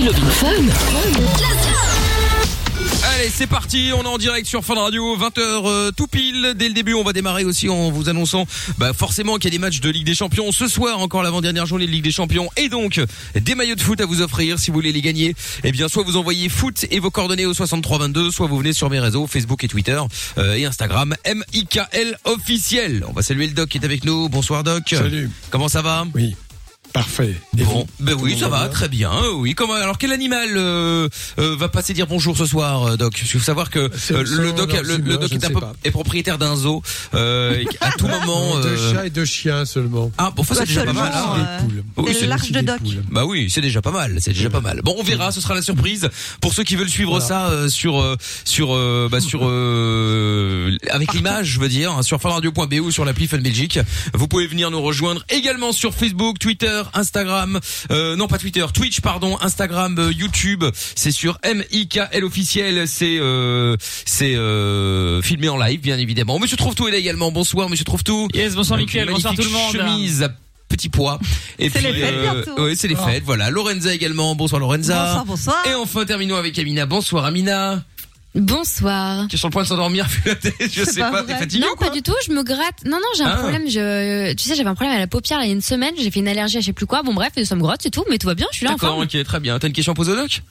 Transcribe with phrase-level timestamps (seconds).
[0.00, 0.48] C'est Love in Fun.
[3.04, 6.54] Allez, c'est parti, on est en direct sur Fun Radio, 20h tout pile.
[6.56, 8.46] Dès le début, on va démarrer aussi en vous annonçant
[8.78, 10.52] bah, forcément qu'il y a des matchs de Ligue des Champions.
[10.52, 12.48] Ce soir, encore l'avant-dernière journée de Ligue des Champions.
[12.56, 13.00] Et donc,
[13.34, 15.34] des maillots de foot à vous offrir si vous voulez les gagner.
[15.64, 18.88] Eh bien, soit vous envoyez foot et vos coordonnées au 6322, soit vous venez sur
[18.88, 20.00] mes réseaux, Facebook et Twitter
[20.38, 23.04] euh, et Instagram, MIKL officiel.
[23.06, 24.30] On va saluer le doc qui est avec nous.
[24.30, 24.84] Bonsoir doc.
[24.88, 25.30] Salut.
[25.50, 26.06] Comment ça va?
[26.14, 26.36] Oui.
[26.92, 27.34] Parfait.
[27.56, 29.12] Et Bon, ben oui, ça va, bien très bien.
[29.12, 31.08] euh, Oui, comment alors quel animal euh,
[31.38, 33.12] euh, va passer dire bonjour ce soir, euh, Doc?
[33.12, 33.90] Parce qu'il faut savoir que euh,
[34.24, 36.82] le Doc, le, le est, un peu- propriétaire d'un zoo.
[37.14, 38.58] Euh, et à tout moment.
[38.60, 40.10] Deux chats et deux chiens seulement.
[40.18, 41.12] Ah, bon, ça c'est déjà pas mal.
[41.14, 41.36] hein.
[41.36, 41.84] euh, Des poules.
[42.08, 42.80] Oui, c'est large de Doc.
[43.10, 44.80] Bah oui, c'est déjà pas mal, c'est déjà pas mal.
[44.82, 46.08] Bon, on verra, ce sera la surprise
[46.40, 47.24] pour ceux qui veulent suivre Voilà.
[47.24, 52.02] ça euh, sur euh, sur euh, bah sur euh, avec l'image, je veux dire, hein,
[52.02, 53.78] sur funradio.be ou sur l'appli Fun Belgique.
[54.14, 57.58] Vous pouvez venir nous rejoindre également sur Facebook, Twitter, Instagram,
[57.90, 60.64] euh, non pas Twitter, Twitch pardon, Instagram, euh, YouTube.
[60.94, 63.76] C'est sur MIKL officiel, c'est euh,
[64.06, 66.38] c'est euh, filmé en live bien évidemment.
[66.38, 67.30] Monsieur Trouve-tout est là également.
[67.32, 68.28] Bonsoir Monsieur Trouve-tout.
[68.34, 69.72] Yes, bonsoir Mickaël, bonsoir tout le monde.
[69.72, 70.28] Chemise à
[70.68, 71.18] petit pois.
[71.58, 72.62] Et C'est puis les fêtes euh, bientôt.
[72.62, 73.06] ouais, c'est les Ah.
[73.08, 73.24] fêtes.
[73.24, 74.34] Voilà, Lorenza également.
[74.36, 75.04] Bonsoir Lorenza.
[75.06, 75.56] Bonsoir, bonsoir.
[75.68, 76.86] Et enfin terminons avec Amina.
[76.86, 77.82] Bonsoir Amina.
[78.34, 79.26] Bonsoir.
[79.28, 80.54] Qui est sur le point de s'endormir vu la tête.
[80.72, 81.22] Je sais pas.
[81.24, 82.84] T'es fatiguée Non, pas du tout, je me gratte.
[82.84, 83.36] Non, non, j'ai un Ah.
[83.38, 83.68] problème.
[83.68, 85.94] Je, tu sais, j'avais un problème à la paupière il y a une semaine.
[85.98, 87.02] J'ai fait une allergie à je sais plus quoi.
[87.02, 88.04] Bon, bref, ça me gratte, c'est tout.
[88.08, 89.02] Mais tout va bien, je suis là en forme.
[89.02, 89.58] ok, très bien.
[89.58, 90.42] T'as une question à poser au doc?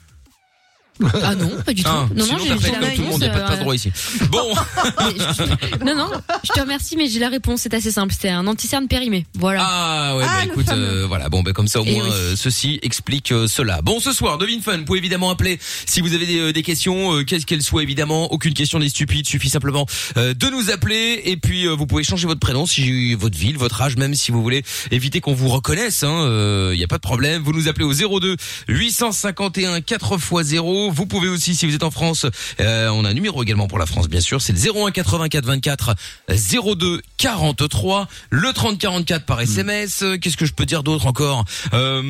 [1.22, 1.90] Ah non, pas du tout.
[1.92, 3.92] Ah, non, non, j'ai fait la tout le monde, pas de passe droit ici.
[4.30, 4.38] Bon,
[5.00, 6.10] euh, non, non,
[6.44, 7.60] je te remercie, mais j'ai la réponse.
[7.62, 8.12] C'est assez simple.
[8.12, 9.26] C'était un anti-cerne périmé.
[9.38, 9.62] Voilà.
[9.64, 12.10] ah ouais, Ah, bah écoute, euh, voilà, bon, bah comme ça au Eh moins oui.
[12.12, 13.80] euh, ceci explique euh, cela.
[13.82, 16.62] Bon, ce soir, Devine Fun, vous pouvez évidemment appeler si vous avez des, euh, des
[16.62, 18.32] questions, euh, qu'est-ce qu'elles soient évidemment.
[18.32, 22.02] Aucune question n'est stupide, suffit simplement euh, de nous appeler et puis euh, vous pouvez
[22.04, 25.48] changer votre prénom, si votre ville, votre âge, même si vous voulez éviter qu'on vous
[25.48, 26.00] reconnaisse.
[26.02, 27.42] Il hein, euh, y a pas de problème.
[27.42, 28.36] Vous nous appelez au 02
[28.68, 30.89] 851 4 x 0.
[30.90, 32.26] Vous pouvez aussi, si vous êtes en France,
[32.60, 34.40] euh, on a un numéro également pour la France, bien sûr.
[34.42, 35.94] C'est le 01 84 24
[36.28, 38.08] 02 43.
[38.30, 40.02] Le 30 44 par SMS.
[40.02, 42.02] Euh, Qu'est-ce que je peux dire d'autre encore euh,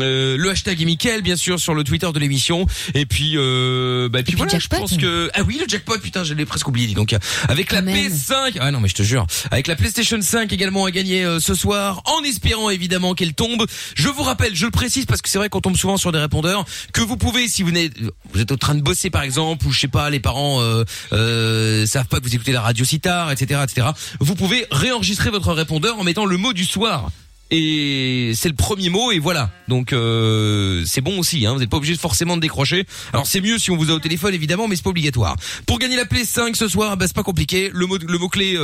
[0.00, 2.66] euh, Le hashtag est Mickaël, bien sûr, sur le Twitter de l'émission.
[2.94, 6.24] Et puis, bah, et puis puis voilà, je pense que ah oui, le jackpot, putain,
[6.24, 6.86] je l'ai presque oublié.
[6.86, 7.14] dis Donc,
[7.48, 7.96] avec la même.
[7.96, 11.54] PS5, ah non mais je te jure, avec la PlayStation 5 également à gagner ce
[11.54, 13.66] soir, en espérant évidemment qu'elle tombe.
[13.94, 16.18] Je vous rappelle, je le précise parce que c'est vrai qu'on tombe souvent sur des
[16.18, 17.89] répondeurs que vous pouvez, si vous n'êtes,
[18.32, 20.84] vous êtes en train de bosser par exemple, ou je sais pas, les parents euh,
[21.12, 23.88] euh, savent pas que vous écoutez la radio si tard, etc., etc.
[24.20, 27.10] Vous pouvez réenregistrer votre répondeur en mettant le mot du soir.
[27.50, 29.50] Et c'est le premier mot et voilà.
[29.68, 31.46] Donc euh, c'est bon aussi.
[31.46, 32.86] Hein, vous n'êtes pas obligé forcément de décrocher.
[33.12, 35.36] Alors c'est mieux si on vous a au téléphone évidemment, mais c'est pas obligatoire.
[35.66, 37.70] Pour gagner la Play 5 ce soir, bah, c'est pas compliqué.
[37.72, 38.56] Le mot le mot clé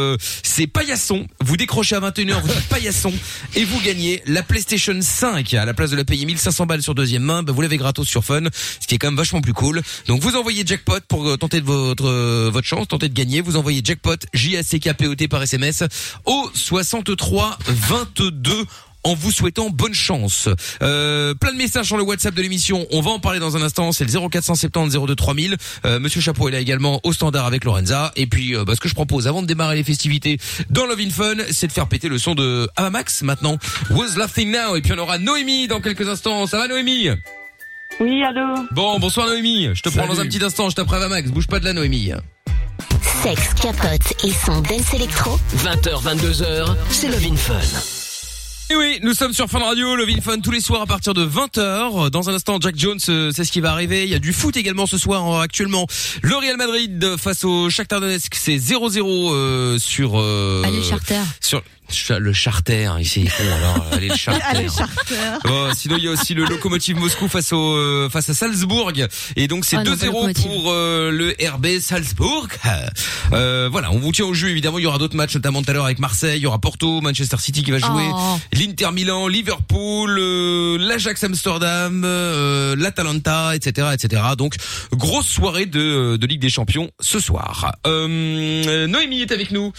[0.42, 1.26] c'est paillasson.
[1.44, 3.12] Vous décrochez à 21h, vous dites paillasson
[3.54, 6.94] et vous gagnez la PlayStation 5 à la place de la payer 1500 balles sur
[6.94, 7.42] deuxième main.
[7.42, 8.44] Bah, vous l'avez gratos sur Fun,
[8.80, 9.82] ce qui est quand même vachement plus cool.
[10.06, 13.41] Donc vous envoyez jackpot pour euh, tenter de votre euh, votre chance, tenter de gagner.
[13.41, 15.84] Vous envoyez jackpot J A C K P O T par SMS
[16.24, 18.66] au 63 22
[19.06, 20.48] en vous souhaitant bonne chance.
[20.82, 22.86] Euh, plein de messages sur le WhatsApp de l'émission.
[22.90, 23.92] On va en parler dans un instant.
[23.92, 25.56] C'est le 0470 02 3000.
[25.84, 28.10] Euh, Monsieur Chapeau est là également au standard avec Lorenza.
[28.16, 30.38] Et puis, euh, bah, ce que je propose avant de démarrer les festivités
[30.70, 33.58] dans Love in Fun, c'est de faire péter le son de Avamax maintenant.
[33.90, 34.74] Was Laughing Now.
[34.74, 36.46] Et puis on aura Noémie dans quelques instants.
[36.48, 37.08] Ça va Noémie?
[38.00, 38.66] Oui, allô?
[38.72, 39.68] Bon, bonsoir Noémie.
[39.72, 40.16] Je te prends Salut.
[40.16, 40.68] dans un petit instant.
[40.68, 41.30] Je t'apprends Avamax.
[41.30, 42.10] Bouge pas de la Noémie.
[43.22, 45.38] Sexe, capote et son dance électro.
[45.58, 47.95] 20h, 22h, c'est Love in Fun.
[48.69, 51.15] Et oui, nous sommes sur Fun Radio, le Vin Fun tous les soirs à partir
[51.15, 52.10] de 20h.
[52.10, 54.03] Dans un instant, Jack Jones, euh, c'est ce qui va arriver.
[54.03, 55.87] Il y a du foot également ce soir euh, actuellement.
[56.22, 61.21] Le Real Madrid euh, face au Shakhtar Donetsk, c'est 0-0 euh, sur euh, Allez, Charter.
[61.41, 61.62] sur
[62.19, 64.42] le Charter, ici con alors, allez le Charter.
[64.44, 65.38] Allez, Charter.
[65.48, 68.92] Oh, sinon il y a aussi le locomotive Moscou face au euh, face à Salzbourg
[69.36, 70.44] et donc c'est Ah non, pas 2-0 Lokomotiv.
[70.47, 72.48] pour euh, le RB Salzbourg.
[73.32, 75.70] Euh, voilà, on vous tient au jeu évidemment, il y aura d'autres matchs notamment tout
[75.70, 78.38] à l'heure avec Marseille, il y aura Porto, Manchester City qui va jouer, Oh.
[78.53, 84.22] l'Inter Milan, Liverpool, euh, l'Ajax Amsterdam, euh, l'Atalanta, etc., etc.
[84.38, 84.54] Donc
[84.92, 87.72] grosse soirée de de Ligue des Champions ce soir.
[87.86, 89.72] Euh, Noémie est avec nous.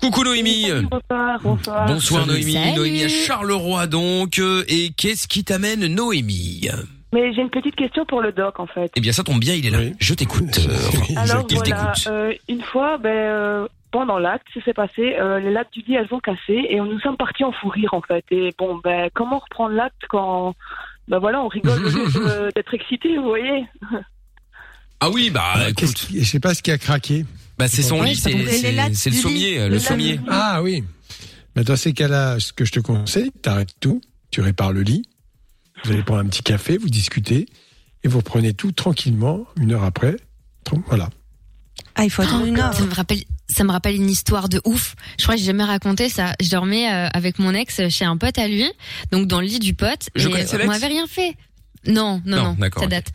[0.00, 0.66] Coucou Noémie.
[0.90, 2.26] Bonsoir, bonsoir.
[2.26, 2.76] Noémie, Salut.
[2.76, 4.38] Noémie à Charleroi donc.
[4.38, 6.68] euh, Et qu'est-ce qui t'amène Noémie
[7.12, 8.90] Mais j'ai une petite question pour le doc, en fait.
[8.96, 9.78] Eh bien ça tombe bien, il est là.
[9.78, 9.92] Oui.
[9.98, 10.58] Je t'écoute.
[11.16, 15.50] Alors il voilà, euh, une fois, ben, euh, pendant l'acte, ce s'est passé, euh, les
[15.50, 18.00] lattes du lit, elles ont cassé et on nous sommes partis en fou rire, en
[18.00, 18.24] fait.
[18.30, 20.54] Et bon, ben, comment reprendre l'acte quand,
[21.08, 21.82] ben voilà, on rigole
[22.54, 23.64] d'être excité, vous voyez?
[25.00, 27.24] Ah oui, bah écoute, Je sais pas ce qui a craqué.
[27.60, 28.46] Bah c'est son lit, c'est le
[29.14, 29.68] sommier, lit.
[29.68, 30.12] le sommier.
[30.12, 30.20] lit.
[30.28, 30.82] Ah oui.
[31.54, 35.02] Mais dans ces cas-là, ce que je te conseille, t'arrêtes tout, tu répares le lit,
[35.84, 37.46] Vous allez prendre un petit café, vous discutez,
[38.02, 40.16] et vous reprenez tout tranquillement, une heure après.
[40.86, 41.10] Voilà.
[41.96, 42.72] Ah, il faut attendre une heure.
[42.72, 44.94] Ça me rappelle, ça me rappelle une histoire de ouf.
[45.18, 46.34] Je crois que j'ai jamais raconté ça.
[46.40, 48.70] Je dormais euh, avec mon ex chez un pote à lui,
[49.10, 50.08] donc dans le lit du pote.
[50.14, 51.36] Je et on l'ex m'avait rien fait.
[51.86, 53.06] Non, non, Non, ça date.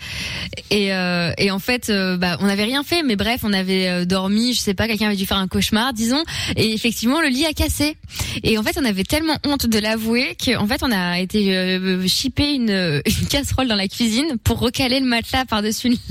[0.71, 3.87] Et, euh, et en fait, euh, bah, on n'avait rien fait, mais bref, on avait
[3.87, 6.23] euh, dormi, je sais pas, quelqu'un avait dû faire un cauchemar, disons,
[6.55, 7.95] et effectivement, le lit a cassé.
[8.41, 12.07] Et en fait, on avait tellement honte de l'avouer qu'en fait, on a été euh,
[12.07, 16.01] shipper une, une casserole dans la cuisine pour recaler le matelas par-dessus le lit.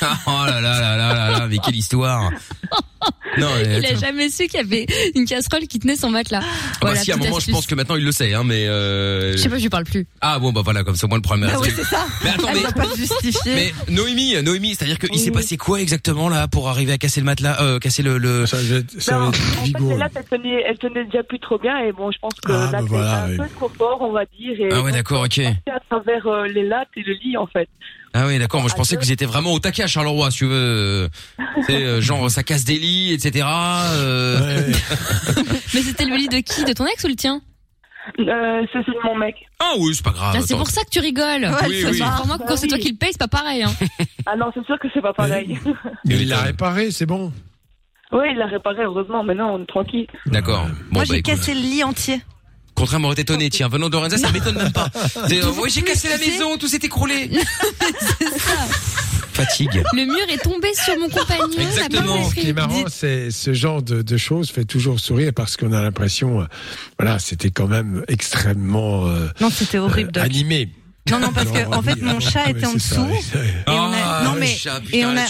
[0.26, 2.30] oh là là là là là là, mais quelle histoire.
[3.40, 3.48] Non,
[3.78, 6.40] Il a jamais su qu'il y avait une casserole qui tenait son matelas.
[6.42, 8.66] Ah bah si, à un moment, je pense que maintenant il le sait, hein, mais.
[8.68, 9.32] Euh...
[9.32, 10.06] Je sais pas, je lui parle plus.
[10.20, 12.06] Ah bon, bah voilà, comme ça, au moins le problème est Ah oui, c'est ça.
[12.24, 13.54] Mais attends, Elle mais, va pas se justifier.
[13.54, 17.26] mais Noémie, Noémie, c'est-à-dire qu'il s'est passé quoi exactement là pour arriver à casser le
[17.26, 18.46] matelas, euh, casser le, le...
[18.46, 21.76] Ça être, ça Non, en fait, lattes, elles tenaient, elles tenaient déjà plus trop bien
[21.78, 23.36] et bon, je pense que Ah, là, bah c'est voilà, un oui.
[23.38, 24.52] peu trop fort, on va dire.
[24.60, 25.32] Et Ah ouais, d'accord, ok.
[25.34, 27.68] c'est à travers euh, les lattes et le lit, en fait.
[28.12, 28.60] Ah oui, d'accord.
[28.60, 29.00] Moi, je pensais deux.
[29.00, 30.52] que vous étiez vraiment au taquet à Charleroi, si tu veux.
[30.52, 31.08] euh,
[31.66, 33.46] C'est euh, genre ça casse des lits, etc.
[33.48, 34.72] euh.
[35.74, 37.40] Mais c'était le lit de qui De ton ex ou le tien?
[38.18, 39.36] Euh, c'est celui de mon mec.
[39.60, 40.34] Ah oui, c'est pas grave.
[40.34, 40.62] Ah, C'est attends.
[40.64, 41.44] pour ça que tu rigoles.
[41.44, 42.00] Ouais, Oui.
[42.16, 43.62] Pour moi, quand c'est toi qui le paye, c'est pas pareil.
[43.62, 43.72] Hein.
[44.26, 45.58] Ah non, c'est sûr que c'est pas pareil.
[46.04, 47.32] Mais il l'a réparé, c'est bon.
[48.12, 49.22] oui, il l'a réparé, heureusement.
[49.24, 50.06] Maintenant, on est tranquille.
[50.26, 50.64] D'accord.
[50.64, 51.34] Bon, Moi, bah, j'ai écoute.
[51.36, 52.20] cassé le lit entier.
[52.80, 54.88] Contrairement m'aurait étonné, tiens, venant de Lorenza, ça m'étonne même pas.
[55.28, 57.30] C'est, euh, ouais, j'ai cassé la maison, tout s'est écroulé.
[59.32, 59.82] Fatigue.
[59.92, 61.48] Le mur est tombé sur mon compagnon.
[61.58, 62.28] Exactement.
[62.28, 65.72] Ce qui est marrant, c'est ce genre de, de choses fait toujours sourire parce qu'on
[65.72, 66.44] a l'impression, euh,
[66.98, 70.10] voilà, c'était quand même extrêmement euh, Non, c'était horrible.
[70.16, 70.68] euh, animé.
[71.10, 73.06] Non, non, parce que en fait, mon ah, chat était en dessous.
[73.34, 74.54] Et on a, Ah, non mais
[74.92, 75.24] et on a,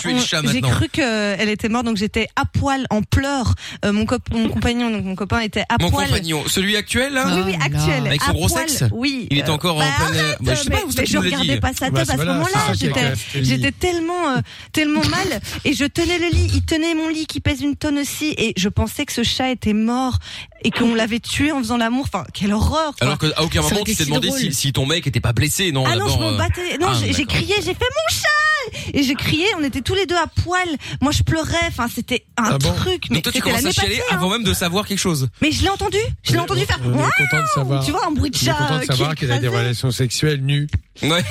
[0.52, 3.54] j'ai cru qu'elle était morte, donc j'étais à poil, en pleurs.
[3.84, 6.06] Euh, mon, cop- mon compagnon, donc mon copain était à Mon poil.
[6.08, 8.06] compagnon, celui actuel là Oui, oui, là actuel.
[8.06, 9.28] Avec son à gros poil, sexe Oui.
[9.30, 10.36] Il Euh, encore bah, en pleine.
[10.42, 12.46] je sais pas, mais, je regardais pas sa tête c'est à ce moment-là.
[12.74, 14.40] c'est ça qui est J'étais, j'étais tellement, euh,
[14.72, 16.50] tellement mal, et je tenais le lit.
[16.54, 19.50] Il tenait mon lit qui pèse une tonne aussi, et je pensais que ce chat
[19.50, 20.18] était mort
[20.62, 22.06] et qu'on l'avait tué en faisant l'amour.
[22.12, 22.92] Enfin, quelle horreur.
[23.00, 25.84] Alors qu'à aucun Ça moment tu t'es demandé si ton mec était pas blessé, non
[25.86, 26.78] Ah non, je m'en euh, battais.
[26.80, 30.06] Non, ah, j'ai crié, j'ai fait mon chat Et j'ai crié, on était tous les
[30.06, 30.66] deux à poil.
[31.00, 31.56] Moi, je pleurais.
[31.68, 33.04] Enfin, c'était un Ah bon truc.
[33.10, 34.16] Mais Donc toi tu commences à chialer passée, hein.
[34.16, 35.28] avant même de savoir quelque chose.
[35.42, 35.98] Mais je l'ai entendu.
[36.22, 36.78] Je l'ai entendu faire.
[36.84, 37.84] On est Waouh content de savoir.
[37.84, 38.54] Tu vois, un bruit de chat.
[38.54, 40.68] content de qui savoir qu'il a des relations sexuelles nues.
[41.02, 41.22] Ouais.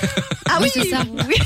[0.50, 1.04] Ah oui, Oui, c'est ça.
[1.28, 1.36] oui.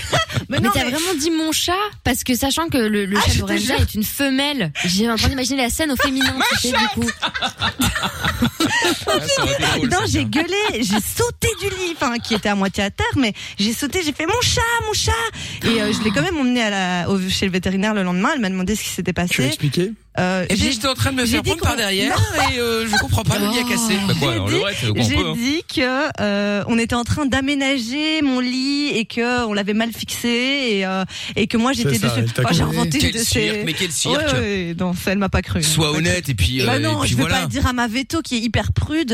[0.49, 3.17] Mais Mais non, t'as mais- vraiment dit mon chat parce que sachant que le, le
[3.17, 3.29] Ah,
[3.59, 6.87] chat est une femelle, j'ai en train d'imaginer la scène au féminin, tu sais, du
[7.01, 7.09] coup.
[9.07, 12.49] Ah, ça aurait été drôle, Non, j'ai gueulé, j'ai sauté du lit, enfin qui était
[12.49, 15.11] à moitié à terre, mais j'ai sauté, j'ai fait mon chat, mon chat,
[15.63, 18.29] et euh, je l'ai quand même emmené à la, au- chez le vétérinaire le lendemain.
[18.35, 19.45] Elle m'a demandé ce qui s'était Tu as passé.
[19.45, 21.75] expliqué Euh, Et j'ai- puis j'étais en train de me j'ai faire dit prendre par
[21.75, 22.15] derrière
[22.53, 23.95] et euh, je comprends pas, le lit a cassé.
[24.07, 24.55] Bah quoi, J'ai alors, dit-
[24.95, 25.33] le J'ai hein.
[25.35, 29.91] dit que euh, on était en train d'aménager mon lit et que on l'avait mal
[29.91, 31.03] fixé et euh,
[31.35, 32.25] et que moi j'étais dessus.
[32.39, 33.63] Oh, j'ai inventé Quel de cirque, ces.
[33.65, 34.15] mais quel cirque.
[34.33, 35.63] Ouais, ouais, non, ça, elle m'a pas cru.
[35.63, 37.41] Sois honnête et puis, euh, Bah et non, puis je veux voilà.
[37.41, 39.11] pas dire à ma veto qui est hyper prude.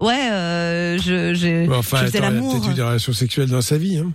[0.00, 2.52] Ouais, euh, je, je, Bon, Enfin, je faisais l'amour.
[2.52, 3.98] peut-être eu des relations sexuelles dans sa vie.
[3.98, 4.12] Hein.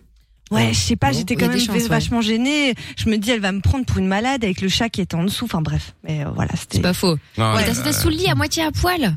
[0.52, 1.18] Ouais, je sais pas, Non.
[1.18, 1.88] j'étais quand même chances, ouais.
[1.88, 2.74] vachement gênée.
[2.98, 5.16] Je me dis, elle va me prendre pour une malade avec le chat qui était
[5.16, 5.46] en dessous.
[5.46, 6.78] Enfin bref, mais euh, voilà, c'était.
[6.78, 7.18] C'est pas faux.
[7.38, 7.74] Ah, Ouais.
[7.74, 9.16] Sauté sous le lit à moitié à poil.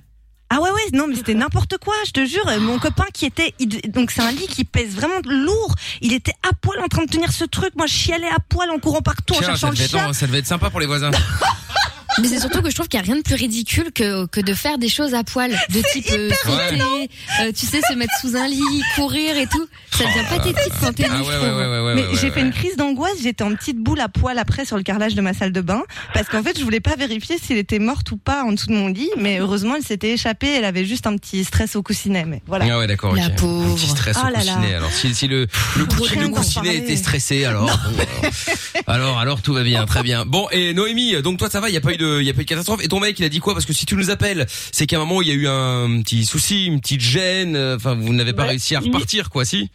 [0.55, 3.55] Ah ouais ouais non mais c'était n'importe quoi je te jure mon copain qui était
[3.59, 7.07] il- donc c'est un lit qui pèse vraiment lourd il était à poil en train
[7.07, 9.73] de tenir ce truc moi je chialais à poil en courant partout en Tiens, cherchant
[9.75, 11.11] ça le chat non, ça devait être sympa pour les voisins.
[12.21, 14.41] Mais c'est surtout que je trouve qu'il y a rien de plus ridicule que, que
[14.41, 15.51] de faire des choses à poil.
[15.71, 17.09] De type euh, sauter,
[17.43, 18.61] euh, tu sais, se mettre sous un lit,
[18.97, 19.67] courir et tout.
[19.91, 21.95] Ça devient pathétique quand t'es Ah ouais, ouais, ouais, ouais, ouais.
[21.95, 24.65] mais ouais, j'ai ouais, fait une crise d'angoisse j'étais en petite boule à poil après
[24.65, 25.83] sur le carrelage de ma salle de bain
[26.15, 28.73] parce qu'en fait je voulais pas vérifier s'il était morte ou pas en dessous de
[28.73, 32.25] mon lit mais heureusement elle s'était échappée elle avait juste un petit stress au coussinet
[32.25, 33.37] mais voilà Ah ouais, d'accord, La ok.
[33.37, 33.73] pauvre.
[33.73, 34.55] Un petit stress Oh au là là.
[34.55, 34.75] coussinet.
[34.75, 38.33] Alors, si, si le, le, coussinet était stressé, alors, bon, alors,
[38.87, 40.25] alors, alors, tout va bien, très bien.
[40.25, 42.31] Bon, et Noémie, donc toi, ça va, il y a pas eu de, il y
[42.31, 42.85] a pas eu de catastrophe.
[42.85, 43.53] Et ton mec, il a dit quoi?
[43.55, 46.03] Parce que si tu nous appelles, c'est qu'à un moment, il y a eu un
[46.03, 48.49] petit souci, une petite gêne, euh, enfin, vous n'avez pas Ouais.
[48.51, 49.71] réussi à repartir, quoi, si?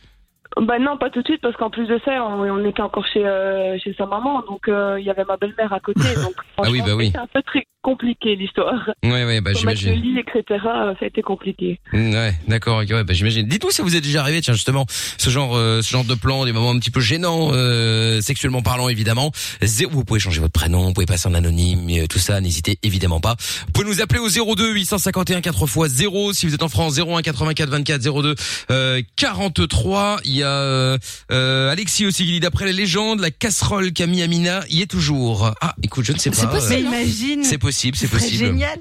[0.60, 3.05] Bah non, pas tout de suite, parce qu'en plus de ça, on, on était encore
[3.05, 6.01] chez, euh, chez sa maman, donc euh, il y avait ma belle-mère à côté.
[6.15, 7.12] Donc, Ah oui, bah oui.
[7.13, 8.89] C'est un peu très compliqué l'histoire.
[9.03, 9.94] Ouais, ouais, bah, mettre le j'imagine.
[9.94, 11.79] lit, etc., euh, ça a été compliqué.
[11.94, 13.48] Ouais, d'accord, ouais, bah, j'imagine.
[13.48, 14.86] Dites-nous si vous est déjà arrivé, tiens, justement,
[15.17, 18.62] ce genre, euh, ce genre de plan, des moments un petit peu gênants, euh, sexuellement
[18.62, 19.32] parlant, évidemment.
[19.62, 22.77] Zéro- vous pouvez changer votre prénom, vous pouvez passer en anonyme, euh, tout ça, n'hésitez
[22.84, 23.36] évidemment pas.
[23.67, 26.98] Vous pouvez nous appeler au 02 851 4 x 0 si vous êtes en France,
[27.00, 28.36] 01 84 24 02
[28.72, 30.20] euh, 43.
[30.25, 30.98] Il y a euh,
[31.32, 35.53] euh, Alexis aussi qui dit d'après les légendes, la casserole mis Amina y est toujours.
[35.62, 36.36] Ah, écoute, je ne sais pas.
[36.36, 36.88] C'est possible.
[36.91, 38.46] mais imagine C'est possible, c'est ce serait possible.
[38.46, 38.79] génial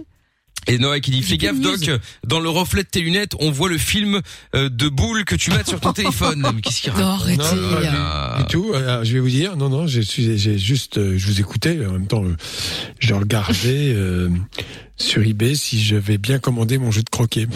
[0.68, 1.60] Et Noah qui dit fais gaffe.
[1.60, 1.78] Doc,
[2.26, 4.20] dans le reflet de tes lunettes, on voit le film
[4.56, 6.44] euh, de boule que tu mates sur ton téléphone.
[6.62, 7.38] Qu'est-ce qu'il Non, raconte.
[7.38, 8.36] Non, Ah.
[8.40, 8.72] du tout.
[8.74, 10.02] Euh, je vais vous dire, non, non, j'ai
[10.58, 11.78] juste, euh, je vous écoutais.
[11.86, 12.34] En même temps, euh,
[12.98, 14.28] je regardais euh,
[14.98, 17.46] sur eBay si je vais bien commander mon jeu de croquet.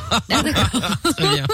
[0.00, 0.70] Ah, d'accord.
[1.16, 1.46] Très bien.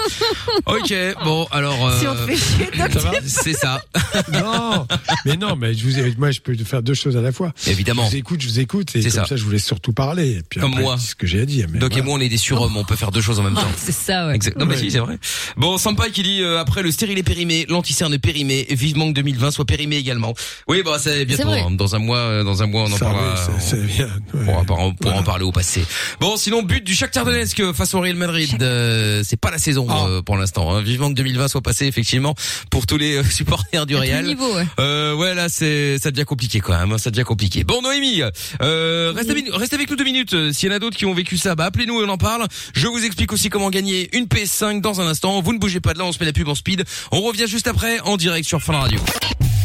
[0.65, 0.93] Ok,
[1.23, 1.93] bon alors.
[1.99, 3.81] Si on te euh, fait chier, c'est ça,
[4.33, 4.85] Non,
[5.25, 7.53] mais non, mais je vous, ai- moi, je peux faire deux choses à la fois.
[7.67, 8.05] évidemment.
[8.05, 9.25] Je vous écoute, je vous écoute, et C'est comme ça.
[9.29, 9.35] ça.
[9.35, 10.31] je vous laisse surtout parler.
[10.37, 10.95] Et puis Comme après, moi.
[10.99, 11.67] c'est ce que j'ai à dire.
[11.71, 13.55] Mais Doc et moi, on est des surhommes, on peut faire deux choses en même
[13.55, 13.61] temps.
[13.77, 14.35] C'est ça, ouais.
[14.35, 14.57] Exact.
[14.57, 14.81] Non, mais Ouais.
[14.81, 15.17] si, c'est vrai.
[15.57, 19.07] Bon, Sampai qui dit euh, après le stérile est périmé, l'anticerne est périmé, et vivement
[19.07, 20.33] que 2020 soit périmé également.
[20.67, 21.49] Oui, bah c'est bientôt.
[21.49, 21.71] hein.
[21.71, 23.35] Dans un mois, euh, dans un mois, on en Ça, parlera.
[23.73, 24.09] oui, bien.
[24.33, 24.65] On ouais.
[24.69, 25.19] on Voilà.
[25.19, 25.83] en parler au passé.
[26.19, 29.87] Bon, sinon but du Shakhtar Donetsk face au Real Madrid, euh, c'est pas la saison
[29.89, 30.05] Ah.
[30.07, 30.73] euh, pour l'instant.
[30.75, 30.81] Hein.
[30.81, 32.35] Vivement que 2020 soit passé effectivement
[32.69, 34.25] pour tous les euh, supporters du Real.
[34.25, 34.65] niveau, ouais.
[34.79, 36.91] Euh, ouais, là, c'est, ça devient compliqué quand même.
[36.91, 37.63] hein, Ça devient compliqué.
[37.63, 38.21] Bon, Noémie,
[38.61, 40.33] euh, reste, avec, reste avec nous deux minutes.
[40.33, 42.17] Euh, S'il y en a d'autres qui ont vécu ça, bah appelez-nous et on en
[42.17, 42.47] parle.
[42.73, 45.41] Je vous explique aussi comment gagner une PS5 dans un instant.
[45.41, 46.83] Vous ne bougez pas de là, on se met la pub en speed.
[47.11, 48.99] On revient juste après en direct sur Fun Radio.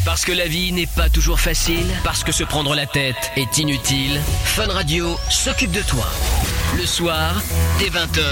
[0.03, 3.59] Parce que la vie n'est pas toujours facile, parce que se prendre la tête est
[3.59, 6.05] inutile, Fun Radio s'occupe de toi.
[6.75, 7.39] Le soir,
[7.77, 8.23] dès 20h,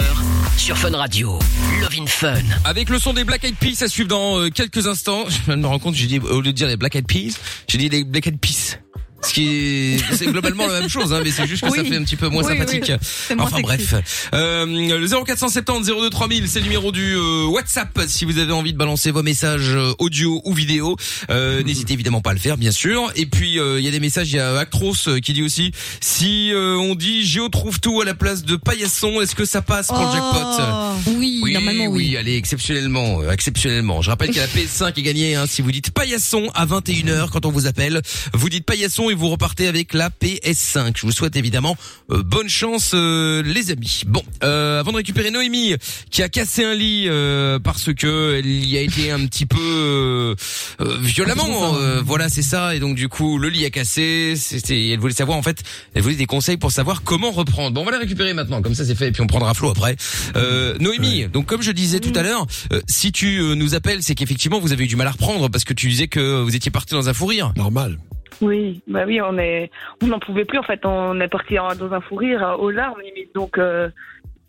[0.58, 1.38] sur Fun Radio.
[1.80, 2.42] Love in Fun.
[2.66, 5.26] Avec le son des Black Eyed Peas à suivre dans euh, quelques instants.
[5.30, 7.78] Je me rendre compte, j'ai dit au lieu de dire les Black Eyed Peas, j'ai
[7.78, 8.80] dit les Black Eyed Peas.
[9.22, 11.96] Ce qui est, c'est globalement la même chose, hein, mais c'est juste que ça fait
[11.98, 12.90] un petit peu moins Oui, sympathique.
[13.36, 13.62] Moins Enfin sexy.
[13.64, 13.96] bref,
[14.34, 18.72] euh, le 0470 02 3000, c'est le numéro du euh, WhatsApp si vous avez envie
[18.74, 20.96] de balancer vos messages euh, audio ou vidéo.
[21.30, 23.12] Euh, N'hésitez évidemment pas à le faire, bien sûr.
[23.18, 25.72] Et puis euh, il y a des messages, il y a Actros qui dit aussi
[26.00, 29.62] si euh, on dit Géo trouve tout à la place de paillasson, est-ce que ça
[29.62, 30.62] passe pour le jackpot?
[30.62, 31.12] Oh.
[31.18, 32.16] Oui, oui, normalement, oui.
[32.18, 34.02] allez, exceptionnellement, exceptionnellement.
[34.02, 36.66] Je rappelle qu'il y a la PS5 est gagnée, hein, si vous dites paillasson à
[36.66, 38.02] 21h quand on vous appelle,
[38.34, 40.94] vous dites paillasson et vous repartez avec la PS5.
[40.96, 41.75] Je vous souhaite évidemment
[42.12, 44.04] euh, bonne chance euh, les amis.
[44.08, 45.75] Bon, euh, avant de récupérer Noémie
[46.12, 49.58] qui a cassé un lit euh, parce que elle y a été un petit peu
[49.60, 50.36] euh,
[50.82, 54.89] euh, violemment, euh, voilà, c'est ça et donc du coup le lit a cassé, c'était
[54.89, 55.63] elle voulait savoir en fait,
[55.94, 57.74] elle voulait des conseils pour savoir comment reprendre.
[57.74, 59.72] Bon, on va la récupérer maintenant, comme ça c'est fait et puis on prendra flot
[59.72, 59.96] après.
[60.36, 64.16] Euh, Noémie, donc comme je disais tout à l'heure, euh, si tu nous appelles, c'est
[64.16, 66.72] qu'effectivement vous avez eu du mal à reprendre parce que tu disais que vous étiez
[66.72, 67.54] parti dans un fou rire.
[67.56, 67.98] Normal.
[68.41, 69.69] Oui, bah oui, on est,
[70.01, 70.86] on n'en pouvait plus en fait.
[70.86, 73.89] On est parti en- dans un fou rire euh, aux larmes limite, donc euh,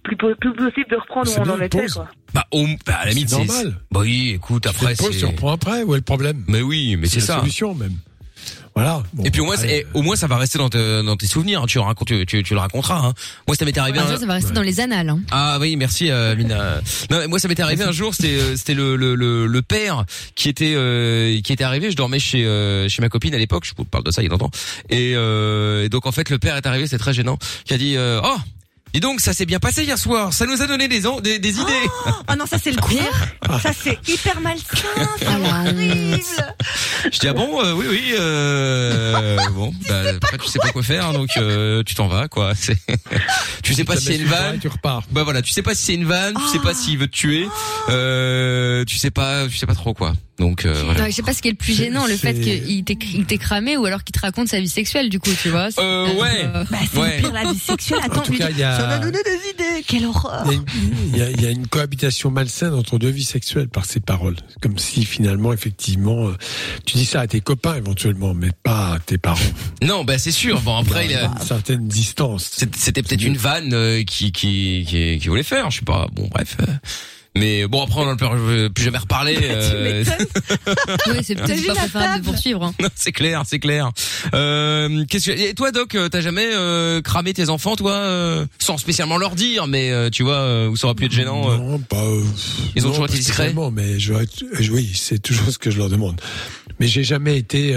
[0.05, 1.87] plus, po- plus possible de reprendre où C'est on en était.
[1.89, 2.09] Quoi.
[2.33, 3.75] Bah, au, bah à la limite C'est c'est normal.
[3.91, 5.27] Bah oui, écoute, après pause, tu c'est.
[5.27, 5.83] reprends après.
[5.83, 6.45] Où est le problème?
[6.47, 7.39] Mais oui, mais c'est la ça.
[7.41, 7.95] solution même.
[8.83, 9.03] Voilà.
[9.13, 11.27] Bon, Et puis au moins, c'est- au moins ça va rester dans, te- dans tes
[11.27, 11.65] souvenirs.
[11.67, 12.99] Tu, racontes, tu, tu, tu le raconteras.
[13.07, 13.15] Hein.
[13.47, 13.99] Moi, ça m'était arrivé.
[13.99, 15.09] Ouais, un- ça, ça va rester dans les annales.
[15.11, 15.21] Hein.
[15.31, 16.77] Ah oui, merci euh, Mina.
[17.11, 19.63] Non, mais moi ça m'était arrivé un jour, c'était euh, c'était le, le le le
[19.63, 23.39] père qui était euh, qui était arrivé, je dormais chez euh, chez ma copine à
[23.39, 24.51] l'époque, je vous parle de ça il y a longtemps.
[24.89, 27.79] Et, euh, et donc en fait le père est arrivé, c'était très gênant, qui a
[27.79, 28.37] dit euh, "Oh,
[28.93, 30.33] Dis donc, ça s'est bien passé hier soir.
[30.33, 31.73] Ça nous a donné des, an- des, des idées.
[32.29, 33.61] Oh non, ça c'est le pire.
[33.63, 34.65] Ça c'est hyper malsain,
[35.19, 36.21] c'est Ah, horrible.
[37.13, 38.15] Je dis ah bon, euh, oui oui.
[38.19, 42.53] Euh, bon, bah, après tu sais pas quoi faire, donc euh, tu t'en vas quoi.
[43.63, 44.57] Tu sais pas si c'est une vanne.
[44.57, 45.03] et Tu repars.
[45.13, 47.17] Bah voilà, tu sais pas si c'est une vanne, tu sais pas s'il veut te
[47.17, 47.47] tuer,
[47.89, 50.13] euh, tu sais pas, tu sais pas trop quoi.
[50.41, 51.01] Donc euh, voilà.
[51.03, 53.77] Non, je sais pas ce qui est le plus gênant, le fait qu'il t'ait cramé
[53.77, 55.69] ou alors qu'il te raconte sa vie sexuelle, du coup, tu vois.
[55.79, 56.49] Euh, ouais.
[56.71, 57.19] Bah, c'est Ouais.
[57.21, 58.01] pire la vie sexuelle.
[58.03, 59.85] Attends, En tout lui cas, dis- il y a- ça m'a donné des idées.
[59.87, 60.45] Quelle horreur.
[60.47, 63.11] Il y, a une, il y a- il y a une cohabitation malsaine entre deux
[63.11, 64.37] vies sexuelles par ces paroles.
[64.63, 66.37] Comme si finalement, effectivement, euh,
[66.87, 69.39] tu dis ça à tes copains éventuellement, mais pas à tes parents.
[69.83, 70.61] Non, bah c'est sûr.
[70.63, 72.51] Bon après, il Il y a- une certaine distance.
[72.77, 75.71] c'était peut-être une vanne euh, qui, qui qui qui voulait faire.
[75.71, 76.07] Je sais pas.
[76.15, 76.57] Bon bref.
[77.39, 79.39] Mais bon après on en peut plus jamais reparler.
[79.43, 80.05] euh,
[81.23, 82.63] c'est peut-être T'as vu pas la préférable de table poursuivre.
[82.65, 82.75] Hein.
[82.81, 83.91] Non, c'est clair, c'est clair.
[84.35, 85.39] Euh, qu'est-ce que...
[85.39, 89.35] Et toi, Doc, euh, t'as jamais euh, cramé tes enfants, toi, euh, sans spécialement leur
[89.37, 91.51] dire, mais euh, tu vois, euh, où ça aurait pu être gênant.
[91.51, 91.57] euh?
[91.57, 92.03] Non, pas.
[92.05, 92.23] euh,
[92.75, 93.55] Ils ont non, toujours été discrets?
[93.73, 94.13] Mais je,
[94.59, 96.21] je- oui, c'est toujours ce que je leur demande.
[96.81, 97.77] Mais j'ai jamais été.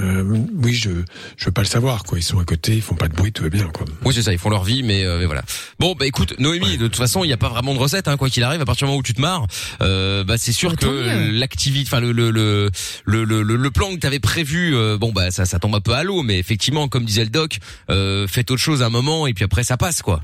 [0.00, 0.22] Euh,
[0.62, 0.90] oui, je
[1.36, 2.18] je veux pas le savoir quoi.
[2.18, 3.86] Ils sont à côté, ils font pas de bruit, tout va bien quoi.
[4.04, 5.42] Oui, c'est ça, ils font leur vie, mais, euh, mais voilà.
[5.78, 8.16] Bon, bah écoute, Noémie, de toute façon, il n'y a pas vraiment de recette, hein,
[8.16, 8.60] quoi qu'il arrive.
[8.60, 9.46] À partir du moment où tu te marres,
[9.82, 12.70] euh, bah c'est sûr Bah, que l'activité, enfin le le le
[13.04, 16.02] le le, plan que t'avais prévu, euh, bon bah ça ça tombe un peu à
[16.02, 17.58] l'eau, mais effectivement, comme disait le Doc,
[17.90, 20.22] euh, faites autre chose un moment et puis après ça passe, quoi.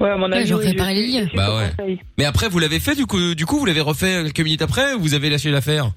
[0.00, 1.98] Ouais, à mon Ouais, avis, réparais je- les Bah ouais.
[2.16, 4.94] Mais après, vous l'avez fait du coup, du coup, vous l'avez refait quelques minutes après,
[4.94, 5.90] ou vous avez lâché l'affaire?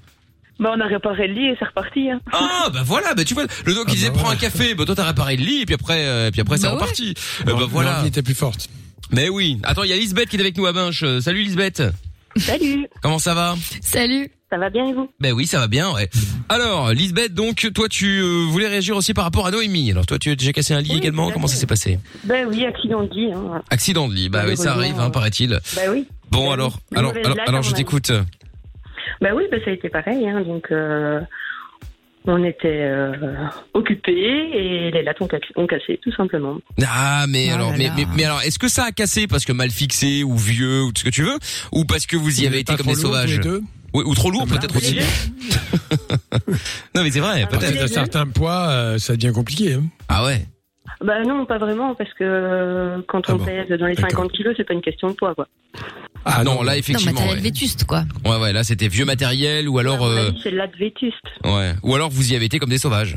[0.60, 2.10] Bah, on a réparé le lit et c'est reparti.
[2.10, 2.20] Hein.
[2.32, 4.74] Ah bah voilà, bah tu vois, le doc Ah il disait bah prends un café,
[4.74, 6.80] bah toi t'as réparé le lit et puis après, euh, puis après c'est Bah ouais.
[6.80, 7.14] reparti.
[7.48, 8.04] Euh, bah voilà.
[8.06, 8.68] était plus forte.
[9.10, 9.58] Mais oui.
[9.64, 11.04] Attends, il y a Lisbeth qui est avec nous à Binche.
[11.20, 11.82] Salut Lisbeth.
[12.36, 12.86] Salut.
[13.02, 13.56] Comment ça va?
[13.80, 14.30] Salut.
[14.50, 15.08] Ça va bien et vous?
[15.20, 16.08] Ben oui, ça va bien, ouais.
[16.48, 19.90] Alors, Lisbeth, donc, toi, tu euh, voulais réagir aussi par rapport à Noémie.
[19.90, 21.24] Alors, toi, tu as déjà cassé un lit Oui, également.
[21.26, 21.60] tout à Comment ça fait.
[21.60, 21.98] s'est passé?
[22.24, 23.32] Ben oui, accident de vie.
[23.32, 23.62] Hein.
[23.70, 24.28] Accident de lit.
[24.28, 25.58] Bah oui, ça arrive, hein, paraît-il.
[25.74, 26.06] Ben oui.
[26.30, 28.12] Bon, alors, alors, alors, alors, à je t'écoute.
[29.20, 30.28] Ben oui, ben ça a été pareil.
[30.28, 30.42] Hein.
[30.42, 31.20] Donc, euh,
[32.26, 33.12] on était euh,
[33.74, 36.58] occupés et les lattes ont, ca- ont cassé, tout simplement.
[36.86, 37.92] Ah, mais Oh alors, là mais, là.
[37.96, 40.92] mais, mais alors, est-ce que ça a cassé parce que mal fixé ou vieux ou
[40.92, 41.36] tout ce que tu veux,
[41.72, 43.60] ou parce que vous y avez été comme des sauvages les deux.
[43.92, 44.98] Oui, ou trop lourd peut-être aussi.
[46.94, 47.70] non, mais c'est vrai, Ah, À peut-être.
[47.72, 47.86] les d'un deux.
[47.92, 49.74] certain poids, euh, ça devient compliqué.
[49.74, 49.84] Hein.
[50.08, 50.44] Ah ouais.
[51.04, 53.44] Ben non, pas vraiment, parce que euh, quand Ah on bon.
[53.44, 54.10] pèse dans les D'accord.
[54.10, 55.48] 50 kilos, c'est pas une question de poids, quoi.
[56.24, 57.12] Ah non, là effectivement.
[57.12, 57.42] matériel ouais.
[57.42, 58.04] vétuste, quoi.
[58.24, 61.16] ouais, ouais, là c'était vieux matériel ou alors, euh, c'est le latte vétuste.
[61.44, 63.16] ouais, ou alors vous y avez été comme des sauvages.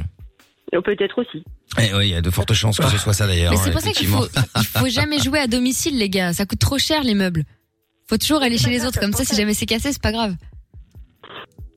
[0.76, 1.44] Euh, Peut-être aussi.
[1.80, 3.52] Eh oui, il y a de fortes chances que ce soit ça d'ailleurs.
[3.52, 4.22] Mais c'est pour ça qu'il effectivement.
[4.44, 6.34] faut, il faut jamais jouer à domicile, les gars.
[6.34, 7.44] Ça coûte trop cher, les meubles.
[8.10, 9.00] Faut toujours aller chez les autres.
[9.00, 10.36] Comme ça, si jamais c'est cassé, c'est pas grave.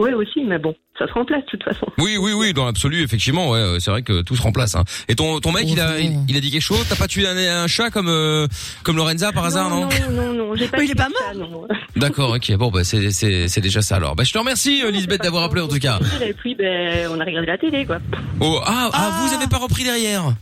[0.01, 1.87] Oui, aussi, mais bon, ça se remplace de toute façon.
[1.99, 4.75] Oui, oui, oui, dans l'absolu, effectivement, ouais, euh, c'est vrai que tout se remplace.
[4.75, 4.85] Hein.
[5.09, 6.87] Et ton ton mec, il a il, il a dit quelque chose?
[6.89, 8.47] T'as pas tué un, un chat comme euh,
[8.83, 11.69] comme Lorenza par hasard, non, non, non, non, j'ai pas Oh, il est pas non.
[11.97, 12.57] D'accord, ok.
[12.57, 14.17] Bon, bah c'est c'est c'est déjà ça alors.
[14.17, 16.01] Bah je te remercie, euh, Lisbeth, d'avoir appelé en tout cas.
[16.23, 17.99] Et puis, ben, on a regardé la télé, quoi.
[18.41, 19.27] Oh ah ah, Ah.
[19.27, 20.33] vous avez pas repris derrière.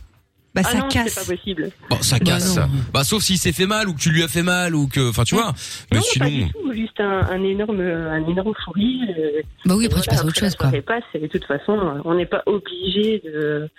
[0.55, 1.15] Bah, ah ça non, c'est casse.
[1.15, 1.69] pas possible.
[1.89, 2.55] Bon, ça casse.
[2.57, 2.67] non.
[2.93, 5.09] Bah sauf s'il s'est fait mal ou que tu lui as fait mal ou que,
[5.09, 5.53] enfin tu vois.
[5.91, 6.25] Mais non, sinon.
[6.25, 10.05] pas du tout, juste un, un énorme, un énorme fou euh, Bah oui, après, tu
[10.09, 10.71] voilà, passes à autre chose, quoi.
[10.81, 13.69] passe, et de toute façon, on n'est pas obligé de,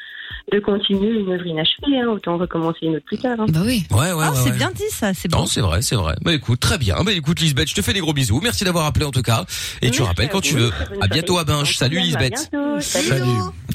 [0.53, 3.37] de continuer une œuvre inachevée, hein, autant recommencer une autre plus tard.
[3.41, 3.47] Hein.
[3.49, 3.85] Bah oui.
[3.91, 4.57] Ouais, ouais, Ah, ouais, c'est ouais.
[4.57, 6.15] bien dit ça, c'est Non, c'est vrai, c'est vrai.
[6.23, 7.03] Bah écoute, très bien.
[7.05, 8.41] Bah écoute, Lisbeth, je te fais des gros bisous.
[8.43, 9.45] Merci d'avoir appelé en tout cas.
[9.83, 10.71] Et tu rappelles quand tu veux.
[11.01, 11.45] À bientôt à.
[11.45, 11.77] Binge.
[11.77, 12.49] Salut Lisbeth.
[12.81, 13.25] Salut.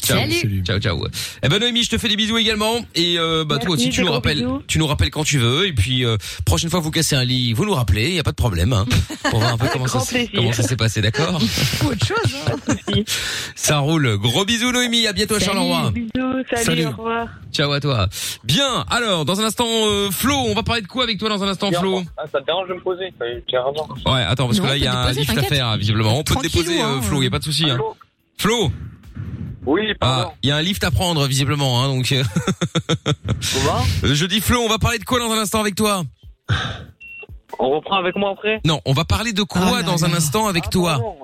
[0.05, 0.19] Ciao.
[0.19, 0.63] Salut.
[0.65, 1.07] Ciao, ciao.
[1.43, 2.75] Eh ben Noémie, je te fais des bisous également.
[2.95, 4.61] Et euh, bah toi aussi, tu nous rappelles, bisous.
[4.67, 5.67] tu nous rappelles quand tu veux.
[5.67, 8.11] Et puis euh, prochaine fois, vous cassez un lit, vous nous rappelez.
[8.13, 8.73] Y a pas de problème.
[8.73, 8.85] Hein,
[9.29, 9.99] pour voir un peu comment ça,
[10.33, 12.35] comment ça s'est passé, d'accord Autre chose.
[12.47, 12.93] hein.
[13.55, 14.17] Ça roule.
[14.17, 15.07] Gros bisous Noémie.
[15.07, 15.53] À bientôt à Salut.
[15.57, 15.91] Charleroi.
[15.91, 16.09] Bisous,
[16.49, 16.85] salut, Salut.
[16.85, 17.27] au revoir.
[17.51, 18.07] Ciao à toi.
[18.43, 18.85] Bien.
[18.89, 21.47] Alors, dans un instant, euh, Flo, on va parler de quoi avec toi dans un
[21.47, 23.13] instant, Flo Ah, ça te dérange de me poser
[23.47, 23.87] Tu as raison.
[24.05, 26.19] Ouais, attends, parce Non, que là, il y a un lift à faire, visiblement.
[26.19, 27.01] On peut te déposer, euh, hein.
[27.01, 27.69] Flo, y a pas de souci.
[27.69, 27.79] Hein.
[28.37, 28.71] Flo,
[29.65, 30.29] Oui, pardon.
[30.31, 31.81] ah, il y a un lift à prendre, visiblement.
[31.83, 32.23] Hein, donc, euh,
[33.53, 33.83] Comment?
[34.03, 36.03] Je dis Flo, on va parler de quoi dans un instant avec toi?
[37.57, 38.59] On reprend avec moi après?
[38.65, 40.89] Non, on va parler de quoi là dans un instant avec Ah, toi?
[40.91, 41.15] pardon.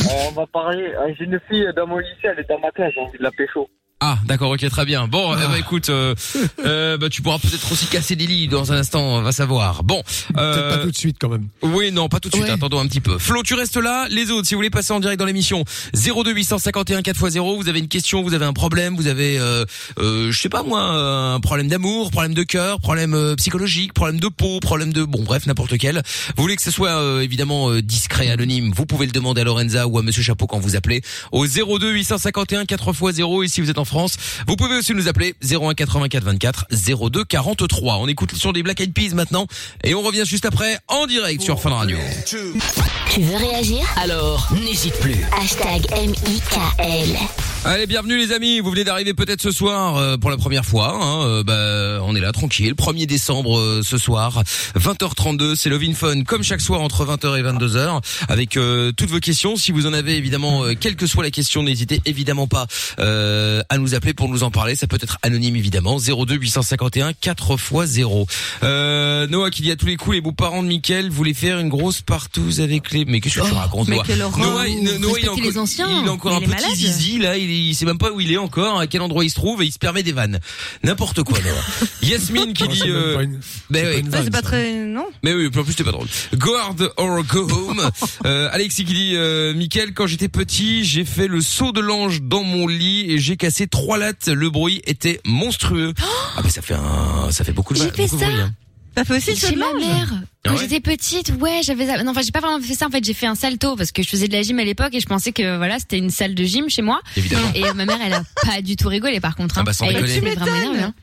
[0.00, 0.82] Euh, On va parler.
[0.84, 3.22] euh, J'ai une fille dans mon lycée, elle est dans ma classe, j'ai envie de
[3.22, 3.68] la pécho.
[4.04, 5.06] Ah, d'accord, ok, très bien.
[5.06, 6.16] Bon, eh ben, écoute, euh,
[6.66, 9.84] euh, bah, tu pourras peut-être aussi casser des lits dans un instant, on va savoir.
[9.84, 11.46] Bon, Peut-être pas euh, tout de suite quand même.
[11.62, 12.46] oui, non, pas tout de suite.
[12.46, 12.50] Ouais.
[12.50, 13.16] Attendons un petit peu.
[13.18, 14.08] Flo, tu restes là.
[14.10, 17.56] Les autres, si vous voulez passer en direct dans l'émission, 02 851 4x0.
[17.62, 19.64] Vous avez une question, vous avez un problème, vous avez, euh,
[20.00, 24.18] euh, je sais pas moi, un problème d'amour, problème de cœur, problème euh, psychologique, problème
[24.18, 26.02] de peau, problème de, bon, bref, n'importe quel.
[26.36, 28.72] Vous voulez que ce soit euh, évidemment euh, discret, anonyme.
[28.74, 31.92] Vous pouvez le demander à Lorenza ou à Monsieur Chapeau quand vous appelez au 02
[31.92, 33.44] 851 4x0.
[33.44, 36.66] Et si vous êtes en France, vous pouvez aussi nous appeler 01 84 24
[37.10, 37.96] 02 43.
[37.96, 39.46] On écoute sur des Black Eyed Peas maintenant
[39.84, 41.98] et on revient juste après en direct sur Fun Radio.
[42.26, 43.84] Tu veux réagir?
[43.96, 45.18] Alors, n'hésite plus.
[45.38, 47.18] Hashtag M-I-K-L.
[47.64, 48.60] Allez, bienvenue les amis.
[48.60, 50.98] Vous venez d'arriver peut-être ce soir euh, pour la première fois.
[51.00, 52.72] Hein, euh, bah, on est là tranquille.
[52.72, 54.42] 1er décembre euh, ce soir,
[54.76, 55.54] 20h32.
[55.54, 59.20] C'est Love in Fun comme chaque soir entre 20h et 22h avec euh, toutes vos
[59.20, 59.56] questions.
[59.56, 62.66] Si vous en avez évidemment, euh, quelle que soit la question, n'hésitez évidemment pas
[62.98, 64.74] euh, à nous appeler pour nous en parler.
[64.76, 65.98] Ça peut être anonyme évidemment.
[65.98, 68.26] 02 851 4 x 0.
[68.62, 71.68] Euh, Noah qui dit à tous les coups, les beaux-parents de Mickaël voulaient faire une
[71.68, 73.04] grosse partouze avec les.
[73.04, 75.88] Mais qu'est-ce que tu racontes Noah il- Noah, il, est Respectez encore, les anciens.
[76.00, 76.74] il est encore un est petit malade.
[76.74, 77.36] zizi là.
[77.36, 79.62] Il, il sait même pas où il est encore, à quel endroit il se trouve
[79.62, 80.40] et il se permet des vannes.
[80.84, 81.88] N'importe quoi, Noah.
[82.02, 82.78] Yasmine qui Non, dit.
[82.78, 83.40] c'est euh, pas une-
[83.70, 84.02] ben c'est oui.
[84.02, 85.06] pas vanne, c'est très, non.
[85.22, 86.08] Mais oui, en plus c'était pas drôle.
[86.36, 87.90] Go hard or go home.
[88.26, 92.22] Euh, Alexis qui dit, euh, Mickaël, quand j'étais petit, j'ai fait le saut de l'ange
[92.22, 94.28] dans mon lit et j'ai cassé trois lattes.
[94.28, 95.92] Le bruit était monstrueux.
[96.36, 98.26] ah bah ça fait un, ça fait beaucoup de, J'ai beaucoup fait de ça.
[98.26, 98.40] bruit.
[98.40, 98.52] hein.
[98.94, 100.12] T'as fait aussi Chez ma mère.
[100.12, 102.02] Ah Quand ouais j'étais petite, ouais, j'avais ça.
[102.04, 102.86] Non, enfin, j'ai pas vraiment fait ça.
[102.86, 104.94] En fait, j'ai fait un salto parce que je faisais de la gym à l'époque
[104.94, 107.00] et je pensais que voilà, c'était une salle de gym chez moi.
[107.16, 107.50] Évidemment.
[107.54, 109.56] Et euh, ma mère, elle a pas du tout rigolé par contre.
[109.56, 109.62] Hein.
[109.62, 110.80] Ah bah, sans elle elle est vraiment énervée.
[110.82, 110.94] Hein.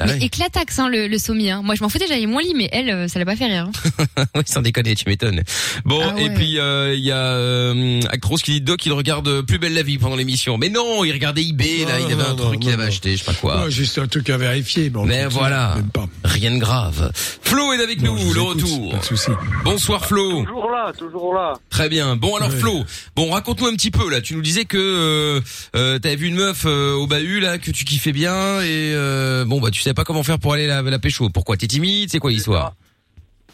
[0.00, 0.24] Ah mais ouais.
[0.26, 1.50] éclataxe, hein, le, le sommier.
[1.50, 1.62] Hein.
[1.64, 3.68] Moi, je m'en foutais, j'allais mon lit, mais elle, euh, ça l'a pas fait rire.
[4.16, 4.24] hein.
[4.36, 5.42] oui, sans déconner, tu m'étonnes.
[5.84, 6.26] Bon, Ah ouais.
[6.26, 9.74] et puis euh, il y a euh, Actros qui dit Doc, il regarde Plus belle
[9.74, 10.56] la vie pendant l'émission.
[10.56, 12.88] Mais non, il regardait eBay, là, il avait un non, truc qu'il avait non.
[12.88, 13.64] acheté, je sais pas quoi.
[13.64, 14.88] Ouais, juste un truc à vérifier.
[14.90, 15.74] Mais, on Mais voilà.
[15.76, 16.06] Même pas.
[16.24, 17.10] Rien de grave.
[17.42, 18.92] Flo est avec Non, nous, le écoute, retour.
[18.92, 19.30] Pas de souci.
[19.64, 20.44] Bonsoir Flo.
[20.44, 21.54] Toujours là, toujours là.
[21.70, 22.14] Très bien.
[22.16, 22.56] Bon alors Ouais.
[22.56, 22.84] Flo,
[23.16, 24.20] bon raconte-nous un petit peu là.
[24.20, 25.40] Tu nous disais que euh,
[25.76, 29.44] euh, t'avais vu une meuf euh, au bahut là que tu kiffais bien et euh,
[29.44, 31.28] bon bah tu savais pas comment faire pour aller la, la pécho.
[31.30, 32.10] Pourquoi t'es timide?
[32.10, 32.74] C'est quoi l'histoire?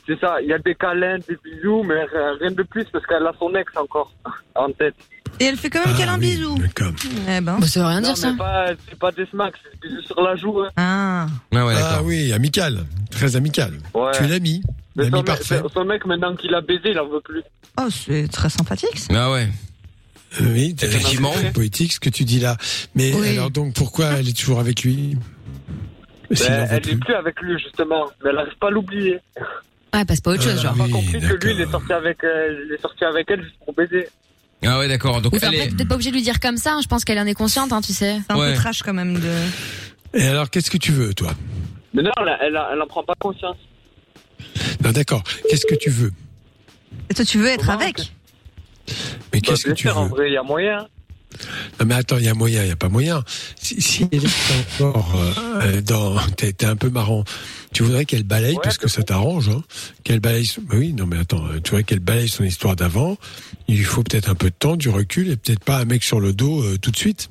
[0.07, 0.37] c'est ça.
[0.43, 3.33] Il y a des câlins, des bisous, mais rien rien de plus parce qu'elle a
[3.39, 4.13] son ex encore
[4.55, 4.95] en tête.
[5.41, 6.59] Et elle fait quand même Ah qu'elle un oui, bisou?
[6.59, 6.93] d'accord.
[7.27, 7.59] Eh ben.
[7.59, 8.35] Bah, ça veut rien Non, dire ça.
[8.89, 10.61] c'est pas des smacks, c'est des bisous sur la joue.
[10.61, 10.69] Hein.
[10.77, 11.27] Ah.
[11.55, 13.73] Ah ouais, Ah oui, amical, très amical.
[13.95, 14.11] Ouais.
[14.15, 14.63] Tu es l'ami,
[14.95, 15.63] Mais son, l'ami mec, parfait.
[15.73, 17.43] son mec, maintenant qu'il a baisé, il en veut plus.
[17.81, 18.99] Oh, c'est très sympathique.
[18.99, 19.13] ça.
[19.17, 19.49] Ah ouais.
[20.41, 21.33] Euh, Oui, t'as- Effectivement.
[21.35, 22.57] c'est poétique ce que tu dis là.
[22.95, 23.31] Mais Oui.
[23.31, 25.17] alors donc pourquoi elle est toujours avec lui?
[26.31, 26.93] Ben, elle plus.
[26.93, 28.07] est plus avec lui, justement.
[28.23, 29.19] Mais elle n'arrive pas à l'oublier.
[29.95, 30.77] Ouais, passe pas autre chose, Euh, Elle genre.
[30.77, 33.31] n'a oui, pas compris que lui, il est sorti avec, euh, il est sorti avec
[33.31, 34.09] elle juste pour baiser.
[34.67, 35.21] Ah ouais, d'accord.
[35.21, 35.69] Donc elle est.
[35.75, 36.75] peut-être pas obligé de lui dire comme ça.
[36.75, 36.81] hein.
[36.83, 38.19] Je pense qu'elle en est consciente, hein, tu sais.
[38.27, 38.53] C'est un Ouais.
[38.53, 39.31] peu trash quand même de.
[40.19, 41.33] Et alors qu'est-ce que tu veux toi?
[41.93, 43.57] Mais non, elle, elle, elle en prend pas conscience.
[44.83, 45.23] Non d'accord.
[45.51, 46.13] Qu'est-ce que tu veux?
[47.11, 48.95] Et toi, tu veux être Comment avec Mais
[49.33, 50.09] Bah, qu'est-ce que bien tu sûr, en veux?
[50.11, 50.87] vrai, il y a moyen.
[51.81, 53.23] Non mais attends, il y a moyen, il y a pas moyen.
[53.57, 57.25] Si, si elle est encore euh, euh, dans, t'es un peu marrant.
[57.73, 59.63] Tu voudrais qu'elle balaye Ouais, parce que ça t'arrange, hein
[60.05, 60.49] Qu'elle balaye.
[60.63, 63.17] bah oui, non mais attends, euh, tu voudrais qu'elle balaye son histoire d'avant.
[63.69, 66.05] Il lui faut peut-être un peu de temps, du recul et peut-être pas un mec
[66.05, 67.31] sur le dos euh, tout de suite.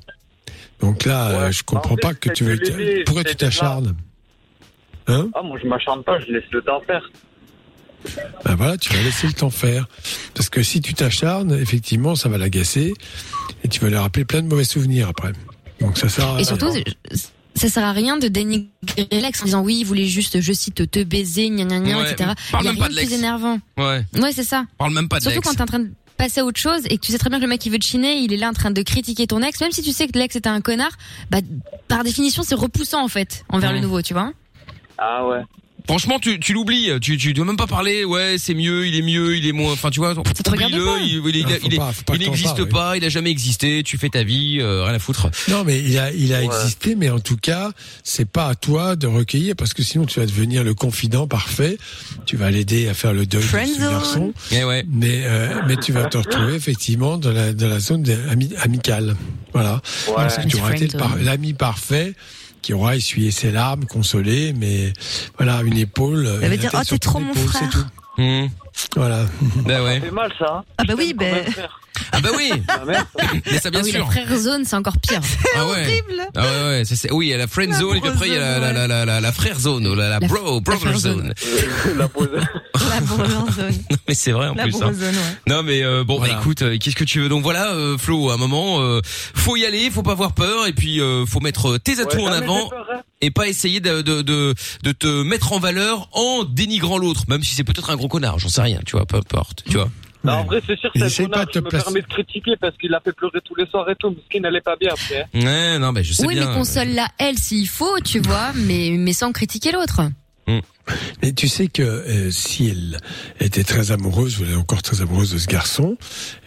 [0.82, 1.52] Donc là, Ouais.
[1.54, 2.60] je comprends En fait, pas que tu veux.
[3.06, 3.96] Pourquoi tu t'acharnes
[5.08, 7.10] Hein Ah, moi, je m'acharne pas, je laisse le temps faire.
[8.44, 9.88] Ben voilà, tu vas laisser le temps faire.
[10.34, 12.94] Parce que si tu t'acharnes, effectivement, ça va l'agacer
[13.64, 15.32] et tu vas lui rappeler plein de mauvais souvenirs après.
[15.80, 16.70] Donc ça sert à Et surtout,
[17.56, 18.70] ça sert à rien de dénigrer
[19.12, 22.12] l'ex en disant oui, il voulait juste, je cite, te baiser, gna gna gna, Ouais,
[22.12, 22.32] etc.
[22.52, 23.60] parle Il y a même pas rien de plus énervant.
[23.78, 24.06] Ouais.
[24.20, 24.66] Ouais, c'est ça.
[24.78, 26.98] Parle même pas de Surtout quand t'es en train de passer à autre chose et
[26.98, 28.50] que tu sais très bien que le mec il veut te chiner, il est là
[28.50, 30.92] en train de critiquer ton ex, même si tu sais que l'ex était un connard,
[31.32, 31.40] bah
[31.88, 34.32] par définition c'est repoussant en fait envers le nouveau, tu vois.
[34.98, 35.42] Ah ouais.
[35.86, 36.90] Franchement, tu, tu l'oublies.
[37.02, 38.06] Tu, tu dois même pas parler.
[38.06, 39.74] Ouais, c'est mieux, il est mieux, il est moins.
[39.74, 40.14] Enfin, tu vois.
[40.16, 41.00] te regarde oublie-le, pas.
[41.02, 42.66] Il, il, il, Ah, il pas- il n'existe oui.
[42.70, 42.96] pas.
[42.98, 43.84] Il a jamais existé.
[43.84, 45.28] Tu fais ta vie, euh, rien à foutre.
[45.50, 46.46] Non, mais il a, il a Ouais.
[46.46, 47.72] existé, mais en tout cas,
[48.04, 51.78] c'est pas à toi de recueillir parce que sinon tu vas devenir le confident parfait.
[52.26, 54.86] Tu vas l'aider à faire le deuil de ce garçon, Eh ouais.
[54.90, 59.16] mais euh, mais tu vas te retrouver effectivement dans la dans la zone ami- amicale.
[59.54, 59.82] Voilà.
[60.08, 60.14] Ouais.
[60.16, 60.88] Parce que tu auras été
[61.22, 62.14] l'ami parfait
[62.64, 64.94] qui aura essuyé ses larmes, consolé, mais
[65.38, 66.26] voilà une épaule.
[66.42, 67.62] Ça veut dire, oh, t'es trop mon frère.
[67.62, 67.86] c'est tout.
[68.18, 68.48] Mmh.
[68.96, 69.26] Voilà.
[69.66, 69.96] Bah ouais.
[70.00, 70.46] Ça fait mal, ça.
[70.50, 70.64] Hein.
[70.78, 71.68] Ah bah Je oui, t'aime comme ben-.
[72.12, 72.52] Ah bah oui.
[73.52, 74.12] Mais ça bien ah oui, la sûr.
[74.12, 75.22] frère zone c'est encore pire.
[75.56, 75.84] Ah ouais.
[75.84, 76.22] Horrible.
[76.36, 76.86] Ah ouais ouais.
[76.86, 78.40] ça, oui, il y a la friend La zone et puis après il y a
[78.40, 80.60] la, la, brozone, la, la, la, la frère zone, ou la, la La- bro la
[80.62, 81.00] brother zone.
[81.00, 81.34] zone.
[81.88, 81.94] la.
[82.00, 82.48] La brozone.
[83.92, 84.76] Non, mais c'est vrai en La plus.
[84.76, 84.80] hein.
[84.88, 85.38] brozone, ouais.
[85.48, 86.34] Non mais euh, bon Voilà.
[86.36, 87.30] bah écoute, euh, qu'est-ce que tu veux?
[87.30, 90.66] Donc voilà euh, Flo, à un moment euh, faut y aller, faut pas avoir peur
[90.68, 92.86] et puis euh, faut mettre tes atouts Ouais, en avant peur.
[93.24, 97.44] Et pas essayer de, de de de te mettre en valeur en dénigrant l'autre, même
[97.44, 99.90] si c'est peut-être un gros connard, j'en sais rien, tu vois, peu importe, tu vois.
[100.26, 101.52] Non, en vrai, c'est sûr que c'est pas connard.
[101.54, 104.10] de me permets de critiquer parce qu'il a fait pleurer tous les soirs et tout,
[104.10, 105.28] mais ce qui n'allait pas bien après.
[105.34, 106.48] Ouais, non, mais je sais oui, bien.
[106.48, 110.02] mais console-la elle s'il faut, tu vois, mais mais sans critiquer l'autre.
[111.22, 112.98] Mais tu sais que euh, si elle
[113.40, 115.98] était très amoureuse, ou elle est encore très amoureuse de ce garçon,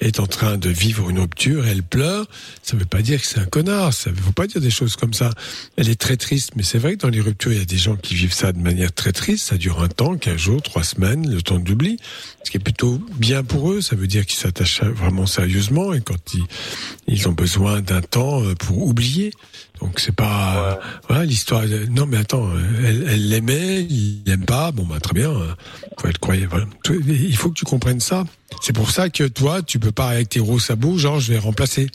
[0.01, 2.27] est en train de vivre une rupture, elle pleure,
[2.63, 5.15] ça veut pas dire que c'est un connard, ça veut pas dire des choses comme
[5.15, 5.31] ça.
[5.77, 7.79] Elle est très triste, mais c'est vrai que dans les ruptures, il y a des
[7.79, 10.85] gens qui vivent ça de manière très triste, ça dure un temps, quinze jours, trois
[10.85, 11.97] semaines, le temps de l'oubli,
[12.45, 16.01] ce qui est plutôt bien pour eux, ça veut dire qu'ils s'attachent vraiment sérieusement, et
[16.03, 16.45] quand ils,
[17.09, 19.33] ils ont besoin d'un temps euh, pour oublier.
[19.81, 21.67] Donc c'est pas voilà l'histoire.
[21.67, 24.73] de- Non mais attends, euh, elle elle l'aimait, il l'aime pas.
[24.73, 25.33] Bon bah très bien.
[25.99, 26.47] Faut être croyant.
[26.51, 26.67] Voilà.
[26.85, 28.25] Tu- Il faut que tu comprennes ça.
[28.61, 31.39] C'est pour ça que toi tu peux pas avec tes gros sabots genre je vais
[31.39, 31.89] remplacer.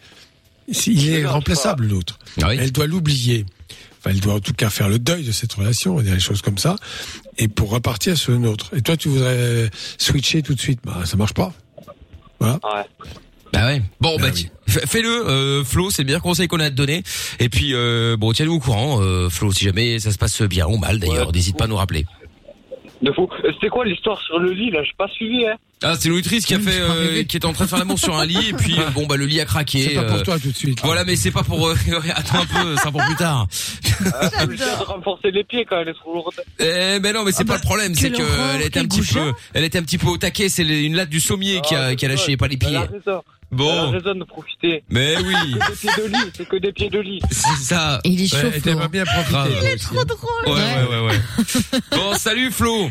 [0.88, 2.17] Il est remplaçable l'autre.
[2.41, 2.58] Ah oui.
[2.60, 3.46] Elle doit l'oublier.
[4.00, 6.13] Enfin, elle doit en tout cas faire le deuil de cette relation, on va dire
[6.15, 6.76] les choses comme ça,
[7.38, 8.76] et pour repartir sur une autre.
[8.76, 11.54] Et toi, tu voudrais switcher tout de suite, bah ça marche pas.
[12.39, 12.56] Voilà.
[12.63, 13.10] Ouais.
[13.54, 13.82] Bah ouais.
[14.00, 14.50] Bon Bah bah, oui.
[14.67, 17.04] fais-le euh, Flo, c'est le meilleur conseil qu'on a à te donner
[17.39, 20.65] et puis euh, bon, tiens-nous au courant euh, Flo si jamais ça se passe bien
[20.67, 21.34] ou mal d'ailleurs, Ouais.
[21.34, 22.06] n'hésite pas à nous rappeler.
[23.01, 23.27] De fou.
[23.43, 24.83] Euh, C'était quoi l'histoire sur le lit, là?
[24.83, 25.55] J'ai pas suivi, hein.
[25.83, 28.15] Ah, c'est l'autrice qui a fait euh, qui était en train de faire l'amour sur
[28.15, 29.81] un lit et puis euh, bon bah le lit a craqué.
[29.81, 30.79] C'est pas euh, pour toi tout de suite.
[30.83, 31.67] Voilà, mais c'est pas pour.
[31.67, 31.73] euh,
[32.15, 33.47] attends un peu, c'est pour plus tard.
[34.37, 36.35] Ah, veut dire de renforcer les pieds quand elle est trop lourde.
[36.59, 38.79] Eh ben non, mais c'est Ah pas bah, le problème, c'est quelle que elle était
[38.79, 40.49] un petit peu, elle était un petit peu au taquet.
[40.49, 42.79] C'est une latte du sommier qui a Ah, qui a lâché, pas les Elle pieds.
[43.51, 44.83] Bon, raison de profiter.
[44.89, 47.19] mais oui, Que des pieds de lit, c'est que des pieds de lit.
[47.29, 47.99] c'est ça.
[48.05, 48.47] Il est chaud.
[48.47, 48.87] Ouais, Flo.
[48.89, 49.31] bien profiter.
[49.33, 50.05] Toi aussi, hein.
[50.05, 50.55] drôle.
[50.55, 51.79] Ouais, ouais, ouais, ouais.
[51.91, 52.89] Bon, salut Flo.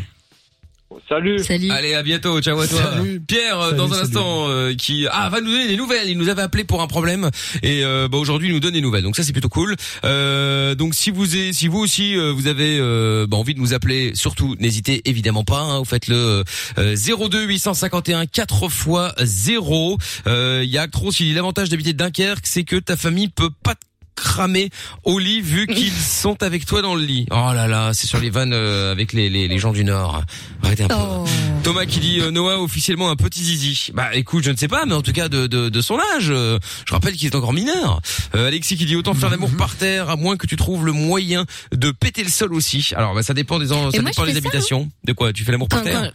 [1.10, 1.40] Salut.
[1.40, 1.70] Salut.
[1.72, 2.40] Allez, à bientôt.
[2.40, 2.78] Ciao à toi.
[2.94, 3.20] Salut.
[3.26, 4.02] Pierre, euh, Salut, dans un salut.
[4.02, 6.08] instant, euh, qui ah va nous donner des nouvelles.
[6.08, 7.30] Il nous avait appelé pour un problème
[7.64, 9.02] et euh, bah, aujourd'hui il nous donne des nouvelles.
[9.02, 9.74] Donc ça c'est plutôt cool.
[10.04, 13.58] Euh, donc si vous est, si vous aussi euh, vous avez euh, bah, envie de
[13.58, 15.58] nous appeler, surtout n'hésitez évidemment pas.
[15.58, 16.44] Hein, vous faites le
[16.78, 18.88] euh, 02 851 4 x
[19.24, 19.98] 0.
[20.28, 23.50] Euh, Il y a Actros, il dit l'avantage d'habiter Dunkerque, c'est que ta famille peut
[23.64, 23.80] pas te
[24.20, 24.70] cramer
[25.04, 27.26] au lit vu qu'ils sont avec toi dans le lit.
[27.30, 30.22] Oh là là, c'est sur les vannes euh, avec les, les, les gens du Nord.
[30.62, 30.94] Arrêtez un peu.
[30.98, 31.24] Oh.
[31.62, 33.90] Thomas qui dit euh, Noah officiellement un petit zizi.
[33.94, 36.28] Bah écoute, je ne sais pas, mais en tout cas de, de, de son âge.
[36.30, 38.00] euh, je rappelle qu'il est encore mineur.
[38.34, 40.92] Euh, Alexis qui dit autant faire l'amour par terre à moins que tu trouves le
[40.92, 42.92] moyen de péter le sol aussi.
[42.96, 44.88] Alors bah, ça dépend des en- ça moi, dépend des ça, habitations.
[45.04, 46.12] De quoi Tu fais l'amour par terre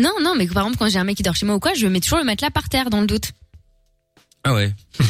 [0.00, 1.74] Non, non, mais par exemple, quand j'ai un mec qui dort chez moi ou quoi,
[1.74, 3.32] je mets toujours le matelas par terre dans le doute.
[4.44, 4.72] Ah ouais.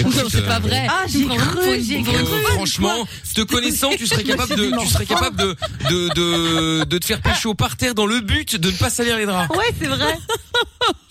[0.00, 0.86] Écoute, non, c'est euh, pas vrai.
[0.88, 5.56] Ah, pour une- Euh, franchement, te connaissant, tu serais capable de, tu serais capable de,
[5.90, 9.16] de, de, de te faire pécho par terre dans le but de ne pas salir
[9.16, 9.54] les draps.
[9.56, 10.18] Ouais, c'est vrai.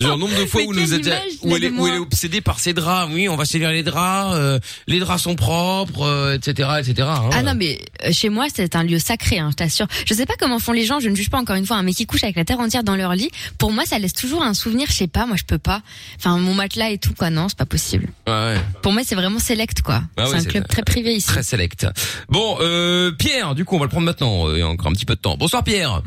[0.00, 2.40] Genre nombre de fois Mais où nous a déjà, où elle est, où elle obsédée
[2.40, 3.10] par ses draps.
[3.12, 7.08] Oui, on va salir les draps, euh, les draps sont propres, euh, etc., etc.
[7.08, 7.30] hein.
[7.32, 9.86] Ah non, mais euh, chez moi, c'est un lieu sacré, hein, je t'assure.
[10.06, 11.82] Je sais pas comment font les gens, je ne juge pas encore une fois, un
[11.82, 13.30] mec qui couche avec la terre entière dans leur lit.
[13.58, 15.82] Pour moi, ça laisse toujours un souvenir, je sais pas, moi je peux pas.
[16.18, 18.06] Enfin, mon matelas et tout, quoi, non, c'est pas possible.
[18.26, 18.56] Ouais, ouais.
[18.80, 20.00] Pour moi, c'est vraiment select, quoi.
[20.16, 21.28] Ah c'est ouais, un club très privé ici.
[21.28, 21.86] Très select.
[22.30, 24.50] Bon, euh, Pierre, du coup, on va le prendre maintenant.
[24.50, 25.36] Il y a encore un petit peu de temps.
[25.36, 26.02] Bonsoir Pierre.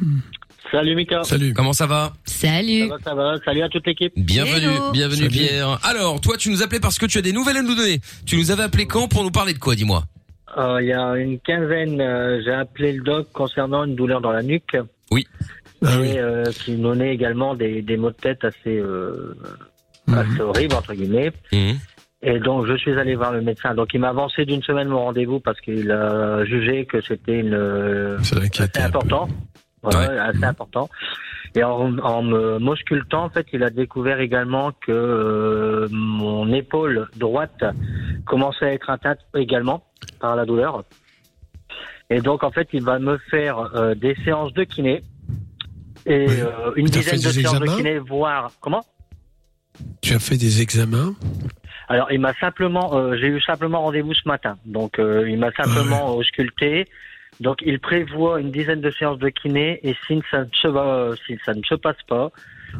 [0.71, 1.23] Salut Mika.
[1.23, 1.53] Salut.
[1.53, 2.13] Comment ça va?
[2.25, 2.87] Salut.
[2.89, 3.35] Ça va, ça va.
[3.45, 4.11] Salut à toute l'équipe.
[4.17, 4.91] Bienvenue, Hello.
[4.91, 5.29] bienvenue Salut.
[5.29, 5.79] Pierre.
[5.83, 8.01] Alors, toi, tu nous appelais parce que tu as des nouvelles à nous donner.
[8.25, 10.03] Tu nous avais appelé quand pour nous parler de quoi, dis-moi?
[10.57, 14.31] Euh, Il y a une quinzaine, euh, j'ai appelé le doc concernant une douleur dans
[14.31, 14.75] la nuque.
[15.11, 15.27] Oui.
[15.85, 16.07] Ah oui.
[16.07, 18.81] Et euh, qui me donnait également des, des maux de tête assez,
[20.09, 20.17] euh, Mhm.
[20.31, 21.31] assez horribles, entre guillemets.
[21.51, 21.77] Mhm.
[22.21, 23.75] Et donc, je suis allé voir le médecin.
[23.75, 27.53] Donc, il m'a avancé d'une semaine mon rendez-vous parce qu'il a jugé que c'était une,
[27.53, 29.27] euh, assez important.
[29.83, 30.17] Ouais, Ouais.
[30.17, 30.89] assez important.
[31.53, 37.07] Et en, en me m'auscultant, en fait, il a découvert également que euh, mon épaule
[37.15, 37.63] droite
[38.25, 39.83] commençait à être atteinte également
[40.19, 40.83] par la douleur.
[42.09, 45.03] Et donc, en fait, il va me faire euh, des séances de kiné
[46.07, 48.83] et euh, une dizaine de séances de kiné, voire comment?
[50.01, 51.13] Tu as fait des examens
[51.87, 54.57] Alors, il m'a simplement, euh, j'ai eu simplement rendez-vous ce matin.
[54.65, 56.87] Donc, euh, il m'a simplement ausculté.
[57.41, 61.11] Donc, il prévoit une dizaine de séances de kiné et si ça ne se va,
[61.27, 62.31] si ça ne se passe pas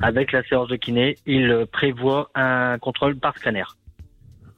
[0.01, 3.63] avec la séance de kiné, il euh, prévoit un contrôle par scanner.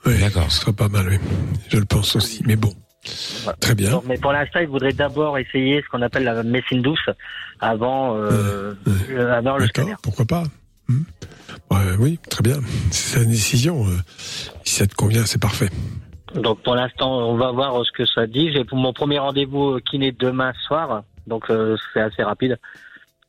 [0.05, 0.51] Oui, D'accord.
[0.51, 1.17] Ce sera pas mal, oui.
[1.69, 2.43] Je le pense aussi.
[2.45, 2.73] Mais bon.
[3.43, 3.57] Voilà.
[3.59, 4.01] Très bien.
[4.05, 7.09] Mais pour l'instant, il voudrait d'abord essayer ce qu'on appelle la médecine douce
[7.59, 8.73] avant, euh,
[9.09, 9.95] euh, avant le D'accord, scanner.
[10.03, 10.43] pourquoi pas?
[10.89, 11.03] Hmm.
[11.99, 12.59] Oui, très bien.
[12.91, 13.85] C'est sa décision.
[13.87, 13.97] euh,
[14.63, 15.69] Si ça te convient, c'est parfait.
[16.35, 18.51] Donc, pour l'instant, on va voir ce que ça dit.
[18.53, 21.03] J'ai pour mon premier rendez-vous euh, kiné demain soir.
[21.25, 22.57] Donc, euh, c'est assez rapide.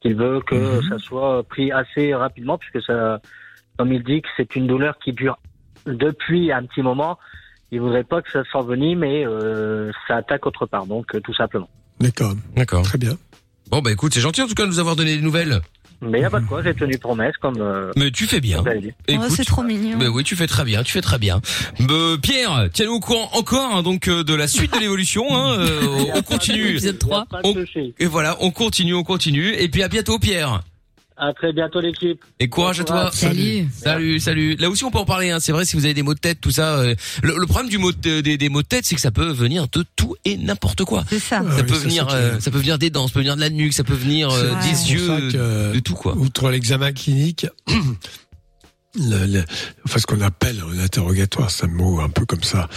[0.04, 0.88] Il veut que Mhm.
[0.88, 3.20] ça soit pris assez rapidement puisque ça,
[3.76, 5.38] comme il dit que c'est une douleur qui dure
[5.86, 7.18] depuis un petit moment.
[7.72, 10.86] Il voudrait pas que ça s'envenime mais euh, ça attaque autre part.
[10.86, 11.68] Donc, euh, tout simplement.
[12.00, 12.82] D'accord, D'accord.
[12.82, 13.14] très bien.
[13.70, 15.60] Bon, bah écoute, c'est gentil en tout cas de nous avoir donné des nouvelles.
[16.00, 16.62] Mais il n'y a pas de quoi.
[16.62, 18.62] J'ai tenu promesse comme, euh, Mais tu fais bien.
[18.62, 18.92] dit.
[18.92, 19.98] Oh, Écoute, c'est trop mignon.
[19.98, 21.40] bah oui, tu fais très bien, tu fais très bien.
[21.90, 25.24] Euh, Pierre, tiens-nous au courant encore hein, donc euh, de la suite de l'évolution.
[25.36, 26.70] Hein, euh, on continue.
[26.70, 27.26] Épisode 3.
[27.26, 27.92] Pas de On-.
[27.98, 29.54] Et voilà, on continue, on continue.
[29.54, 30.62] Et puis à bientôt, Pierre.
[31.20, 32.20] À très bientôt, l'équipe.
[32.38, 33.10] Et courage à toi.
[33.12, 33.66] Salut.
[33.74, 34.54] Salut, salut.
[34.56, 35.30] Là aussi, on peut en parler.
[35.30, 35.40] Hein.
[35.40, 36.78] C'est vrai, si vous avez des maux de tête, tout ça.
[36.78, 39.10] euh, le, le problème du mot de- des, des maux de tête, c'est que ça
[39.10, 41.04] peut venir de tout et n'importe quoi.
[41.08, 41.42] C'est ça.
[41.44, 43.40] Ah Ça oui, peut venir, euh, ça peut venir des dents, ça peut venir de
[43.40, 46.16] la nuque, ça peut venir euh, des yeux, que, de tout quoi.
[46.16, 47.46] Outre l'examen clinique,
[48.94, 49.44] le, le-
[49.86, 52.68] enfin ce qu'on appelle un interrogatoire, c'est un mot un peu comme ça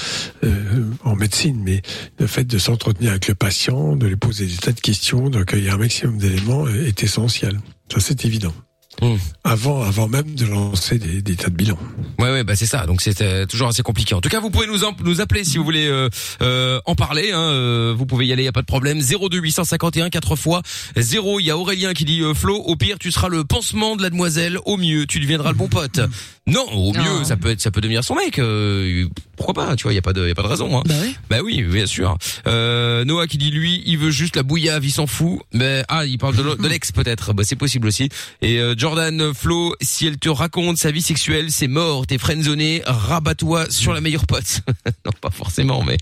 [0.44, 1.82] euh, en médecine, mais
[2.20, 5.40] le fait de s'entretenir avec le patient, de lui poser des tas de questions, de
[5.40, 7.60] recueillir un maximum d'éléments est essentiel.
[7.92, 8.54] Ça c'est évident.
[9.02, 9.16] Mmh.
[9.44, 11.78] Avant, avant même de lancer des, des tas de bilans.
[12.20, 12.86] Ouais, ouais, bah c'est ça.
[12.86, 14.14] Donc c'est euh, toujours assez compliqué.
[14.14, 16.08] En tout cas, vous pouvez nous en- nous appeler si vous voulez euh,
[16.44, 17.32] euh, en parler.
[17.32, 19.00] Hein, euh, vous pouvez y aller, y a pas de problème.
[19.02, 20.62] 02 851 4 fois
[20.96, 21.40] 0.
[21.40, 24.04] Il y a Aurélien qui dit euh, Flo, au pire tu seras le pansement de
[24.04, 24.60] la demoiselle.
[24.66, 26.00] Au mieux, tu deviendras le bon pote.
[26.48, 27.02] Non, au Non.
[27.20, 28.38] mieux, ça peut être, ça peut devenir son mec.
[28.40, 30.78] euh, pourquoi pas Tu vois, y a pas de, y a pas de raison.
[30.78, 30.84] Hein.
[30.86, 31.16] Bah oui.
[31.30, 32.18] Bah oui, bien sûr.
[32.48, 35.40] Euh, Noah qui dit lui, il veut juste la bouillave, il s'en fout.
[35.54, 37.34] Mais ah, il parle de l'ex peut-être.
[37.34, 38.10] Bah c'est possible aussi.
[38.42, 42.06] Et euh, Jordan Flo, si elle te raconte sa vie sexuelle, c'est mort.
[42.06, 44.64] T'es friendzoné, rabat-toi sur la meilleure pote.
[45.06, 45.96] non, pas forcément, mais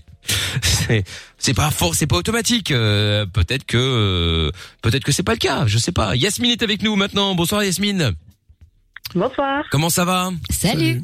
[0.60, 1.04] c'est
[1.38, 2.72] c'est pas fort, c'est pas automatique.
[2.72, 4.50] Euh, peut-être que euh,
[4.82, 5.66] peut-être que c'est pas le cas.
[5.68, 6.16] Je sais pas.
[6.16, 7.36] Yasmine est avec nous maintenant.
[7.36, 8.12] Bonsoir Yasmine.
[9.14, 10.32] Bonsoir, Comment ça va?
[10.50, 11.00] Salut.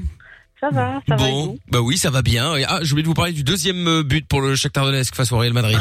[0.61, 2.55] Ça va, ça va et Bon, vous bah oui, ça va bien.
[2.67, 5.39] Ah, je voulais vous parler du deuxième euh, but pour le Shakhtar Donetsk face au
[5.39, 5.79] Real Madrid.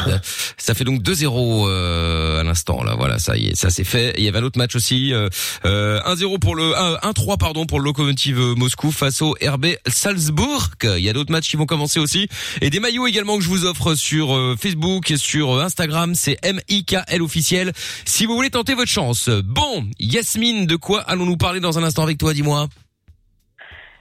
[0.57, 2.95] ça fait donc 2-0 euh, à l'instant là.
[2.95, 4.09] Voilà, ça y est, ça c'est fait.
[4.11, 5.29] Et il y avait un autre match aussi, euh,
[5.65, 9.67] euh, 1-0 pour le euh, 1-3 pardon pour le Lokomotiv euh, Moscou face au RB
[9.87, 10.71] Salzbourg.
[10.83, 12.27] Il y a d'autres matchs qui vont commencer aussi
[12.61, 16.15] et des maillots également que je vous offre sur euh, Facebook et sur euh, Instagram,
[16.15, 17.71] c'est MIKL officiel.
[18.05, 19.29] Si vous voulez tenter votre chance.
[19.29, 22.67] Bon, Yasmine, de quoi allons-nous parler dans un instant avec toi, dis-moi?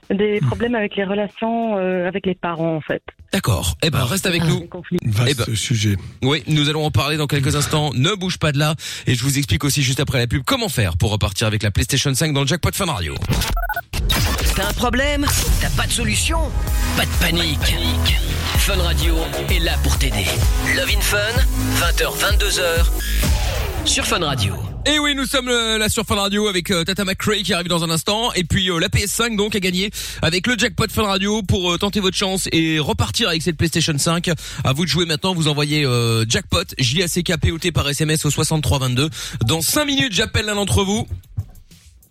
[0.09, 3.01] Des problèmes avec les relations euh, avec les parents, en fait.
[3.33, 3.75] D'accord.
[3.83, 4.67] Eh ben, reste avec nous.
[5.03, 5.95] Vaste Eh ben, sujet.
[6.21, 7.91] Oui, nous allons en parler dans quelques instants.
[7.93, 8.75] Ne bouge pas de là.
[9.07, 11.71] Et je vous explique aussi juste après la pub comment faire pour repartir avec la
[11.71, 13.15] PlayStation 5 dans le jackpot Fun Radio.
[14.55, 15.25] T'as un problème?
[15.59, 16.39] T'as pas de solution?
[16.95, 17.75] Pas de panique.
[18.57, 19.15] Fun Radio
[19.49, 20.25] est là pour t'aider.
[20.77, 21.17] Love in Fun,
[21.81, 24.55] 20h, 22h, sur Fun Radio.
[24.87, 27.67] Et oui, nous sommes euh, là sur Fun Radio avec euh, Tata McCray qui arrive
[27.67, 29.89] dans un instant et puis euh, la PS5 donc à gagner
[30.21, 34.29] avec le jackpot Fun Radio pour tenter votre chance et repartir avec cette PlayStation 5.
[34.63, 37.57] À vous de jouer maintenant, vous envoyez euh, jackpot J A C K P O
[37.57, 39.09] T par SMS au 6322.
[39.47, 41.07] Dans 5 minutes, j'appelle l'un d'entre vous.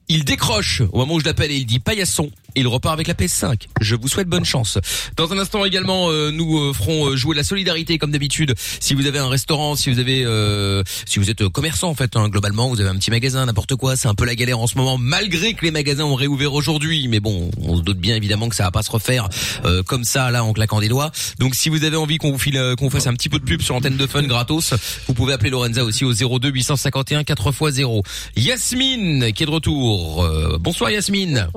[0.09, 2.29] Il décroche au moment où je l'appelle et il dit paillasson.
[2.57, 3.67] Et il repart avec la PS5.
[3.81, 4.79] Je vous souhaite bonne chance.
[5.17, 8.55] Dans un instant également, euh, nous euh, ferons euh, jouer la solidarité comme d'habitude.
[8.81, 11.95] Si vous avez un restaurant, si vous avez, euh, si vous êtes euh, commerçant en
[11.95, 13.97] fait, hein, globalement, vous avez un petit magasin, n'importe quoi.
[13.97, 17.09] C'est un peu la galère en ce moment, malgré que les magasins ont réouvert aujourd'hui.
[17.09, 19.29] Mais bon, on se doute bien évidemment que ça va pas se refaire
[19.64, 21.11] euh, comme ça là en claquant des doigts.
[21.40, 23.62] Donc si vous avez envie qu'on vous file, qu'on fasse un petit peu de pub
[23.62, 24.75] sur l'antenne de Fun gratos,
[25.09, 28.03] vous pouvez appeler Lorenza aussi au 02 851 4 x 0.
[28.37, 30.29] Yasmine qui est de retour.
[30.61, 31.49] Bonsoir Yasmine.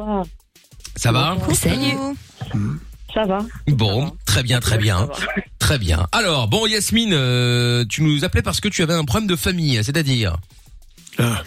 [0.98, 1.96] Ça va Salut.
[3.14, 3.40] Ça va.
[3.68, 5.08] Bon, très bien, très bien,
[5.60, 6.08] très bien.
[6.12, 9.76] Alors, bon, Yasmine, euh, tu nous appelais parce que tu avais un problème de famille,
[9.84, 10.38] c'est-à-dire
[11.20, 11.44] Ah.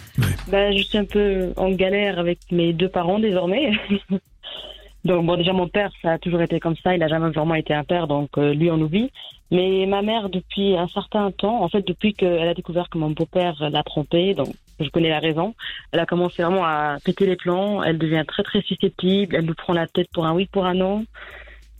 [0.47, 3.71] Ben, je suis un peu en galère avec mes deux parents désormais.
[5.05, 6.95] donc bon, déjà mon père, ça a toujours été comme ça.
[6.95, 9.11] Il a jamais vraiment été un père, donc euh, lui on oublie.
[9.51, 13.09] Mais ma mère, depuis un certain temps, en fait, depuis qu'elle a découvert que mon
[13.11, 15.53] beau-père l'a trompée, donc je connais la raison,
[15.91, 17.83] elle a commencé vraiment à péter les plans.
[17.83, 19.35] Elle devient très très susceptible.
[19.35, 21.05] Elle nous prend la tête pour un oui, pour un non.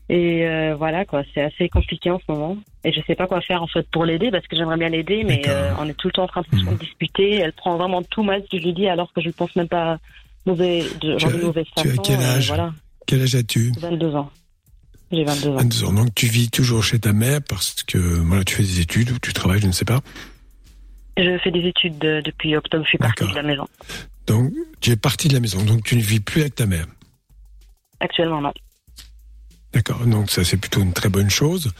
[0.10, 2.58] Et euh, voilà quoi, c'est assez compliqué en ce moment.
[2.84, 5.24] Et je sais pas quoi faire en fait pour l'aider parce que j'aimerais bien l'aider,
[5.24, 7.36] mais euh, on est tout le temps en train de se disputer.
[7.36, 9.56] Elle prend vraiment tout mal ce que je lui dis alors que je ne pense
[9.56, 9.98] même pas
[10.46, 12.02] mauvais, de, Tu genre as- de mauvaise tu as façon.
[12.02, 12.48] quel euh, âge?
[12.50, 12.74] Voilà,
[13.08, 13.72] Quel âge as-tu?
[13.80, 14.30] 22 ans.
[15.12, 15.58] J'ai 22 ans.
[15.58, 15.94] 22 ans.
[15.94, 19.20] Donc tu vis toujours chez ta mère parce que voilà, tu fais des études ou
[19.20, 20.02] tu travailles, je ne sais pas.
[21.18, 23.44] Je fais des études de- depuis octobre, je suis partie de D'accord.
[23.44, 23.68] la maison.
[24.28, 26.86] Donc tu es parti de la maison, donc tu ne vis plus avec ta mère.
[28.00, 28.54] Actuellement, non.
[29.74, 31.72] D'accord, donc ça c'est plutôt une très bonne chose,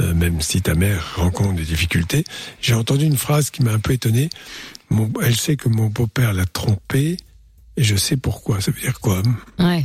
[0.00, 2.24] euh, même si ta mère rencontre des difficultés.
[2.62, 4.30] J'ai entendu une phrase qui m'a un peu étonné.
[4.88, 7.16] Mon, elle sait que mon beau-père l'a trompée
[7.76, 8.60] et je sais pourquoi.
[8.62, 9.20] Ça veut dire quoi?
[9.58, 9.84] Ouais.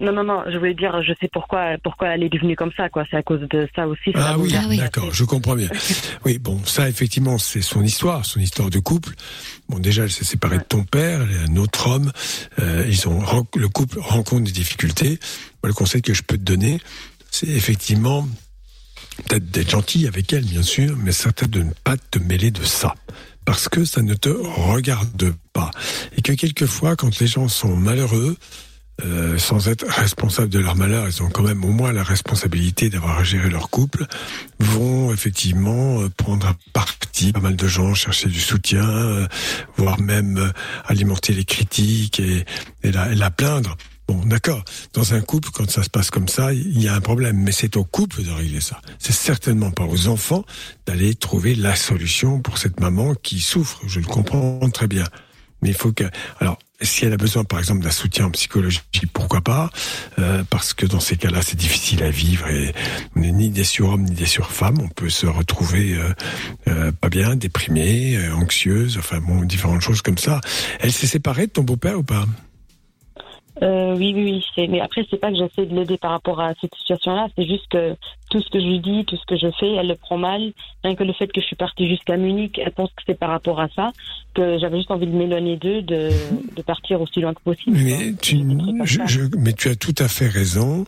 [0.00, 2.88] Non, non, non, je voulais dire, je sais pourquoi, pourquoi elle est devenue comme ça,
[2.88, 3.04] quoi.
[3.10, 4.12] C'est à cause de ça aussi.
[4.14, 4.78] Ah oui, Ah oui.
[4.78, 5.68] d'accord, je comprends bien.
[6.24, 9.14] Oui, bon, ça effectivement, c'est son histoire, son histoire de couple.
[9.68, 12.12] Bon, déjà, elle s'est séparée de ton père, elle est un autre homme.
[12.60, 13.22] Euh, ils ont
[13.56, 15.18] le couple rencontre des difficultés.
[15.62, 16.80] Moi, le conseil que je peux te donner,
[17.30, 18.26] c'est effectivement
[19.28, 22.64] peut-être d'être gentil avec elle, bien sûr, mais certain de ne pas te mêler de
[22.64, 22.94] ça.
[23.44, 25.70] Parce que ça ne te regarde pas.
[26.16, 28.36] Et que quelquefois, quand les gens sont malheureux,
[29.04, 32.90] euh, sans être responsables de leur malheur, ils ont quand même au moins la responsabilité
[32.90, 34.06] d'avoir géré leur couple,
[34.58, 39.26] vont effectivement euh, prendre à partie pas mal de gens, chercher du soutien, euh,
[39.76, 40.52] voire même
[40.86, 42.44] alimenter les critiques et,
[42.82, 43.76] et, la, et la plaindre.
[44.10, 44.64] Bon, d'accord.
[44.92, 47.36] Dans un couple, quand ça se passe comme ça, il y a un problème.
[47.36, 48.80] Mais c'est au couple de régler ça.
[48.98, 50.44] C'est certainement pas aux enfants
[50.84, 53.80] d'aller trouver la solution pour cette maman qui souffre.
[53.86, 55.04] Je le comprends très bien.
[55.62, 56.02] Mais il faut que,
[56.40, 58.80] alors, si elle a besoin, par exemple, d'un soutien en psychologie,
[59.12, 59.70] pourquoi pas
[60.18, 62.74] Euh, Parce que dans ces cas-là, c'est difficile à vivre et
[63.16, 64.78] on n'est ni des surhommes ni des surfemmes.
[64.80, 66.12] On peut se retrouver euh,
[66.68, 70.40] euh, pas bien, déprimé, anxieuse, enfin bon, différentes choses comme ça.
[70.80, 72.26] Elle s'est séparée de ton beau-père ou pas?
[73.62, 74.44] Euh, oui, oui, oui.
[74.54, 77.28] c'est- Mais après, c'est pas que j'essaie de l'aider par rapport à cette situation-là.
[77.36, 77.94] C'est juste que
[78.30, 80.52] tout ce que je lui dis, tout ce que je fais, elle le prend mal.
[80.84, 83.30] Rien que le fait que je suis partie jusqu'à Munich, elle pense que c'est par
[83.30, 83.92] rapport à ça.
[84.34, 86.10] Que j'avais juste envie de m'éloigner d'eux, de,
[86.56, 87.76] de partir aussi loin que possible.
[87.76, 88.38] Mais tu,
[88.84, 90.84] je, je- mais tu as tout à fait raison.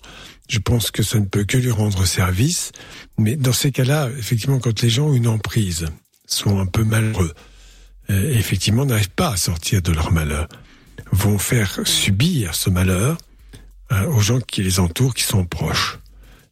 [0.49, 2.73] Je pense que ça ne peut que lui rendre service.
[3.19, 5.87] Mais dans ces cas-là, effectivement, quand les gens ont une emprise,
[6.27, 7.33] sont un peu malheureux,
[8.11, 10.47] euh, effectivement, n'arrivent pas à sortir de leur malheur,
[11.11, 13.19] vont faire subir ce malheur
[13.93, 15.99] euh, aux gens qui les entourent, qui sont proches.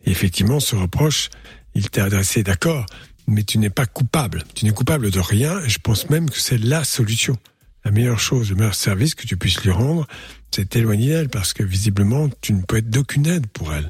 [0.05, 1.31] Et effectivement, ce reproche,
[1.75, 2.87] il t'est adressé, d'accord,
[3.27, 4.45] mais tu n'es pas coupable.
[4.55, 5.61] Tu n'es coupable de rien.
[5.63, 7.37] Et je pense même que c'est la solution
[7.85, 10.07] la meilleure chose, le meilleur service que tu puisses lui rendre,
[10.51, 13.89] c'est t'éloigner d'elle parce que visiblement, tu ne peux être d'aucune aide pour elle.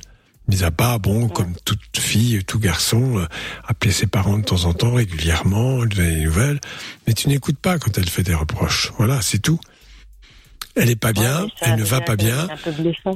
[0.49, 3.27] Mis à part, bon, comme toute fille, tout garçon, euh,
[3.67, 6.61] appeler ses parents de temps en temps, régulièrement, lui donner des nouvelles,
[7.07, 8.93] mais tu n'écoutes pas quand elle fait des reproches.
[8.99, 9.61] Voilà, c'est tout.
[10.77, 12.49] Elle est pas bien, Ouais, elle ne va pas bien.
[12.49, 13.15] Un peu blessant.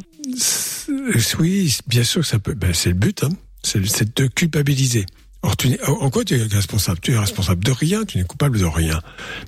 [1.38, 2.54] Oui, bien sûr que ça peut.
[2.54, 3.30] Ben, c'est le but, hein.
[3.62, 5.06] C'est de te culpabiliser.
[5.42, 7.00] Or, tu en quoi tu es responsable?
[7.00, 9.00] Tu es responsable de rien, tu n'es coupable de rien.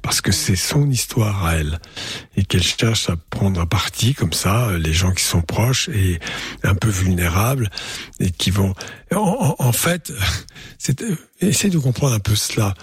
[0.03, 1.79] Parce que c'est son histoire à elle.
[2.37, 5.89] Et qu'elle cherche à prendre un parti comme ça, euh, les gens qui sont proches
[5.89, 6.19] et
[6.63, 7.71] un peu vulnérables,
[8.21, 8.75] et qui vont...
[9.15, 10.13] En, en- en fait,
[10.79, 12.75] c'est, euh, essaie de comprendre un peu cela.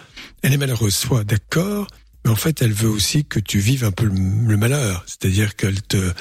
[0.41, 1.85] Elle est malheureuse, soit d'accord,
[2.25, 5.03] mais en fait, elle veut aussi que tu vives un peu le, le malheur.
[5.07, 6.11] C'est-à-dire qu'elle te...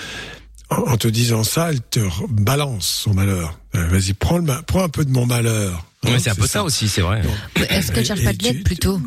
[0.71, 2.01] En, en te disant ça, elle te
[2.31, 3.59] balance son malheur.
[3.75, 5.87] Euh, Vas-y, prends, le, prends un peu de mon malheur.
[6.05, 7.23] Ouais, Hein, c'est un peu ça aussi, c'est vrai.
[7.69, 9.01] Est-ce qu'elle cherche pas de l'aide plutôt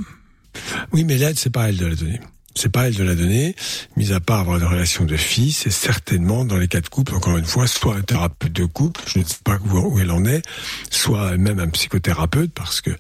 [0.94, 2.20] Oui, mais l'aide, c'est pas elle de la donner.
[2.58, 3.54] C'est pas elle de la donner,
[3.98, 7.14] mis à part avoir une relation de fille, c'est certainement dans les cas de couple,
[7.14, 10.24] encore une fois, soit un thérapeute de couple, je ne sais pas où, elle en
[10.24, 10.42] est,
[10.90, 12.92] soit même un psychothérapeute, parce que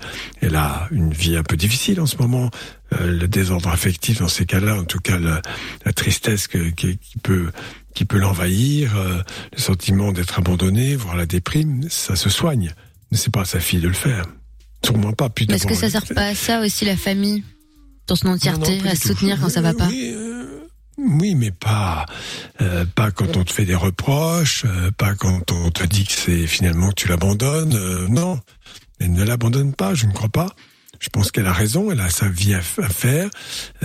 [0.41, 2.51] elle a une vie un peu difficile en ce moment,
[2.91, 5.41] le désordre affectif dans ces cas-là, en tout cas la,
[5.85, 7.51] la tristesse que- qui, qui peut
[7.93, 9.21] qui peut l'envahir, euh,
[9.55, 12.73] le sentiment d'être abandonné, voire la déprime, ça se soigne.
[13.09, 14.25] Mais c'est pas à sa fille de le faire.
[14.83, 15.29] Sûrement pas.
[15.29, 17.43] Puis Est-ce que ça sert pas à ça aussi la famille
[18.07, 19.07] dans son entièreté, Non, pas à tout.
[19.07, 19.87] soutenir quand ça va pas?
[19.87, 20.43] Oui, euh,
[20.97, 22.05] oui, mais pas
[22.61, 26.11] euh, pas quand on te fait des reproches, euh, pas quand on te dit que
[26.13, 27.75] c'est finalement que tu l'abandonnes.
[27.75, 28.39] euh, non,
[28.99, 30.53] elle ne l'abandonne pas, je ne crois pas.
[30.99, 33.29] Je pense qu'elle a raison, elle a sa vie à, faire,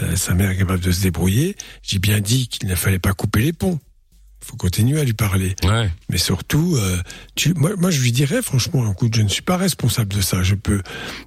[0.03, 1.57] euh, sa mère est capable de se débrouiller.
[1.83, 3.79] J'ai bien dit qu'il ne fallait pas couper les ponts.
[4.43, 5.55] Il faut continuer à lui parler.
[5.65, 5.91] Ouais.
[6.09, 6.97] Mais surtout, euh,
[7.35, 10.43] tu, moi, moi, je lui dirais franchement, écoute, je ne suis pas responsable de ça.
[10.43, 10.83] Je peux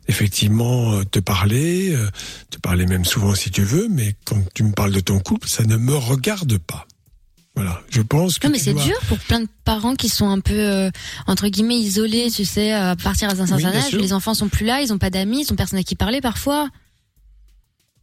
[0.08, 2.10] effectivement euh, te parler, euh,
[2.50, 5.48] te parler même souvent si tu veux, mais quand tu me parles de ton couple,
[5.48, 6.88] ça ne me regarde pas.
[7.56, 10.28] Voilà, je pense que Non mais c'est dois- dur pour plein de parents qui sont
[10.28, 10.90] un peu euh,
[11.28, 14.50] entre guillemets isolés, tu sais, à partir à un certain Oui, âge, les enfants sont
[14.50, 16.70] plus là, ils ont pas d'amis, ils ont personne à qui parler parfois.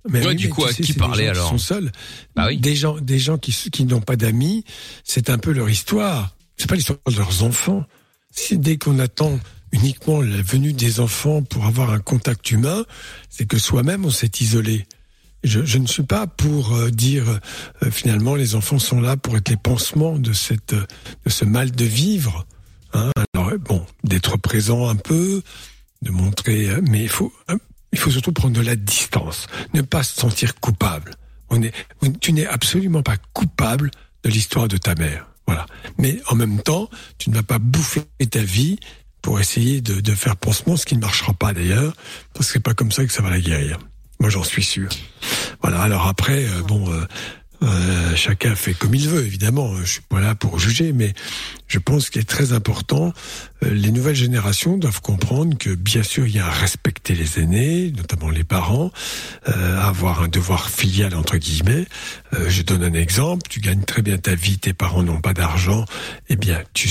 [0.08, 1.90] Mais Ouais, oui, du mais coup, tu à sais, qui parler, alors sont seuls.
[2.36, 2.56] Bah oui.
[2.58, 4.64] Des gens, des gens qui, qui n'ont pas d'amis,
[5.04, 6.34] c'est un peu leur histoire.
[6.56, 7.84] C'est pas l'histoire de leurs enfants.
[8.30, 9.38] Si dès qu'on attend
[9.72, 12.84] uniquement la venue des enfants pour avoir un contact humain,
[13.28, 14.86] c'est que soi-même on s'est isolé.
[15.42, 17.40] Je, je ne suis pas pour euh, dire
[17.82, 20.86] euh, finalement les enfants sont là pour être les pansements de cette euh,
[21.24, 22.46] de ce mal de vivre.
[22.92, 23.10] Hein.
[23.34, 25.42] Alors euh, bon, d'être présent un peu,
[26.02, 27.56] de montrer, mais il faut euh,
[27.92, 31.14] il faut surtout prendre de la distance, ne pas se sentir coupable.
[31.48, 31.72] On est,
[32.20, 33.90] tu n'es absolument pas coupable
[34.22, 35.26] de l'histoire de ta mère.
[35.46, 35.66] Voilà.
[35.98, 36.88] Mais en même temps,
[37.18, 38.78] tu ne vas pas bouffer ta vie
[39.20, 41.94] pour essayer de, de faire pansement, ce qui ne marchera pas d'ailleurs,
[42.32, 43.78] parce que c'est pas comme ça que ça va la guérir.
[44.20, 44.88] Moi, j'en suis sûr.
[45.62, 45.80] Voilà.
[45.80, 47.04] Alors après, euh, bon, euh,
[47.62, 49.74] euh, chacun fait comme il veut, évidemment.
[49.76, 51.14] Je suis pas là pour juger, mais
[51.66, 53.12] je pense qu'il est très important.
[53.62, 57.38] Euh, les nouvelles générations doivent comprendre que, bien sûr, il y a à respecter les
[57.40, 58.90] aînés, notamment les parents,
[59.48, 61.86] euh, avoir un devoir filial entre guillemets.
[62.34, 63.42] Euh, je donne un exemple.
[63.48, 65.84] Tu gagnes très bien ta vie, tes parents n'ont pas d'argent.
[66.28, 66.88] Eh bien, tu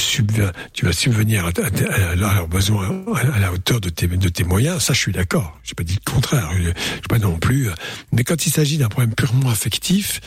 [0.73, 3.03] tu vas subvenir à, à- leurs besoins
[3.33, 4.81] à la hauteur de tes, de tes moyens.
[4.83, 5.57] Ça, je suis d'accord.
[5.63, 6.49] J'ai pas dit le contraire.
[6.57, 6.69] Je,
[7.07, 7.69] pas non plus.
[7.69, 7.73] euh,
[8.11, 10.21] Mais quand il s'agit d'un problème purement affectif,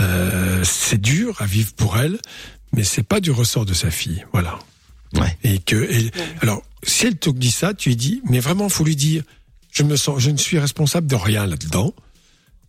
[0.00, 2.18] euh, c'est dur à vivre pour elle,
[2.74, 4.24] mais c'est pas du ressort de sa fille.
[4.32, 4.58] Voilà.
[5.14, 5.36] Ouais.
[5.44, 6.10] Et que, et-
[6.40, 9.22] alors, si elle te dit ça, tu lui dis, mais vraiment, faut lui dire,
[9.70, 11.94] je me sens, je ne suis responsable de rien là-dedans.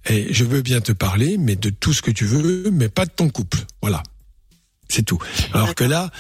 [0.10, 3.06] Et je veux bien te parler, mais de tout ce que tu veux, mais pas
[3.06, 3.60] de ton couple.
[3.82, 4.04] Voilà.
[4.90, 5.18] C'est tout.
[5.54, 6.12] Alors que là,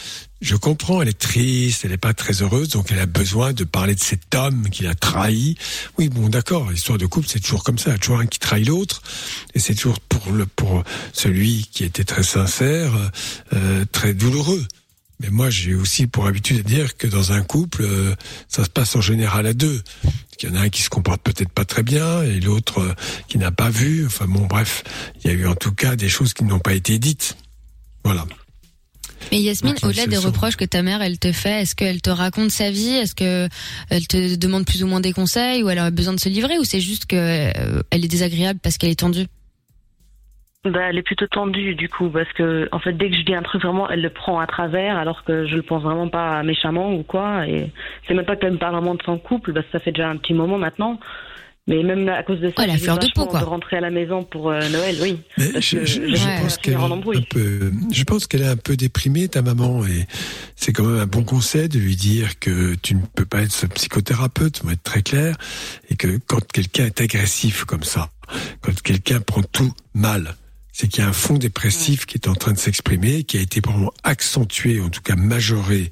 [0.41, 3.65] je comprends, elle est triste, elle n'est pas très heureuse, donc elle a besoin de
[3.65, 5.57] parler de cet homme qui l'a trahi.
[5.97, 8.26] Oui, bon, d'accord, l'histoire de couple, c'est toujours comme ça, il y a toujours un
[8.26, 9.03] qui trahit l'autre,
[9.53, 12.93] et c'est toujours pour le pour celui qui était très sincère,
[13.51, 14.65] euh, très douloureux.
[15.20, 18.16] Mais moi, j'ai aussi pour habitude de dire que dans un couple, euh,
[18.47, 19.82] ça se passe en général à deux.
[20.41, 22.93] Il y en a un qui se comporte peut-être pas très bien et l'autre euh,
[23.30, 24.05] qui n'a pas vu.
[24.05, 24.84] Enfin bon, bref,
[25.24, 27.38] il y a eu en tout cas des choses qui n'ont pas été dites.
[28.03, 28.26] Voilà.
[29.32, 32.51] Mais Yasmine, au-delà des reproches que ta mère elle te fait, est-ce qu'elle te raconte
[32.51, 32.89] sa vie?
[32.89, 33.47] Est-ce que
[33.89, 35.64] elle te demande plus ou moins des conseils?
[35.64, 36.59] Ou elle a besoin de se livrer?
[36.59, 39.28] Ou c'est juste que euh, est désagréable parce qu'elle est tendue?
[40.66, 43.36] Bah, elle est plutôt tendue du coup parce que en fait dès que je dis
[43.36, 46.41] un truc vraiment elle le prend à travers alors que je le pense vraiment pas
[46.41, 47.70] méchamment ou quoi et
[48.07, 50.07] c'est même pas qu'elle me parle vraiment de son couple parce que ça fait déjà
[50.09, 51.01] un petit moment maintenant
[51.68, 53.39] mais même à cause de ça Ouais, la fleur de peau, vachement quoi.
[53.41, 56.28] de rentrer à la maison pour euh, Noël oui Mais je, que je- je je
[56.28, 56.39] Ouais.
[56.39, 60.05] pense qu'elle est un peu, je pense qu'elle est un peu déprimée, ta maman, et
[60.55, 63.51] c'est quand même un bon conseil de lui dire que tu ne peux pas être
[63.51, 65.36] ce psychothérapeute, on va être très clair,
[65.89, 68.09] et que quand quelqu'un est agressif comme ça,
[68.61, 70.36] quand quelqu'un prend tout mal,
[70.74, 73.41] c'est qu'il y a un fond dépressif qui est en train de s'exprimer, qui a
[73.41, 75.89] été vraiment accentué, en tout cas majoré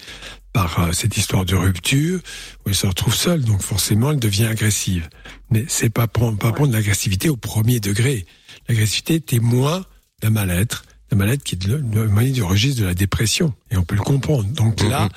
[0.51, 2.19] par euh, cette histoire de rupture,
[2.65, 5.07] où elle se retrouve seule, donc forcément elle devient agressive.
[5.49, 8.25] Mais c'est pas prendre, pas prendre l'agressivité au premier degré.
[8.67, 9.85] L'agressivité est témoin
[10.21, 13.83] d'un mal-être, d'un mal-être qui est de, de, du registre de la dépression, et on
[13.83, 14.49] peut le comprendre.
[14.49, 15.07] Donc là,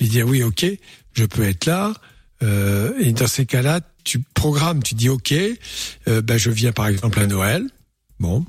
[0.00, 0.66] lui dire oui, ok,
[1.14, 1.94] je peux être là,
[2.42, 6.88] Euh, et dans ces cas-là, tu programmes, tu dis OK, euh, ben je viens par
[6.88, 7.62] exemple à Noël.
[8.20, 8.44] Bon.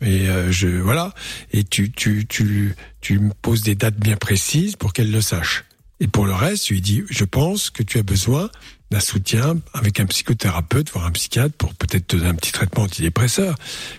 [0.00, 1.12] Et euh, je voilà
[1.52, 5.64] et tu tu tu tu me poses des dates bien précises pour qu'elle le sache.
[6.00, 8.50] Et pour le reste, tu lui dis je pense que tu as besoin
[8.90, 12.84] d'un soutien avec un psychothérapeute, voire un psychiatre pour peut-être te donner un petit traitement
[12.84, 13.54] antidépresseur.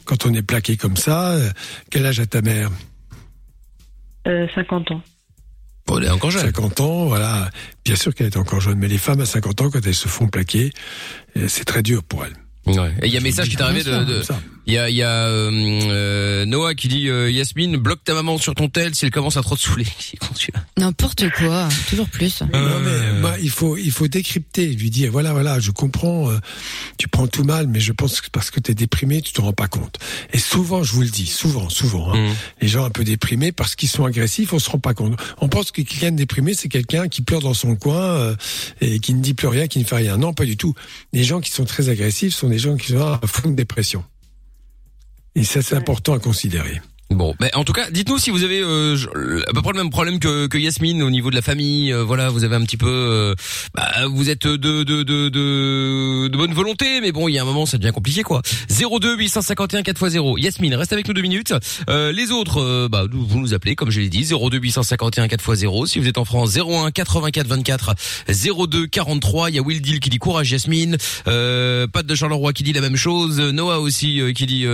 [0.05, 1.49] Quand on est plaqué comme ça, euh,
[1.89, 2.69] quel âge a ta mère?
[4.27, 5.01] Euh, 50 ans.
[5.87, 6.41] Bon, elle est encore jeune.
[6.41, 7.49] 50 ans, voilà.
[7.85, 10.07] Bien sûr qu'elle est encore jeune, mais les femmes à 50 ans, quand elles se
[10.07, 10.71] font plaquer,
[11.37, 12.35] euh, c'est très dur pour elles.
[12.67, 12.93] Ouais.
[13.01, 14.21] Et il y a un message qui est arrivé de,
[14.67, 18.13] il y a, il y a euh, euh, Noah qui dit euh, Yasmine bloque ta
[18.13, 19.85] maman sur ton tel si elle commence à trop te saouler.
[20.77, 22.41] N'importe quoi, toujours plus.
[22.41, 26.37] Non, mais moi, il faut, il faut décrypter, lui dire, voilà, voilà, je comprends, euh,
[26.97, 29.41] tu prends tout mal, mais je pense que parce que tu es déprimé, tu te
[29.41, 29.97] rends pas compte.
[30.31, 32.35] Et souvent, je vous le dis, souvent, souvent, hein, Mhm.
[32.61, 35.19] les gens un peu déprimés, parce qu'ils sont agressifs, on se rend pas compte.
[35.39, 38.35] On pense que quelqu'un de déprimé, c'est quelqu'un qui pleure dans son coin euh,
[38.79, 40.17] et qui ne dit plus rien, qui ne fait rien.
[40.17, 40.75] Non, pas du tout.
[41.13, 44.03] Les gens qui sont très agressifs sont des gens qui sont à fond de dépression.
[45.35, 46.81] Et ça, c'est important à considérer.
[47.11, 48.95] Bon, mais en tout cas, dites-nous si vous avez euh,
[49.49, 51.91] à peu près le même problème que, que Yasmine au niveau de la famille.
[51.91, 53.35] euh, voilà, vous avez un petit peu, euh,
[53.75, 57.41] bah, vous êtes de de, de de de bonne volonté, mais bon, il y a
[57.41, 58.41] un moment, ça devient compliqué, quoi.
[58.69, 60.39] 02 851 4x0.
[60.39, 61.53] Yasmine, reste avec nous deux minutes.
[61.89, 65.87] Euh, les autres, euh, bah, vous nous appelez, comme je l'ai dit, 02 851 4x0.
[65.87, 67.93] Si vous êtes en France, 01 84 24
[68.29, 69.49] 02 43.
[69.49, 70.97] Il y a Will Deal qui dit courage Yasmine.
[71.27, 73.39] Euh, Pat de Charleroi qui dit la même chose.
[73.39, 74.65] Noah aussi qui dit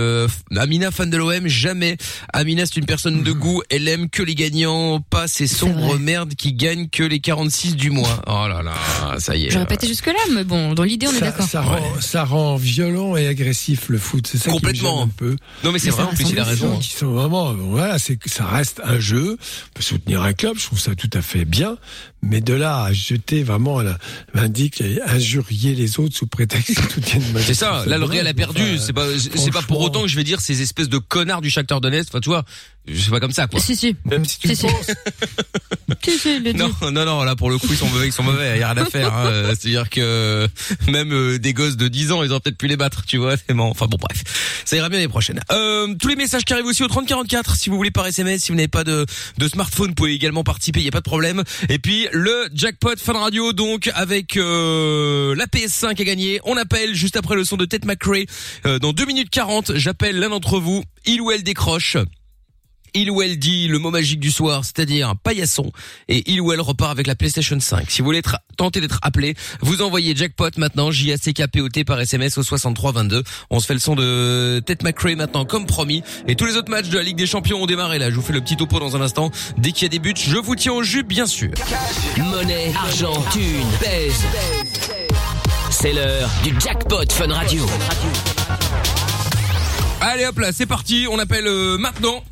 [0.56, 1.96] Amina fan de l'OM jamais.
[2.32, 3.62] Amina c'est une personne de goût.
[3.70, 7.90] Elle aime que les gagnants, pas ces sombres merdes qui gagnent que les 46 du
[7.90, 8.22] mois.
[8.26, 8.74] Oh là là,
[9.18, 9.50] ça y est.
[9.50, 11.46] Je répétais jusque là, mais bon, dans l'idée on est d'accord.
[11.46, 14.26] ça rend, ça rend violent et agressif le foot.
[14.26, 14.90] C'est ça Complètement.
[14.90, 15.36] qui me gêne un peu.
[15.64, 16.78] Non mais c'est vrai ça en plus, il a raison.
[16.78, 19.36] Qui sont vraiment, voilà, c'est que ça reste un jeu.
[19.40, 21.76] On peut soutenir un club, je trouve ça tout à fait bien.
[22.20, 23.96] Mais de là à jeter vraiment la-
[24.34, 27.84] l'indique et injurier les autres sous prétexte qu'ils soutiennent C'est ça.
[27.86, 28.76] Là, le Real a perdu.
[28.78, 31.48] C'est pas, c'est pas pour autant que je vais dire ces espèces de connards du
[31.50, 32.08] Shakhtar Donetsk.
[32.10, 32.44] Enfin, tu vois,
[32.94, 33.60] c'est pas comme ça, quoi.
[33.60, 33.96] Si, si.
[34.04, 34.86] Même si tu Si, penses,
[36.04, 36.52] Si, si, le.
[36.52, 38.62] Non, non, non, là pour le coup ils sont mauvais, ils sont mauvais, il y
[38.62, 39.12] a rien à faire.
[39.12, 39.26] Hein.
[39.26, 40.48] Euh, C'est-à-dire que
[40.86, 43.36] même euh, des gosses de 10 ans, ils auraient peut-être pu les battre, tu vois.
[43.36, 43.64] C'est bon.
[43.64, 44.22] Enfin bon, bref,
[44.64, 45.40] ça ira bien les prochaines.
[45.52, 48.52] Euh, tous les messages qui arrivent aussi au 3044, si vous voulez par SMS, si
[48.52, 51.04] vous n'avez pas de, de smartphone, vous pouvez également participer, il y a pas de
[51.04, 51.42] problème.
[51.68, 56.40] Et puis le jackpot Fun Radio, donc avec euh, la PS5 à gagner.
[56.44, 58.24] On appelle juste après le son de Ted McRae
[58.66, 59.72] euh, dans 2 minutes 40.
[59.76, 61.96] J'appelle l'un d'entre vous, il ou elle décroche.
[62.94, 65.72] Il ou elle dit le mot magique du soir, c'est-à-dire paillasson,
[66.08, 67.90] et il ou elle repart avec la PlayStation 5.
[67.90, 72.42] Si vous voulez être, tenter d'être appelé, vous envoyez jackpot maintenant, J-A-C-K-P-O-T par SMS au
[72.42, 73.22] 6322.
[73.50, 76.02] On se fait le son de Ted McRae maintenant, comme promis.
[76.26, 78.10] Et tous les autres matchs de la Ligue des Champions ont démarré là.
[78.10, 79.30] Je vous fais le petit topo dans un instant.
[79.56, 81.50] Dès qu'il y a des buts, je vous tiens au jus, bien sûr.
[82.16, 84.24] Monnaie, argent, thune, pèse.
[85.70, 87.64] C'est l'heure du jackpot Fun Radio.
[90.00, 91.06] Allez hop là, c'est parti.
[91.10, 92.22] On appelle euh, maintenant.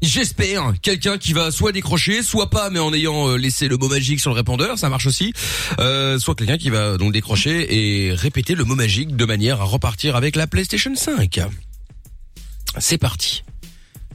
[0.00, 3.88] J'espère quelqu'un qui va soit décrocher, soit pas, mais en ayant euh, laissé le mot
[3.88, 5.32] magique sur le répondeur, ça marche aussi.
[5.80, 9.64] Euh, soit quelqu'un qui va donc décrocher et répéter le mot magique de manière à
[9.64, 11.40] repartir avec la PlayStation 5.
[12.78, 13.42] C'est parti.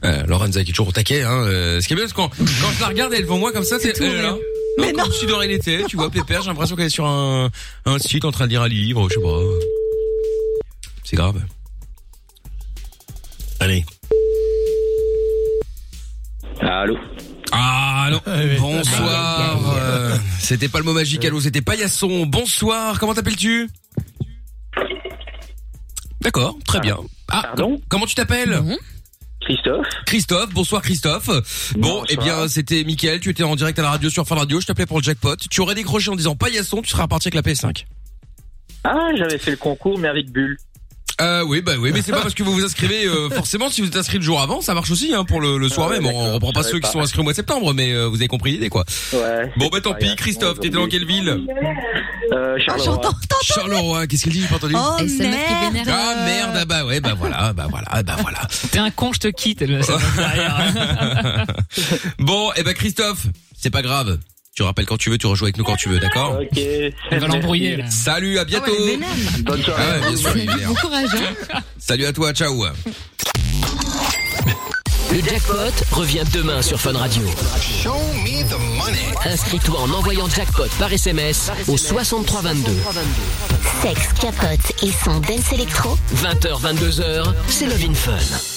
[0.04, 1.22] Euh, Lorenza qui est toujours au taquet.
[1.22, 3.52] Hein, euh, ce qui est bien, c'est quand, quand je la regarde, elle devant moi
[3.52, 4.36] comme ça, c'est elle est là.
[4.78, 7.50] Non, comme si de rien n'était, tu vois, Pépère, j'ai l'impression qu'elle est sur un,
[7.84, 9.38] un site en train de lire un livre, je sais pas.
[11.04, 11.42] C'est grave.
[13.60, 13.84] Allez.
[16.60, 16.96] Allô
[17.52, 18.20] Ah non.
[18.60, 19.76] Bonsoir.
[19.76, 22.26] Euh, c'était pas le mot magique, allô, c'était paillasson.
[22.26, 23.68] Bonsoir, comment t'appelles-tu
[26.20, 26.96] D'accord, très bien.
[27.28, 28.60] Ah, Pardon comment tu t'appelles
[29.42, 31.26] Christophe Christophe, bonsoir Christophe.
[31.76, 32.06] Bon, Bonsoir.
[32.08, 34.66] eh bien, c'était Mickaël, tu étais en direct à la radio sur Fun Radio, je
[34.66, 35.36] t'appelais pour le jackpot.
[35.50, 37.84] Tu aurais décroché en disant paillasson, tu serais reparti avec la PS5.
[38.84, 40.56] Ah, j'avais fait le concours, mais avec Bulle.
[41.20, 43.80] Euh, oui, bah oui, mais c'est pas parce que vous vous inscrivez euh, forcément si
[43.80, 45.92] vous êtes inscrit le jour avant, ça marche aussi hein, pour le, le soir Ah
[45.94, 46.12] ouais, même.
[46.12, 48.26] On reprend pas ceux qui sont inscrits au mois de septembre, mais euh, vous avez
[48.26, 48.84] compris l'idée quoi.
[49.12, 49.52] Ouais.
[49.56, 51.28] Bon bah tant pis, Christophe, t'étais dans quelle ville
[52.32, 52.84] Euh, Ah, Charleroi.
[52.84, 53.14] j'entends.
[53.42, 54.74] Charleroi, qu'est-ce qu'elle dit J'ai pas entendu.
[54.76, 55.72] Oh Et qui merde.
[55.74, 55.84] vénère.
[55.88, 58.40] Ah merde, ah bah ouais, bah voilà, bah voilà, bah voilà.
[58.72, 59.62] T'es un con, je te quitte.
[62.18, 64.18] Bon, et bah Christophe, c'est pas grave.
[64.56, 66.56] Tu rappelles quand tu veux, tu rejoues avec nous quand tu veux, d'accord Ok.
[66.58, 67.76] Elle va l'embrouiller.
[67.76, 67.90] là.
[67.90, 68.70] Salut, à bientôt.
[68.72, 69.40] Ah.
[69.42, 69.82] Bonne soirée.
[69.84, 70.68] Ah ouais, bien sûr, il est vénère.
[70.68, 71.08] Bon courage.
[71.52, 71.60] hein.
[71.76, 72.64] Salut à toi, ciao.
[75.12, 75.54] Le jackpot
[75.90, 77.22] revient demain sur Fun Radio.
[79.24, 82.70] Inscris-toi en envoyant jackpot par SMS au 6322.
[83.82, 85.98] Sexe, capote et son dance électro.
[86.14, 88.53] 20h, 22h, c'est Love in Fun.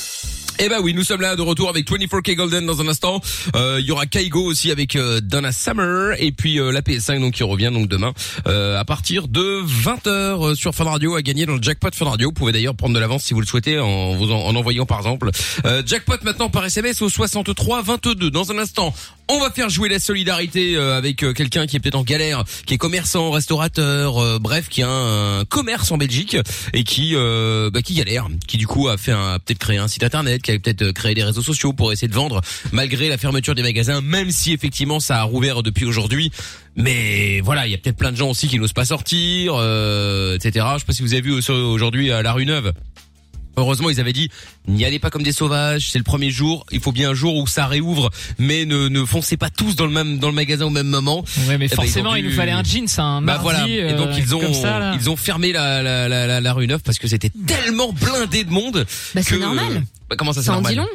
[0.60, 3.22] Eh ben oui, nous sommes là de retour avec 24K Golden dans un instant.
[3.55, 7.20] Euh, Il y aura Kaigo aussi avec euh, Donna Summer et puis euh, la PS5
[7.22, 8.12] donc qui revient donc demain
[8.47, 12.30] euh, à partir de 20h sur Fun Radio à gagner dans le jackpot Fun Radio.
[12.30, 14.88] Vous pouvez d'ailleurs prendre de l'avance si vous le souhaitez en vous en, en envoyant
[14.88, 15.30] par exemple
[15.66, 18.32] euh, jackpot maintenant par SMS au 63 22.
[18.32, 18.95] Dans un instant,
[19.30, 22.43] on va faire jouer la solidarité euh, avec euh, quelqu'un qui est peut-être en galère,
[22.65, 26.38] qui est commerçant, restaurateur, euh, bref, qui a un, commerce en Belgique
[26.73, 30.03] et qui bah, qui galère, qui du coup a fait un peut-être créé un site
[30.03, 33.55] internet, qui a peut-être créé des réseaux sociaux pour essayer de vendre malgré la fermeture
[33.55, 36.32] des magasins, même si effectivement ça a rouvert depuis aujourd'hui.
[36.75, 39.53] Mais voilà, il y a peut-être plein de gens aussi qui n'osent pas sortir,
[40.36, 40.65] etc.
[40.73, 42.73] Je sais pas si vous avez vu au- aujourd'hui à la rue Neuve.
[43.58, 44.30] Heureusement, ils avaient dit
[44.68, 45.89] n'y allez pas comme des sauvages.
[45.91, 46.66] C'est le premier jour.
[46.72, 49.86] Il faut bien un jour où ça réouvre, mais ne, ne foncez pas tous dans
[49.86, 51.24] le même dans le magasin au même moment.
[51.47, 53.68] Ouais, mais Eh ben, forcément, il nous fallait un jeans, un Bah mardi, voilà.
[53.68, 56.68] Et donc euh, ils ont ça, ils ont fermé la la, la, la, la rue
[56.68, 58.86] Neuve parce que c'était tellement blindé de monde.
[59.16, 59.84] Bah, c'est que- normal.
[60.10, 60.88] Bah, comment ça c'est Ça en normal dit long.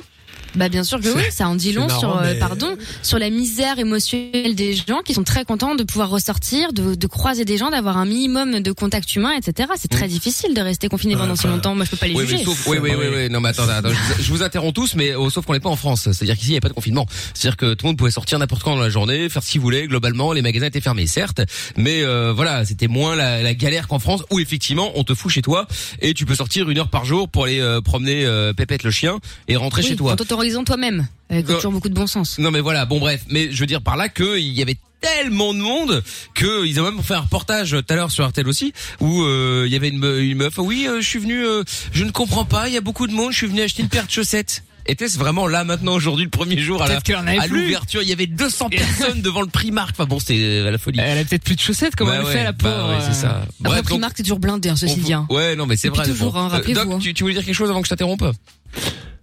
[0.54, 3.18] Bah bien sûr que oui, ça en dit long marrant, sur euh, mais- pardon sur
[3.18, 7.44] la misère émotionnelle des gens qui sont très contents de pouvoir ressortir, de, de croiser
[7.44, 9.70] des gens, d'avoir un minimum de contact humain, etc.
[9.78, 11.74] C'est très difficile de rester confiné pendant si longtemps.
[11.74, 12.44] Moi, je peux pas les Oui, mais juger.
[12.44, 13.28] sauf, oui, oui, oui, oui.
[13.30, 15.60] Non, mais attends, attends, je, vous, je vous interromps tous, mais oh, sauf qu'on n'est
[15.60, 16.02] pas en France.
[16.12, 17.06] C'est-à-dire qu'ici, il n'y a pas de confinement.
[17.34, 19.60] C'est-à-dire que tout le monde pouvait sortir n'importe quand dans la journée, faire ce qu'il
[19.60, 19.86] voulait.
[19.86, 21.40] Globalement, les magasins étaient fermés, certes,
[21.76, 25.30] mais euh, voilà, c'était moins la, la galère qu'en France, où effectivement, on te fout
[25.30, 25.66] chez toi
[26.00, 28.90] et tu peux sortir une heure par jour pour aller euh, promener euh, Pépette le
[28.90, 30.14] chien et rentrer Oui, chez toi.
[30.42, 32.38] T'autorisant toi-même, avec Euh, toujours beaucoup de bon sens.
[32.38, 34.76] Non mais voilà, bon bref, mais je veux dire par là que il y avait
[35.00, 36.02] tellement de monde
[36.34, 39.64] que ils ont même fait un reportage tout à l'heure sur RTL aussi où euh,
[39.66, 42.12] il y avait une, me- une meuf oui euh, je suis venu euh, je ne
[42.12, 44.12] comprends pas il y a beaucoup de monde je suis venu acheter une paire de
[44.12, 48.68] chaussettes était-ce vraiment là maintenant aujourd'hui le premier jour à l'ouverture il y avait 200
[48.70, 51.60] personnes devant le Primark enfin bon c'était euh, la folie Elle a peut-être plus de
[51.60, 53.40] chaussettes, comment Ouais, elle ouais, fait la bah pauvre ouais, c'est ça euh.
[53.40, 55.12] Bref, Après, donc, Primark, c'est toujours blindé, hein, ceci dit.
[55.12, 55.26] hein.
[55.30, 56.38] ouais non mais c'est vrai toujours, bon.
[56.38, 56.98] hein, Euh, rappelez-vous, Doc hein.
[57.02, 58.24] tu, tu voulais dire quelque chose avant que je t'interrompe?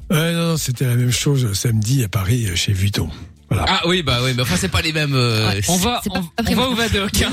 [0.10, 3.10] Ouais, non, non, c'était la même chose samedi à Paris euh, chez Vuitton.
[3.52, 3.66] Voilà.
[3.68, 6.54] ah oui bah oui mais enfin c'est pas les mêmes euh, On va, on, on
[6.56, 7.32] va où va Doc hein.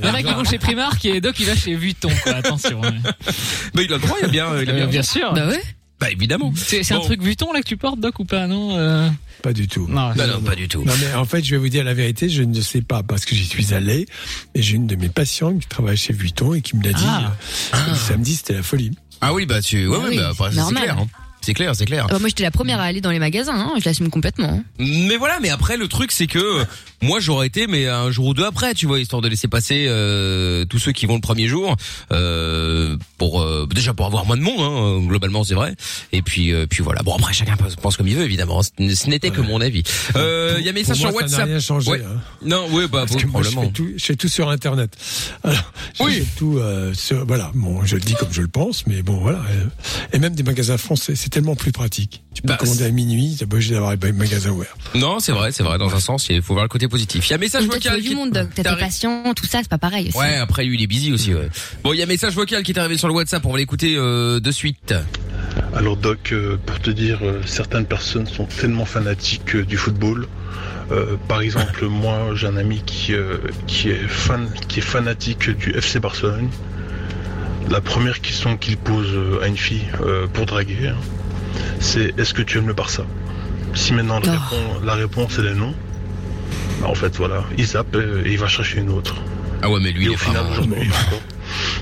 [0.00, 2.34] Il y en a qui vont chez Primark et Doc il va chez Vuitton, quoi.
[2.34, 2.80] Attention.
[2.80, 2.90] bah
[3.82, 5.32] il a le droit il a bien il a Euh, bien bien sûr.
[5.34, 5.60] Bah ouais.
[5.98, 7.04] bah évidemment C'est c'est un Bon.
[7.06, 9.08] truc Vuitton là que tu portes, Doc, ou pas, non euh
[9.42, 9.88] Pas du tout.
[9.88, 11.94] Non, non non pas du tout Non mais en fait, je vais vous dire la
[11.94, 14.06] vérité, je ne sais pas parce que j'y suis allé
[14.54, 17.02] et j'ai une de mes patientes qui travaille chez Vuitton et qui me l'a dit.
[17.04, 17.32] Ah.
[17.74, 18.92] euh, samedi, c'était la folie.
[19.20, 20.82] Ah oui, bah tu, ouais, Ah ouais, oui, bah, après, c'est normal.
[20.84, 20.98] clair.
[21.00, 21.06] hein.
[21.46, 22.06] C'est clair, c'est clair.
[22.08, 23.54] Ah bah, moi, j'étais la première à aller dans les magasins.
[23.56, 23.74] Hein.
[23.78, 24.48] Je l'assume complètement.
[24.48, 24.64] hein.
[24.80, 26.64] Mais voilà, mais après le truc c'est que euh,
[27.02, 29.86] moi j'aurais été mais un jour ou deux après, tu vois, histoire de laisser passer
[29.88, 31.76] euh, tous ceux qui vont le premier jour
[32.12, 35.74] euh, pour euh, déjà pour avoir moins de monde hein, globalement, c'est vrai.
[36.12, 37.02] Et puis euh, puis voilà.
[37.02, 39.82] Bon après chacun pense- comme il veut évidemment, ce ce n'était que mon avis.
[40.16, 41.46] Euh, il y a message sur moi, ça WhatsApp.
[41.46, 41.90] rien changé.
[41.90, 42.02] Ouais.
[42.04, 42.20] hein.
[42.44, 43.62] Non, oui, bah Parce que moi, je probablement.
[43.62, 44.90] fais tout, je fais tout sur Internet.
[45.44, 46.12] Alors, je Oui.
[46.14, 47.50] fais tout euh, sur, voilà.
[47.54, 49.40] Bon, je le dis comme je le pense, mais bon, voilà.
[50.12, 52.22] Et même des magasins français, c'est tellement plus pratique.
[52.34, 54.76] Tu peux Bah, commander à minuit, t'as pas obligé d'avoir un magasin ouvert.
[54.94, 57.26] Non, c'est vrai, c'est vrai dans un sens, il faut voir le côté positif.
[57.26, 60.08] Il y a un message vocal du monde, tes patients, tout ça, c'est pas pareil.
[60.08, 60.16] aussi.
[60.18, 61.34] Ouais, après lui il est busy aussi.
[61.34, 61.48] Ouais.
[61.84, 63.58] Bon, il y a un message vocal qui est arrivé sur le WhatsApp, on va
[63.58, 64.94] l'écouter euh, de suite.
[65.74, 70.26] Alors Doc, euh, pour te dire, euh, certaines personnes sont tellement fanatiques euh, du football.
[70.90, 75.50] Euh, par exemple, moi, j'ai un ami qui, euh, qui est fan, qui est fanatique
[75.50, 76.48] du FC Barcelone.
[77.68, 80.94] La première question qu'il pose euh, à une fille euh, pour draguer, hein,
[81.80, 83.04] c'est est-ce que tu aimes le Barça?
[83.74, 84.56] Si maintenant la, Oh.
[84.84, 85.74] la réponse elle est non,
[86.80, 89.14] bah, en fait voilà, il zappe et il va chercher une autre.
[89.62, 91.20] Ah ouais, mais lui Et il au est final, aujourd'hui, encore,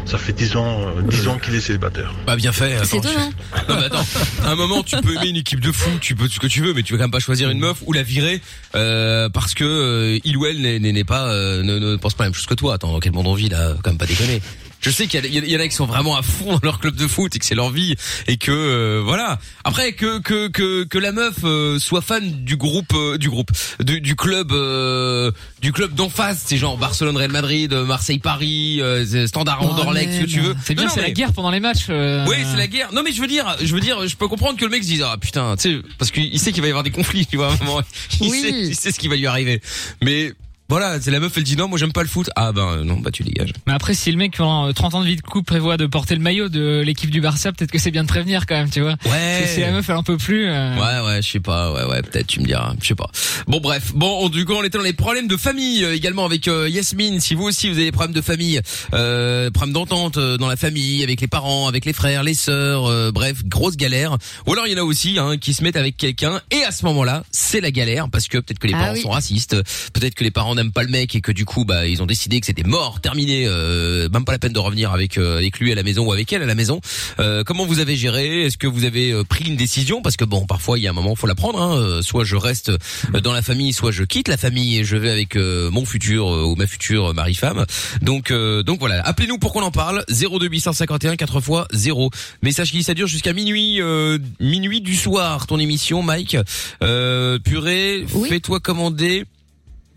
[0.07, 2.15] ça fait 10 ans, euh, 10 ans qu'il est célibataire.
[2.25, 2.77] Bah bien fait.
[2.85, 3.31] C'est attends, tu- étonnant.
[3.69, 4.07] Non mais attends,
[4.45, 6.47] à un moment tu peux aimer une équipe de foot, tu peux tout ce que
[6.47, 8.41] tu veux, mais tu vas quand même pas choisir une meuf ou la virer
[8.77, 12.15] euh, parce que euh, il ou elle n'est- n'est n'est pas euh, ne, ne pense
[12.15, 12.75] pas la même chose que toi.
[12.75, 13.75] Attends, dans quel monde on vit là?
[13.83, 14.41] Quand même pas déconner.
[14.85, 17.07] Je sais qu'il y, en a qui sont vraiment à fond dans leur club de
[17.07, 17.95] foot et que c'est leur vie
[18.27, 19.39] et que euh, voilà.
[19.65, 23.51] Après que que que que la meuf euh, soit fan du groupe euh, du groupe
[23.81, 25.31] du, du club euh,
[25.63, 30.13] du club d'en face, c'est genre Barcelone, Real Madrid, Marseille, Paris, euh, Standard, Oh, Anderlecht,
[30.13, 30.55] ce que tu veux.
[30.65, 31.87] C'est bien, c'est la guerre pendant les matchs.
[31.89, 32.93] euh, oui, c'est la guerre.
[32.93, 34.89] Non, mais je veux dire, je veux dire, je peux comprendre que le mec se
[34.89, 37.37] dise ah putain, tu sais, parce qu'il sait qu'il va y avoir des conflits, tu
[37.39, 37.49] vois.
[37.49, 37.81] à un moment.
[38.21, 38.41] Il Oui.
[38.41, 39.61] sait, il sait ce qui va lui arriver.
[40.03, 40.33] Mais
[40.69, 42.31] voilà, c'est la meuf, elle dit non, moi j'aime pas le foot.
[42.37, 43.53] Ah ben non, bah tu dégages.
[43.67, 45.87] Mais après, si le mec pendant euh, 30 ans de vie de couple prévoit de
[45.87, 48.71] porter le maillot de l'équipe du Barça, peut-être que c'est bien de prévenir quand même,
[48.71, 48.97] tu vois.
[49.05, 49.45] Ouais.
[49.47, 50.49] Si, si la meuf elle en peut plus.
[50.49, 53.11] euh, Ouais, ouais, je sais pas, ouais, ouais, peut-être, tu me diras, je sais pas.
[53.47, 56.49] Bon, bref, bon, du coup, on était dans les problèmes de famille euh, également avec
[56.49, 57.21] euh, Yasmine.
[57.21, 58.61] Si vous aussi vous avez des problèmes de famille,
[58.95, 62.87] euh, problèmes d'entente euh, dans la famille, avec les parents, avec les frères, les sœurs,
[62.87, 64.17] euh, bref, grosse galère.
[64.47, 66.73] Ou alors il y en a aussi hein, qui se mettent avec quelqu'un et à
[66.73, 69.03] ce moment-là, c'est la galère parce que peut-être que les Ah parents oui.
[69.03, 69.57] sont racistes,
[69.93, 72.03] peut-être que les parents parents n'aiment pas le mec et que du coup bah ils
[72.03, 75.39] ont décidé que c'était mort, terminé, euh, même pas la peine de revenir avec euh,
[75.39, 76.81] avec lui à la maison ou avec elle à la maison.
[77.19, 78.43] Euh, comment vous avez géré?
[78.43, 80.03] Est-ce que vous avez euh, pris une décision?
[80.03, 81.61] Parce que bon, parfois il y a un moment faut la prendre.
[81.61, 81.77] Hein.
[81.77, 84.97] Euh, Soit je reste euh, dans la famille, soit je quitte la famille et je
[84.97, 87.65] vais avec euh, mon futur ou ma future mari-femme.
[88.03, 90.05] Donc euh, donc voilà, appelez-nous pour qu'on en parle.
[90.09, 92.11] 02 851 4 fois 0.
[92.43, 95.47] Message qui ça dure jusqu'à minuit euh, minuit du soir.
[95.47, 96.37] Ton émission, Mike.
[96.83, 99.25] Euh, purée, fais-toi commander.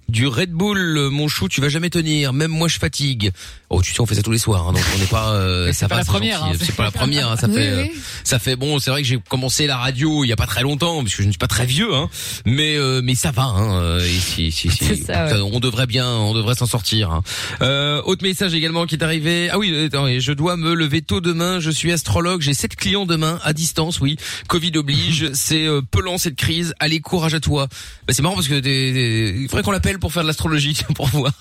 [0.10, 2.32] Du Red Bull, mon chou, tu vas jamais tenir.
[2.32, 3.32] Même moi, je fatigue.
[3.70, 5.32] Oh, tu sais, on fait ça tous les soirs, hein, donc on n'est pas.
[5.34, 6.56] euh, ça pas va, la c'est première, gentil.
[6.56, 7.30] hein, c'est pas la première.
[7.30, 7.86] hein, ça Oui, fait, euh,
[8.24, 8.80] ça fait bon.
[8.80, 11.24] C'est vrai que j'ai commencé la radio il y a pas très longtemps, parce que
[11.24, 12.10] je ne suis pas très vieux, hein.
[12.46, 13.44] Mais euh, mais ça va.
[13.44, 15.42] Hein, euh, et si, si, si, C'est ça, ouais.
[15.42, 17.12] on devrait bien, on devrait s'en sortir.
[17.12, 17.22] Hein.
[17.62, 19.50] Euh, autre message également qui est arrivé.
[19.52, 21.60] Ah oui, attends, et je dois me lever tôt demain.
[21.60, 22.40] Je suis astrologue.
[22.42, 24.00] J'ai sept clients demain à distance.
[24.00, 24.16] Oui,
[24.48, 25.32] Covid oblige.
[25.34, 26.74] C'est euh, pelant cette crise.
[26.80, 27.68] Allez, courage à toi.
[28.08, 31.08] Bah, c'est marrant parce que il faudrait qu'on l'appelle pour faire de l'astrologie tiens, pour
[31.08, 31.34] voir.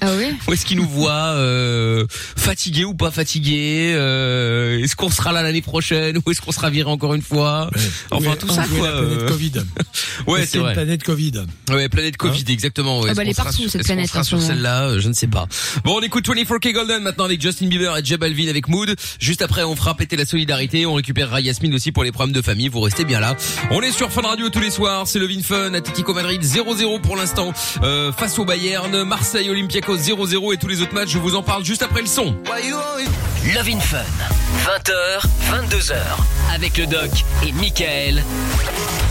[0.00, 0.26] Ah oui?
[0.46, 2.06] Où est-ce qu'il nous voit euh,
[2.36, 6.70] Fatigué ou pas fatigué euh, Est-ce qu'on sera là l'année prochaine Ou est-ce qu'on sera
[6.70, 7.70] viré encore une fois?
[8.10, 8.86] Enfin Ouais, tout ça quoi.
[8.90, 9.28] la planète euh.
[9.28, 9.52] Covid.
[10.26, 10.74] Ouais, C'est vrai.
[10.74, 11.32] planète Covid.
[11.70, 13.00] Ouais, planète Covid, exactement.
[13.00, 13.08] Ouais.
[13.10, 14.88] Ah bah, elle est partout, sur- cette planète, sera sur celle-là?
[14.88, 15.46] Euh, Je ne sais pas.
[15.84, 18.94] Bon, on écoute 24K Golden maintenant avec Justin Bieber et J Balvin avec Mood.
[19.20, 20.86] Juste après, on fera péter la solidarité.
[20.86, 22.68] On récupérera Yasmine aussi pour les problèmes de famille.
[22.68, 23.36] Vous restez bien là.
[23.70, 25.06] On est sur Fun Radio tous les soirs.
[25.06, 25.72] C'est le Vin Fun.
[25.74, 27.52] Atletico Madrid 0-0 pour l'instant
[27.82, 29.04] euh, face au Bayern.
[29.04, 31.10] Marseille Olympiakos 0-0 et tous les autres matchs.
[31.10, 32.36] Je vous en parle juste après le son.
[33.54, 33.98] Love in Fun.
[34.64, 35.94] 20h, 22h.
[36.54, 37.10] Avec le doc
[37.46, 38.22] et Michael.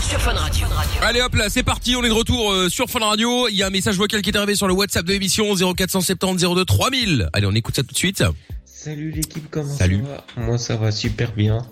[0.08, 0.66] Sur Fun Radio.
[1.02, 3.48] Allez hop là, c'est parti, on est de retour euh, sur Fun Radio.
[3.48, 6.42] Il y a un message vocal qui est arrivé sur le WhatsApp de l'émission 0470
[6.54, 7.28] 02 3000.
[7.32, 8.22] Allez, on écoute ça tout de suite.
[8.64, 10.02] Salut l'équipe, comment Salut.
[10.02, 11.66] ça va Moi ça va super bien.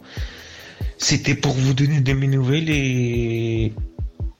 [0.98, 3.72] C'était pour vous donner de mes nouvelles et,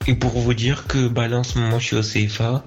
[0.07, 2.65] et pour vous dire que bah, là en ce moment je suis au CFA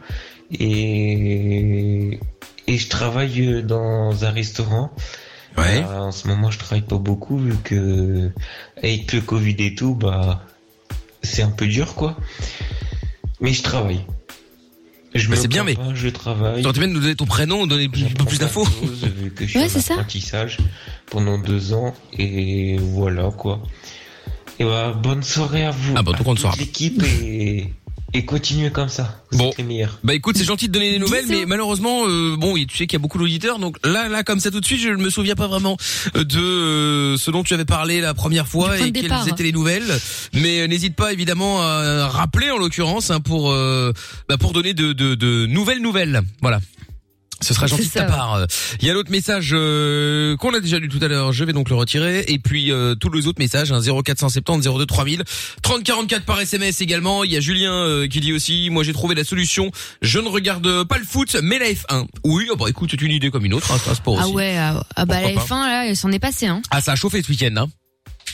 [0.51, 2.19] et,
[2.67, 4.91] et je travaille dans un restaurant.
[5.57, 5.81] Ouais.
[5.81, 8.31] Bah, en ce moment je travaille pas beaucoup vu que
[8.81, 10.43] avec le Covid et tout, bah
[11.23, 12.17] c'est un peu dur quoi.
[13.41, 14.05] Mais je travaille.
[15.15, 16.61] Je Bah, me c'est bien, plains mais pas, je travaille.
[16.61, 18.67] T'aurais bien de nous donner ton prénom, donner un peu plus d'infos.
[19.55, 19.93] Ouais, c'est ça.
[19.95, 20.57] apprentissage
[21.09, 23.61] pendant deux ans et voilà quoi.
[24.59, 25.93] Et bah, bonne soirée à vous.
[25.95, 26.59] Ah bah, toute saura pas.
[26.59, 27.71] l'équipe et,
[28.13, 29.23] et continuez comme ça.
[29.31, 29.49] Vous Bon.
[29.51, 29.99] êtes les meilleurs.
[30.03, 32.93] Bah écoute, c'est gentil de donner des nouvelles, mais malheureusement, euh, bon, tu sais qu'il
[32.93, 35.09] y a beaucoup d'auditeurs, donc là, là, comme ça tout de suite, je ne me
[35.09, 35.77] souviens pas vraiment
[36.15, 39.27] de euh, ce dont tu avais parlé la première fois et quelles départ.
[39.27, 39.97] étaient les nouvelles.
[40.33, 43.93] Mais euh, n'hésite pas évidemment à rappeler en l'occurrence hein, pour euh,
[44.27, 46.21] bah, pour donner de, de, de nouvelles nouvelles.
[46.41, 46.59] Voilà.
[47.41, 48.45] Ce sera gentil de ta part.
[48.81, 51.53] Il y a l'autre message euh, qu'on a déjà lu tout à l'heure, je vais
[51.53, 52.25] donc le retirer.
[52.27, 55.23] Et puis euh, tous les autres messages, hein, 0470 02 3000,
[55.61, 57.23] 3044 par SMS également.
[57.23, 59.71] Il y a Julien euh, qui dit aussi, moi j'ai trouvé la solution,
[60.01, 62.07] je ne regarde pas le foot, mais la F1.
[62.25, 64.25] Oui, oh bah écoute, c'est une idée comme une autre, hein, ça se pour Ah
[64.25, 64.35] aussi.
[64.35, 65.55] ouais, ah, ah bah la Pourquoi pas.
[65.55, 66.61] F1 là, elle s'en est passée hein.
[66.71, 67.67] Ah ça a chauffé ce week-end, hein.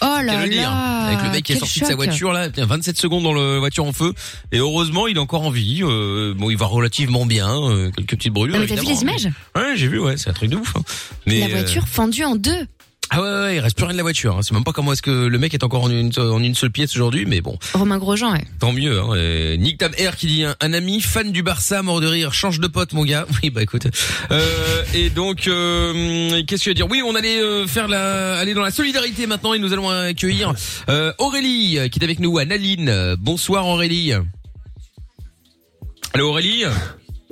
[0.01, 0.69] Oh là le dire.
[0.69, 1.05] là.
[1.07, 3.59] Avec le mec qui est sorti de sa voiture là, tiens, 27 secondes dans la
[3.59, 4.13] voiture en feu,
[4.51, 5.81] et heureusement il est encore en vie.
[5.83, 8.57] Euh, bon, il va relativement bien, euh, quelques petites brûlures.
[8.59, 10.75] Ah, t'as vu les images Ouais, j'ai vu, ouais, c'est un truc de ouf.
[10.75, 10.81] hein.
[11.25, 12.65] Mais, La euh, voiture fendue en deux.
[13.17, 14.35] Ah ouais, ouais, il reste plus rien de la voiture.
[14.35, 14.41] hein.
[14.41, 16.71] C'est même pas comment est-ce que le mec est encore en une, en une seule
[16.71, 18.43] pièce aujourd'hui, mais bon, Romain Grosjean, ouais.
[18.59, 18.99] tant mieux.
[18.99, 19.15] Hein.
[19.15, 22.33] Et Nick Tam Air qui dit un, un ami fan du Barça mort de rire,
[22.33, 23.25] change de pote mon gars.
[23.43, 23.87] Oui bah écoute.
[24.31, 26.87] Euh, et donc euh, qu'est-ce que je veux dire?
[26.89, 30.53] Oui, on allait euh, faire la, aller dans la solidarité maintenant et nous allons accueillir
[30.89, 32.89] euh, Aurélie euh, qui est avec nous à Naline.
[32.89, 34.11] Euh, Bonsoir Aurélie.
[36.13, 36.65] Allô Aurélie?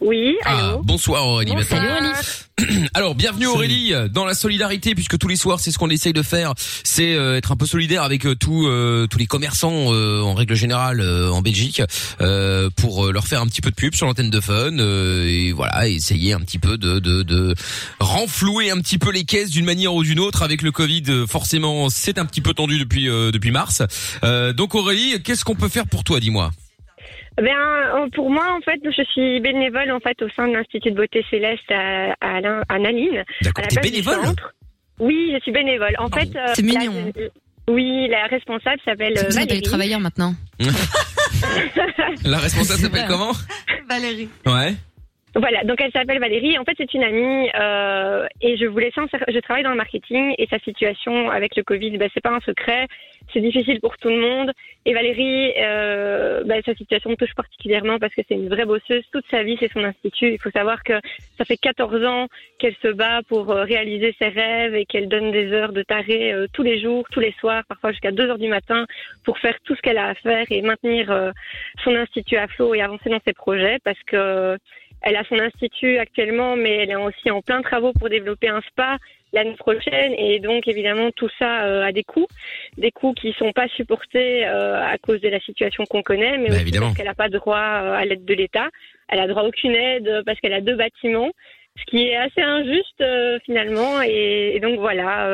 [0.01, 1.53] Oui, Ah, bonsoir Aurélie.
[1.53, 1.81] Bonsoir.
[1.81, 2.13] Maintenant.
[2.93, 6.21] Alors, bienvenue Aurélie dans la solidarité puisque tous les soirs c'est ce qu'on essaye de
[6.21, 10.21] faire, c'est euh, être un peu solidaire avec euh, tous euh, tous les commerçants euh,
[10.21, 11.81] en règle générale euh, en Belgique
[12.21, 15.25] euh, pour euh, leur faire un petit peu de pub sur l'antenne de Fun euh,
[15.27, 17.55] et voilà essayer un petit peu de de, de
[17.99, 21.27] renflouer un petit peu les caisses d'une manière ou d'une autre avec le Covid euh,
[21.27, 23.81] forcément c'est un petit peu tendu depuis euh, depuis mars.
[24.23, 26.51] Euh, donc Aurélie, qu'est-ce qu'on peut faire pour toi, dis-moi?
[27.37, 27.47] Ben,
[27.95, 30.95] euh, pour moi, en fait, je suis bénévole en fait au sein de l'Institut de
[30.95, 32.37] beauté céleste à, à,
[32.69, 33.23] à Naline.
[33.41, 34.53] D'accord, t'es bénévole centre.
[34.99, 35.95] Oui, je suis bénévole.
[35.97, 37.11] En fait, euh, C'est la- mignon.
[37.67, 39.61] oui, la responsable s'appelle C'est euh, pour ça qu'elle est Valérie.
[39.63, 40.33] travailleur maintenant.
[42.25, 43.31] La responsable C'est s'appelle comment?
[43.89, 44.29] Valérie.
[44.45, 44.73] Ouais.
[45.35, 46.59] Voilà, donc elle s'appelle Valérie.
[46.59, 50.35] En fait, c'est une amie euh, et je voulais sincère- je travaille dans le marketing
[50.37, 52.87] et sa situation avec le Covid, ben, c'est pas un secret.
[53.33, 54.51] C'est difficile pour tout le monde.
[54.85, 59.03] Et Valérie, euh, bah, sa situation me touche particulièrement parce que c'est une vraie bosseuse.
[59.11, 60.33] Toute sa vie, c'est son institut.
[60.33, 60.93] Il faut savoir que
[61.37, 62.27] ça fait 14 ans
[62.59, 66.33] qu'elle se bat pour euh, réaliser ses rêves et qu'elle donne des heures de taré
[66.33, 68.85] euh, tous les jours, tous les soirs, parfois jusqu'à 2 heures du matin
[69.23, 71.31] pour faire tout ce qu'elle a à faire et maintenir euh,
[71.83, 74.57] son institut à flot et avancer dans ses projets parce que
[75.05, 78.61] elle a son institut actuellement, mais elle est aussi en plein travaux pour développer un
[78.61, 78.97] spa
[79.33, 80.13] l'année prochaine.
[80.17, 82.27] Et donc, évidemment, tout ça euh, a des coûts,
[82.77, 86.47] des coûts qui sont pas supportés euh, à cause de la situation qu'on connaît, mais
[86.49, 86.85] Bah, aussi évidemment.
[86.87, 88.69] parce qu'elle n'a pas droit euh, à l'aide de l'État.
[89.09, 91.31] Elle a droit à aucune aide parce qu'elle a deux bâtiments,
[91.77, 94.01] ce qui est assez injuste euh, finalement.
[94.03, 95.29] Et, et donc voilà.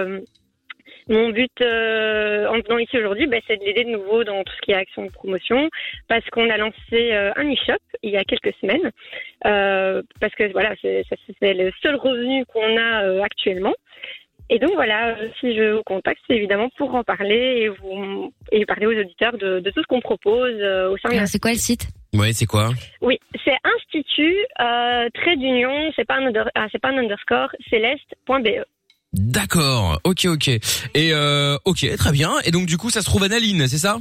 [1.10, 4.54] Mon but euh, en venant ici aujourd'hui, bah, c'est de l'aider de nouveau dans tout
[4.56, 5.70] ce qui est action de promotion,
[6.08, 8.92] parce qu'on a lancé euh, un e-shop il y a quelques semaines,
[9.46, 11.04] euh, parce que voilà, c'est
[11.42, 13.74] le seul revenu qu'on a euh, actuellement.
[14.52, 18.66] Et donc voilà, si je vous contacte, c'est évidemment pour en parler et vous et
[18.66, 21.52] parler aux auditeurs de, de tout ce qu'on propose euh, au sein de c'est quoi
[21.52, 21.88] le site?
[22.16, 22.70] Ouais, c'est quoi?
[23.02, 27.50] Oui, c'est Institut euh, trait d'union, c'est pas un under- ah, c'est pas un underscore,
[27.70, 28.64] céleste.be.
[29.14, 30.00] D'accord.
[30.04, 30.48] Ok, ok.
[30.48, 30.60] Et
[31.14, 32.34] euh, ok, très bien.
[32.44, 34.00] Et donc du coup, ça se trouve à Naline, c'est ça?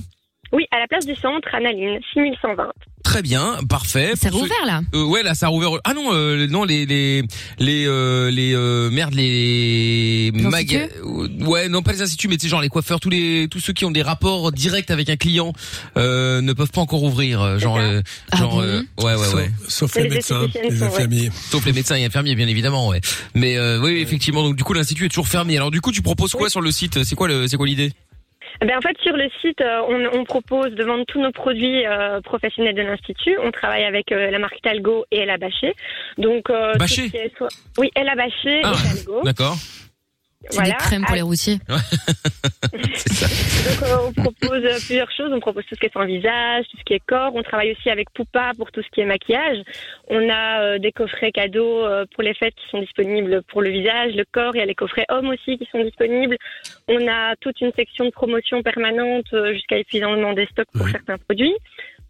[0.52, 2.72] Oui, à la place du centre, Analine, 6120.
[3.04, 4.12] Très bien, parfait.
[4.16, 4.80] Ça a rouvert, là?
[4.94, 5.70] Euh, Ouais, là, ça a rouvert.
[5.84, 7.22] Ah non, euh, non, les les
[7.58, 12.28] les euh, les euh, merde, les Les maga- instituts euh, Ouais, non, pas les instituts,
[12.28, 15.08] mais c'est genre les coiffeurs, tous les tous ceux qui ont des rapports directs avec
[15.08, 15.52] un client
[15.96, 17.58] euh, ne peuvent pas encore ouvrir.
[17.58, 18.60] Genre, euh, Ah genre, bon?
[18.62, 19.50] euh, ouais, ouais, ouais.
[19.68, 20.86] Sauf les les médecins, les ouais.
[20.86, 21.30] infirmiers.
[21.50, 23.00] Sauf les médecins et infirmiers, bien évidemment, ouais.
[23.34, 24.42] Mais euh, oui, effectivement.
[24.42, 25.56] Donc du coup, l'institut est toujours fermé.
[25.56, 27.04] Alors du coup, tu proposes quoi sur le site?
[27.04, 27.92] C'est quoi le c'est quoi l'idée?
[28.60, 31.86] Ben, en fait, sur le site, euh, on, on propose de vendre tous nos produits
[31.86, 33.36] euh, professionnels de l'Institut.
[33.42, 35.74] On travaille avec euh, la marque Talgo et Ella Baché.
[36.16, 37.48] Donc, euh, tout Baché ce qui est soit-
[37.78, 39.22] Oui, Ella Baché Ah, et Talgo.
[39.22, 39.56] D'accord.
[40.50, 41.58] C'est des crèmes pour les routiers.
[42.94, 43.26] C'est ça.
[43.26, 45.32] Donc, euh, on propose plusieurs choses.
[45.32, 47.32] On propose tout ce qui est soin visage, tout ce qui est corps.
[47.34, 49.58] On travaille aussi avec Poupa pour tout ce qui est maquillage.
[50.08, 53.70] On a euh, des coffrets cadeaux euh, pour les fêtes qui sont disponibles pour le
[53.70, 54.54] visage, le corps.
[54.54, 56.36] Il y a les coffrets hommes aussi qui sont disponibles.
[56.86, 61.18] On a toute une section de promotion permanente euh, jusqu'à épuisement des stocks pour certains
[61.18, 61.54] produits.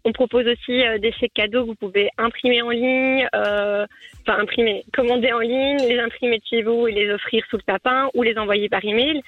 [0.05, 3.85] On propose aussi euh, des chèques cadeaux que vous pouvez imprimer en ligne, euh,
[4.37, 8.21] imprimer, commander en ligne, les imprimer chez vous et les offrir sous le tapin ou
[8.21, 9.21] les envoyer par email.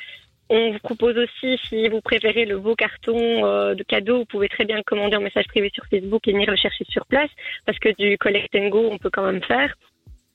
[0.50, 4.50] On vous propose aussi, si vous préférez le beau carton euh, de cadeau, vous pouvez
[4.50, 7.30] très bien le commander en message privé sur Facebook et venir le chercher sur place,
[7.66, 9.74] parce que du collect on peut quand même faire.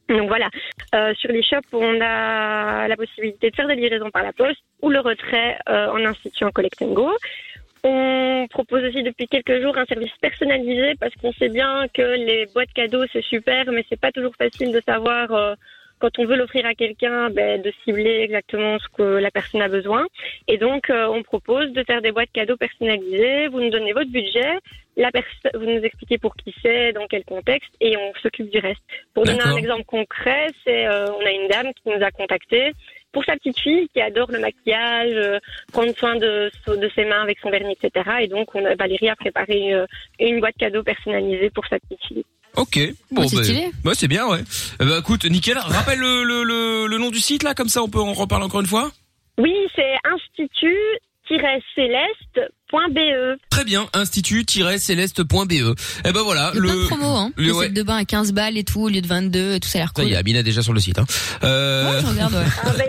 [0.09, 0.49] Donc voilà,
[0.95, 4.63] Euh, sur les shops, on a la possibilité de faire des livraisons par la poste
[4.81, 6.81] ou le retrait euh, en institut en collect.
[7.89, 12.47] On propose aussi depuis quelques jours un service personnalisé parce qu'on sait bien que les
[12.47, 15.55] boîtes cadeaux c'est super, mais c'est pas toujours facile de savoir euh,
[16.01, 19.69] quand on veut l'offrir à quelqu'un, ben, de cibler exactement ce que la personne a
[19.69, 20.05] besoin.
[20.49, 23.47] Et donc, euh, on propose de faire des boîtes cadeaux personnalisées.
[23.49, 24.59] Vous nous donnez votre budget,
[24.97, 25.11] la
[25.55, 28.83] vous nous expliquez pour qui c'est, dans quel contexte, et on s'occupe du reste.
[29.15, 32.73] Pour donner un exemple concret, c'est euh, on a une dame qui nous a contacté
[33.17, 35.39] pour sa petite fille qui adore le maquillage, euh,
[35.73, 38.11] prendre soin de, de ses mains avec son vernis, etc.
[38.21, 39.87] Et donc, on a, Valérie a préparé euh,
[40.21, 42.25] une boîte cadeau personnalisée pour sa petite fille.
[42.57, 42.79] Ok.
[43.11, 43.71] Bon, c'est bah, stylé.
[43.83, 44.41] bah, c'est bien, ouais.
[44.83, 45.57] Eh bah, écoute, nickel.
[45.57, 48.45] Rappelle le, le, le, le nom du site là, comme ça on peut en reparler
[48.45, 48.91] encore une fois.
[49.39, 49.95] Oui, c'est
[52.79, 53.39] institut-céleste.be.
[53.51, 55.75] Très bien, institut-céleste.be.
[56.05, 56.69] Eh ben voilà, Il a le.
[56.69, 57.31] plein de promos, hein.
[57.37, 57.67] le- ouais.
[57.67, 59.79] sets de bain à 15 balles et tout, au lieu de 22, et tout ça
[59.79, 60.05] a l'air cool.
[60.07, 60.99] y est, Amina déjà sur le site.
[60.99, 61.05] Hein.
[61.45, 61.91] Euh...
[61.93, 62.45] Ouais, je regarde, ouais.
[62.65, 62.87] Ah, ben,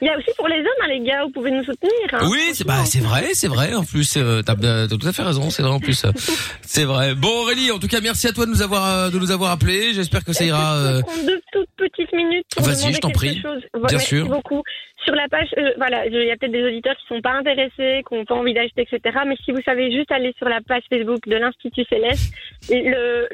[0.00, 1.92] Il y a aussi pour les hommes, hein, les gars, vous pouvez nous soutenir.
[2.12, 2.28] hein.
[2.30, 3.72] Oui, c'est bah c'est vrai, c'est vrai.
[3.74, 5.48] En plus, euh, t'as euh, t'as tout à fait raison.
[5.50, 6.04] C'est vrai en plus.
[6.62, 7.14] c'est vrai.
[7.14, 9.52] Bon Aurélie, en tout cas, merci à toi de nous avoir euh, de nous avoir
[9.52, 9.94] appelé.
[9.94, 10.74] J'espère que ça ira.
[10.76, 13.40] Je euh, deux toutes petites minutes pour Vas-y, demander je t'en quelque prie.
[13.42, 13.62] chose?
[13.74, 14.28] Bien Merci sûr.
[14.28, 14.62] beaucoup.
[15.04, 18.02] Sur la page, euh, voilà, il y a peut-être des auditeurs qui sont pas intéressés,
[18.08, 19.18] qui n'ont pas envie d'acheter, etc.
[19.26, 22.32] Mais si vous savez juste aller sur la page Facebook de l'Institut Céleste,
[22.70, 23.26] le,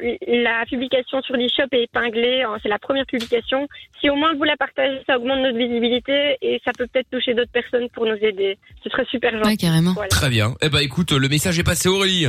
[0.43, 2.41] la publication sur l'e-shop est épinglée.
[2.41, 3.67] hein, C'est la première publication.
[4.01, 7.33] Si au moins vous la partagez, ça augmente notre visibilité et ça peut peut-être toucher
[7.33, 8.57] d'autres personnes pour nous aider.
[8.83, 9.49] Ce serait super gentil.
[9.49, 9.93] Ouais, carrément.
[9.93, 10.09] Voilà.
[10.09, 10.55] Très bien.
[10.61, 12.27] Eh ben écoute, le message est passé Aurélie.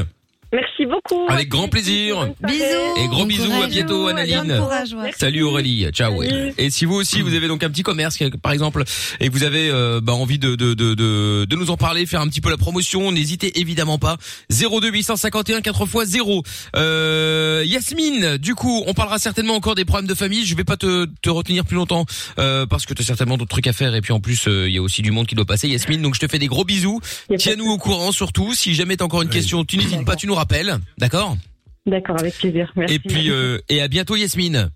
[0.52, 1.26] Merci beaucoup.
[1.28, 2.28] Avec grand plaisir.
[2.42, 2.64] Bisous.
[2.96, 4.58] Et gros Bon bisous, à bientôt Analine.
[4.58, 5.12] Courage, ouais.
[5.16, 6.22] Salut Aurélie, ciao.
[6.22, 6.52] Salut.
[6.58, 8.82] Et si vous aussi vous avez donc un petit commerce par exemple
[9.20, 12.04] et que vous avez euh, bah, envie de, de de de de nous en parler,
[12.06, 14.16] faire un petit peu la promotion, n'hésitez évidemment pas.
[14.50, 16.42] 02 851 4 x 0.
[16.76, 20.44] Euh, Yasmine, du coup, on parlera certainement encore des problèmes de famille.
[20.44, 22.06] Je vais pas te te retenir plus longtemps
[22.38, 24.68] euh, parce que tu as certainement d'autres trucs à faire et puis en plus euh,
[24.68, 25.68] il y a aussi du monde qui doit passer.
[25.68, 27.00] Yasmine, donc je te fais des gros bisous.
[27.38, 28.54] Tiens-nous au courant surtout.
[28.54, 31.36] Si jamais t'as encore une question, tu n'hésites pas, tu nous rappelles, d'accord
[31.86, 32.72] D'accord, avec plaisir.
[32.76, 32.94] Merci.
[32.94, 34.70] Et puis euh, et à bientôt Yasmine.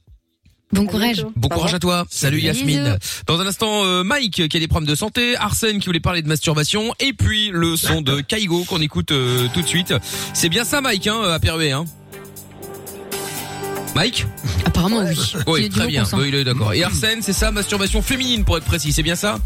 [0.72, 1.24] Bon courage.
[1.36, 2.04] Bon courage à toi.
[2.10, 2.46] Salut Bisous.
[2.48, 2.98] Yasmine.
[3.26, 6.22] Dans un instant, euh, Mike qui a des problèmes de santé, Arsène qui voulait parler
[6.22, 9.94] de masturbation, et puis le son de Kaigo qu'on écoute euh, tout de suite.
[10.32, 11.84] C'est bien ça, Mike, hein, à Perruet, hein.
[13.94, 14.26] Mike
[14.64, 15.34] Apparemment oui.
[15.46, 16.04] Oui, très bien.
[16.14, 16.72] Oui, il est d'accord.
[16.72, 19.38] Et Arsène, c'est ça, masturbation féminine pour être précis, c'est bien ça?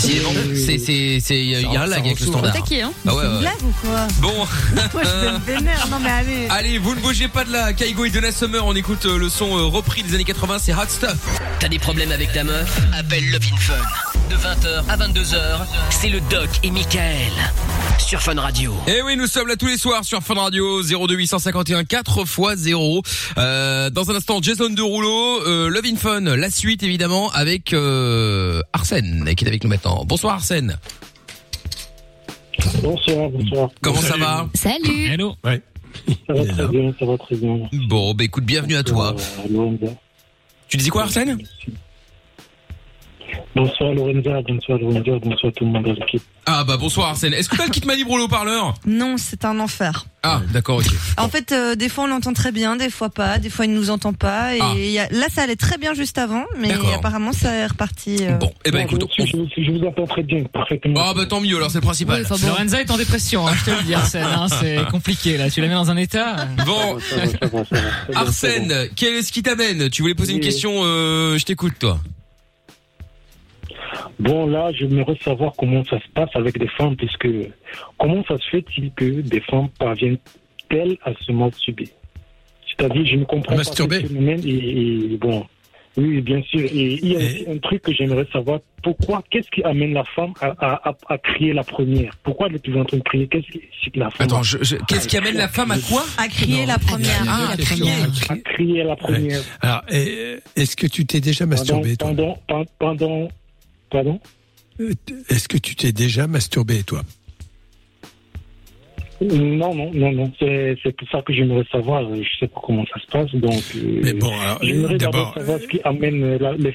[0.00, 2.52] Décidément, c'est c'est c'est il y a il y a un lag avec le standard.
[2.52, 3.40] Taquet, hein Ah ouais, C'est une ouais.
[3.40, 4.34] blague ou quoi Bon.
[4.94, 5.88] Moi, je vénère.
[5.90, 6.46] Non, mais allez.
[6.50, 7.72] Allez, vous ne bougez pas de là.
[7.72, 10.72] Kaigo et Donna Summer, on écoute euh, le son euh, repris des années 80, c'est
[10.72, 11.16] Hot Stuff.
[11.58, 14.17] T'as des problèmes avec ta meuf Appelle Love in Fun.
[14.28, 17.32] De 20h à 22h, c'est le Doc et Michael.
[17.98, 18.74] Sur Fun Radio.
[18.86, 23.02] Et oui, nous sommes là tous les soirs sur Fun Radio 02851 4 x 0.
[23.38, 28.60] Euh, dans un instant, Jason Derulo, euh, Love in Fun, la suite évidemment avec euh,
[28.74, 30.04] Arsène qui est avec nous maintenant.
[30.04, 30.76] Bonsoir Arsène.
[32.82, 33.70] Bonsoir, bonsoir.
[33.80, 35.06] Comment ça va Salut.
[35.06, 35.36] Hello.
[35.42, 35.62] Ouais.
[36.26, 37.58] Ça va très bien, ça va très bien.
[37.88, 39.14] Bon, bah écoute, bienvenue à toi.
[39.50, 39.76] Euh.
[40.68, 41.38] Tu disais quoi Arsène?
[43.56, 46.22] Bonsoir Lorenza, bonsoir Lorenza, bonsoir tout le monde à l'équipe.
[46.46, 47.34] Ah bah bonsoir Arsène.
[47.34, 50.06] Est-ce que t'as le kit Manip pour le haut-parleur Non, c'est un enfer.
[50.22, 50.86] Ah, d'accord, ok.
[51.16, 53.72] En fait, euh, des fois on l'entend très bien, des fois pas, des fois il
[53.72, 54.54] ne nous entend pas.
[54.54, 54.72] Et Ah.
[54.76, 56.94] il y a- là, ça allait très bien juste avant, mais D'accord.
[56.94, 58.18] apparemment ça est reparti.
[58.22, 61.00] euh, Bon, eh ben écoute, je, je- je vous entends très bien, parfaitement.
[61.02, 62.24] Ah bah tant mieux, alors c'est le principal.
[62.46, 64.22] Lorenza est en dépression, hein, je te le dis, Arsène.
[64.24, 65.50] hein, c'est compliqué là.
[65.50, 66.36] Tu la mets dans un état.
[66.64, 66.98] Bon,
[68.14, 69.90] Arsène, quel est ce qui t'amène?
[69.90, 70.44] Tu voulais poser une Oui.
[70.44, 71.98] question, euh, je t'écoute toi.
[74.18, 77.28] Bon, là, j'aimerais savoir comment ça se passe avec des femmes, puisque
[77.98, 81.88] comment ça se fait-il que des femmes parviennent-elles à se masturber?
[82.66, 83.96] C'est-à-dire, je ne comprends Masturber?
[84.02, 85.44] pas ce phénomène et, et bon,
[85.96, 86.60] oui, bien sûr.
[86.60, 90.04] Et il y a aussi un truc que j'aimerais savoir, pourquoi, qu'est-ce qui amène la
[90.04, 92.12] femme à, à, à, à crier la première?
[92.22, 93.26] Pourquoi elle est toujours en train de crier?
[93.26, 95.78] Qu'est-ce qui, c'est que la femme Attends, je- je- qu'est-ce qui amène la femme à
[95.78, 96.04] quoi?
[96.18, 97.24] À crier la première.
[97.28, 98.08] Ah, la première.
[98.28, 99.40] À crier la première.
[99.60, 102.08] Alors, eh, est-ce que tu t'es déjà masturbé, toi?
[102.10, 102.38] pendant,
[102.78, 103.28] pendant,
[103.90, 104.20] pardon
[104.80, 104.92] Euh,
[105.28, 107.02] Est-ce que tu t'es déjà masturbé, toi
[109.20, 110.32] Non, non, non, non.
[110.38, 112.02] C'est c'est pour ça que j'aimerais savoir.
[112.04, 113.30] euh, Je sais pas comment ça se passe.
[113.34, 116.74] Donc, euh, Mais bon, alors, j'aimerais d'abord, savoir ce qui amène euh, la- les,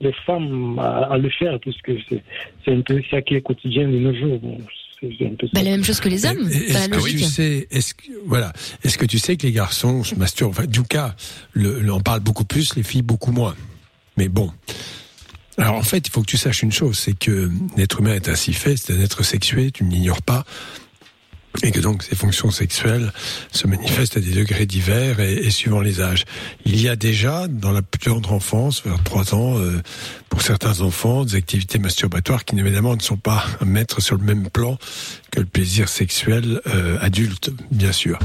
[0.00, 2.22] les femmes à, à le faire, puisque c'est
[2.64, 4.38] c'est un peu ça qui est quotidien de nos jours.
[4.40, 4.58] Bon.
[5.52, 6.48] Bah, la même chose que les hommes.
[6.48, 7.18] Est-ce que logique.
[7.18, 8.52] tu sais, est-ce que voilà,
[8.82, 10.52] est-ce que tu sais que les garçons se masturbent?
[10.52, 11.14] Enfin, du cas,
[11.52, 13.54] le, le- on parle beaucoup plus, les filles beaucoup moins.
[14.16, 14.50] Mais bon.
[15.58, 18.28] Alors en fait, il faut que tu saches une chose, c'est que l'être humain est
[18.28, 20.44] ainsi fait, c'est un être sexué, tu ne l'ignores pas.
[21.62, 23.12] Et que donc ces fonctions sexuelles
[23.52, 26.24] se manifestent à des degrés divers et, et suivant les âges.
[26.64, 29.80] Il y a déjà, dans la plus tendre enfance, vers 3 ans, euh,
[30.28, 34.24] pour certains enfants, des activités masturbatoires qui évidemment ne sont pas à mettre sur le
[34.24, 34.78] même plan
[35.30, 38.18] que le plaisir sexuel euh, adulte, bien sûr.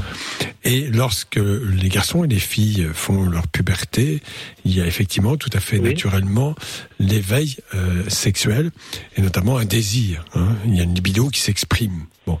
[0.64, 4.22] Et lorsque les garçons et les filles font leur puberté,
[4.64, 6.54] il y a effectivement tout à fait naturellement
[7.00, 8.70] l'éveil euh, sexuel
[9.16, 10.24] et notamment un désir.
[10.34, 10.54] hein.
[10.66, 12.06] Il y a une libido qui s'exprime.
[12.26, 12.38] Bon,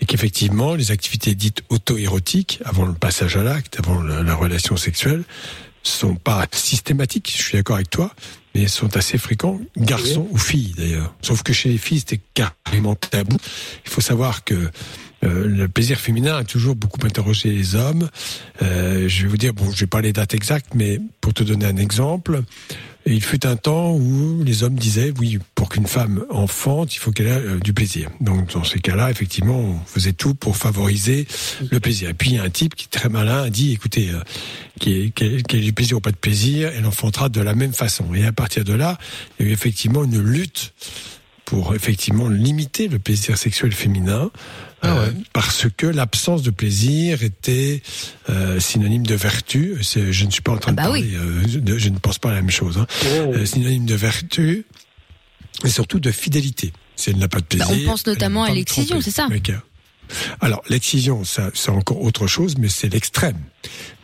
[0.00, 4.76] et qu'effectivement les activités dites auto-érotiques avant le passage à l'acte, avant la, la relation
[4.76, 5.22] sexuelle,
[5.82, 7.32] sont pas systématiques.
[7.34, 8.12] Je suis d'accord avec toi,
[8.54, 11.14] mais sont assez fréquents, garçons ou filles d'ailleurs.
[11.22, 13.36] Sauf que chez les filles, c'était carrément tabou.
[13.84, 14.70] Il faut savoir que
[15.22, 18.08] euh, le plaisir féminin a toujours beaucoup interrogé les hommes.
[18.62, 21.42] Euh, je vais vous dire, bon, je vais pas les dates exactes, mais pour te
[21.42, 22.42] donner un exemple,
[23.06, 27.10] il fut un temps où les hommes disaient, oui, pour qu'une femme enfante, il faut
[27.10, 28.10] qu'elle ait euh, du plaisir.
[28.20, 31.26] Donc dans ces cas-là, effectivement, on faisait tout pour favoriser
[31.70, 32.10] le plaisir.
[32.10, 34.20] Et puis il y a un type qui est très malin, a dit, écoutez, euh,
[34.78, 38.14] qui ait du plaisir ou pas de plaisir, elle enfantera de la même façon.
[38.14, 38.98] Et à partir de là,
[39.38, 40.72] il y a eu effectivement une lutte
[41.50, 44.30] pour effectivement limiter le plaisir sexuel féminin.
[44.84, 47.82] euh, parce que l'absence de plaisir était
[48.30, 49.76] euh, synonyme de vertu.
[49.82, 52.18] C'est- Je ne suis pas en train de bah parler, euh, de- je ne pense
[52.18, 52.78] pas à la même chose.
[52.78, 52.86] Hein.
[53.04, 54.64] Euh, synonyme de vertu
[55.64, 56.72] et surtout de fidélité.
[56.96, 57.84] Si elle n'a pas de Bah, plaisir.
[57.88, 59.28] on pense notamment à l'excision, c'est ça.
[60.40, 63.38] Alors l'excision, ça, c'est encore autre chose, mais c'est l'extrême.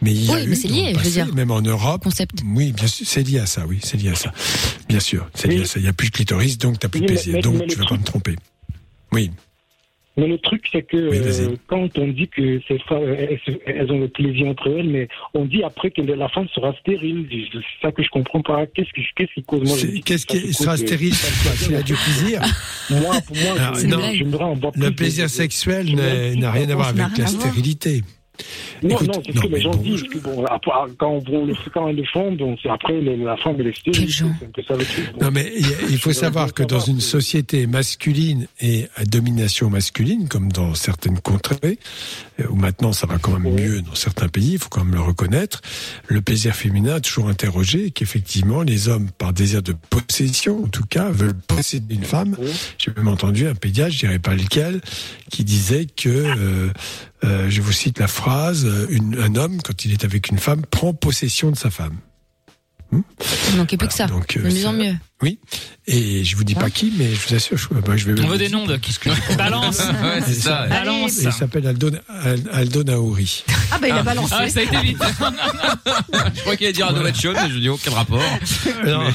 [0.02, 1.34] Mais il y a eu mais c'est lié, je veux dire.
[1.34, 2.02] même en Europe.
[2.04, 2.40] Concept.
[2.44, 3.66] Oui, bien sûr, c'est lié à ça.
[3.66, 4.32] Oui, c'est lié à ça.
[4.88, 5.78] Bien sûr, c'est lié à ça.
[5.78, 7.76] Il n'y a plus de clitoris, donc t'as plus de plaisir, mais- donc mais tu
[7.78, 8.36] vas pas me tromper.
[9.12, 9.30] Oui.
[10.18, 13.60] Mais le truc, c'est que Oui, euh, quand on dit que ces femmes, elles, elles-
[13.66, 17.26] elles ont le plaisir entre elles, mais on dit après que la femme sera stérile.
[17.52, 18.66] C'est ça que je comprends pas.
[18.66, 21.10] Qu'est-ce qui, qu'est-ce qui cause moi Qu'est-ce ça qui sera euh, stérile
[21.42, 22.40] quoi, S'il a du plaisir
[22.90, 24.54] Moi, pour moi, Alors, je, non.
[24.76, 28.02] Le plaisir sexuel n'a rien à voir avec la stérilité.
[28.82, 30.03] Non, non, c'est ce que les gens disent.
[30.05, 31.20] que bon, après, quand on
[31.72, 34.11] quand on le font, donc c'est après les- la femme et les stérile.
[34.12, 35.11] C'est un peu ça le truc.
[35.20, 35.53] Non, mais
[35.91, 41.18] il faut savoir que dans une société masculine et à domination masculine, comme dans certaines
[41.20, 41.78] contrées,
[42.41, 44.95] euh, où maintenant ça va quand même mieux dans certains pays, il faut quand même
[44.95, 45.61] le reconnaître,
[46.07, 50.84] le plaisir féminin a toujours interrogé qu'effectivement les hommes, par désir de possession en tout
[50.89, 52.37] cas, veulent posséder une femme.
[52.78, 54.80] J'ai même entendu un pédiatre, je dirais pas lequel,
[55.30, 56.68] qui disait que, euh,
[57.24, 58.25] euh, je vous cite la phrase,
[58.64, 61.96] euh, une- un homme, quand il est avec une femme, prend possession de sa femme.
[62.92, 64.06] Il manquait plus que ça.
[64.06, 64.94] donc, euh, de mieux ça- en mieux.
[65.20, 65.40] Oui.
[65.88, 68.24] Et je vous dis pas qui, mais je vous assure, je, bah, je vais On
[68.26, 68.96] vous veut des noms de qui
[69.36, 69.78] Balance.
[69.80, 70.66] Ouais, c'est ça.
[70.68, 71.18] Balance.
[71.20, 73.44] Il s'appelle Aldo, Al- Aldo Naouri.
[73.72, 74.34] Ah bah il a balancé.
[74.38, 74.98] Ah, ça a été vite.
[76.34, 78.22] Je crois qu'il allait dire Novation, mais je dis aucun rapport.
[78.84, 79.08] Non.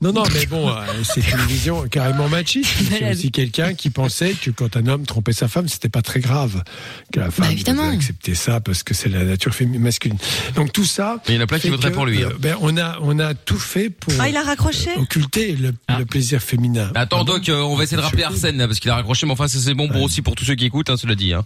[0.00, 2.70] Non, non, mais bon, euh, c'est une vision carrément machiste.
[2.88, 6.20] C'est aussi quelqu'un qui pensait que quand un homme trompait sa femme, c'était pas très
[6.20, 6.62] grave.
[7.12, 7.84] Que la femme évidemment.
[7.86, 10.18] devait accepter ça parce que c'est la nature féminine masculine.
[10.54, 11.20] Donc tout ça.
[11.28, 12.36] Il y en a plein qui voteraient pour lui, euh, hein.
[12.38, 14.90] ben, on a, on a tout fait pour Ah il a raccroché.
[14.96, 16.92] occulter le, le plaisir féminin.
[16.94, 19.32] Attends, Doc, euh, on va essayer de rappeler Arsène, là, parce qu'il a raccroché, mais
[19.32, 21.32] enfin, c'est bon pour aussi pour tous ceux qui écoutent, hein, cela dit.
[21.32, 21.44] Hein.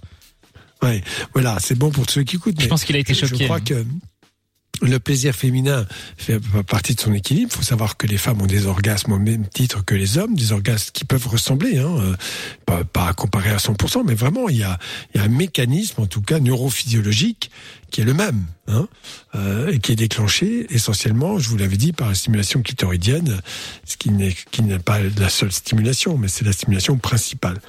[0.82, 2.56] Ouais, voilà, c'est bon pour tous ceux qui écoutent.
[2.58, 3.36] Je mais pense qu'il a été choqué.
[3.38, 3.60] Je crois hein.
[3.64, 3.84] que
[4.82, 7.50] le plaisir féminin fait partie de son équilibre.
[7.52, 10.34] Il faut savoir que les femmes ont des orgasmes au même titre que les hommes,
[10.34, 12.14] des orgasmes qui peuvent ressembler, hein, euh,
[12.66, 14.78] pas, pas à comparer à 100%, mais vraiment, il y a,
[15.14, 17.50] il y a un mécanisme, en tout cas neurophysiologique,
[17.90, 18.88] qui est le même, hein,
[19.34, 23.40] euh, et qui est déclenché essentiellement, je vous l'avais dit, par la stimulation clitoridienne,
[23.84, 27.60] ce qui n'est pas la seule stimulation, mais c'est la stimulation principale.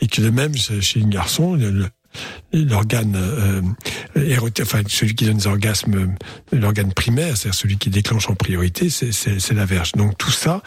[0.00, 1.88] Et que de même, chez un garçon, le-
[2.52, 3.62] l'organe euh,
[4.16, 5.94] érotique, enfin celui qui donne des orgasmes,
[6.52, 9.92] euh, l'organe primaire, c'est-à-dire celui qui déclenche en priorité, c'est- la verge.
[9.92, 10.62] Donc tout ça,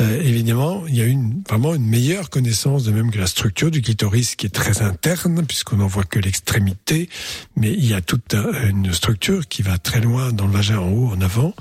[0.00, 3.70] euh, évidemment, il y a une vraiment une meilleure connaissance de même que la structure
[3.70, 7.08] du clitoris qui est très interne puisqu'on n'en voit que l'extrémité,
[7.56, 10.78] mais il y a toute euh, une structure qui va très loin dans le vagin
[10.78, 11.54] en haut, en avant,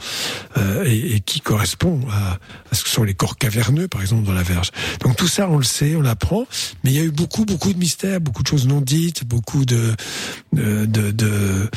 [0.57, 2.39] euh, et, et qui correspond à,
[2.71, 4.71] à ce que sont les corps caverneux, par exemple, dans la verge.
[5.01, 6.45] Donc tout ça, on le sait, on l'apprend,
[6.83, 9.65] mais il y a eu beaucoup, beaucoup de mystères, beaucoup de choses non dites, beaucoup
[9.65, 9.93] de,
[10.53, 11.69] de, de, de-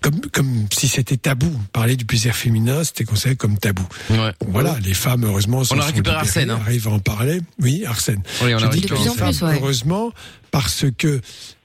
[0.00, 1.50] comme, comme si c'était tabou.
[1.72, 3.86] Parler du plaisir féminin, c'était considéré comme tabou.
[4.10, 4.16] Ouais.
[4.40, 6.60] Bon, voilà, les femmes, heureusement, s'en a sont récupéré Arsène, hein.
[6.60, 7.40] arrivent à en parler.
[7.60, 8.20] Oui, Arsène.
[8.42, 9.58] Oui, on a dis récupéré que les femmes, ouais.
[9.60, 10.12] heureusement,
[10.50, 11.20] parce que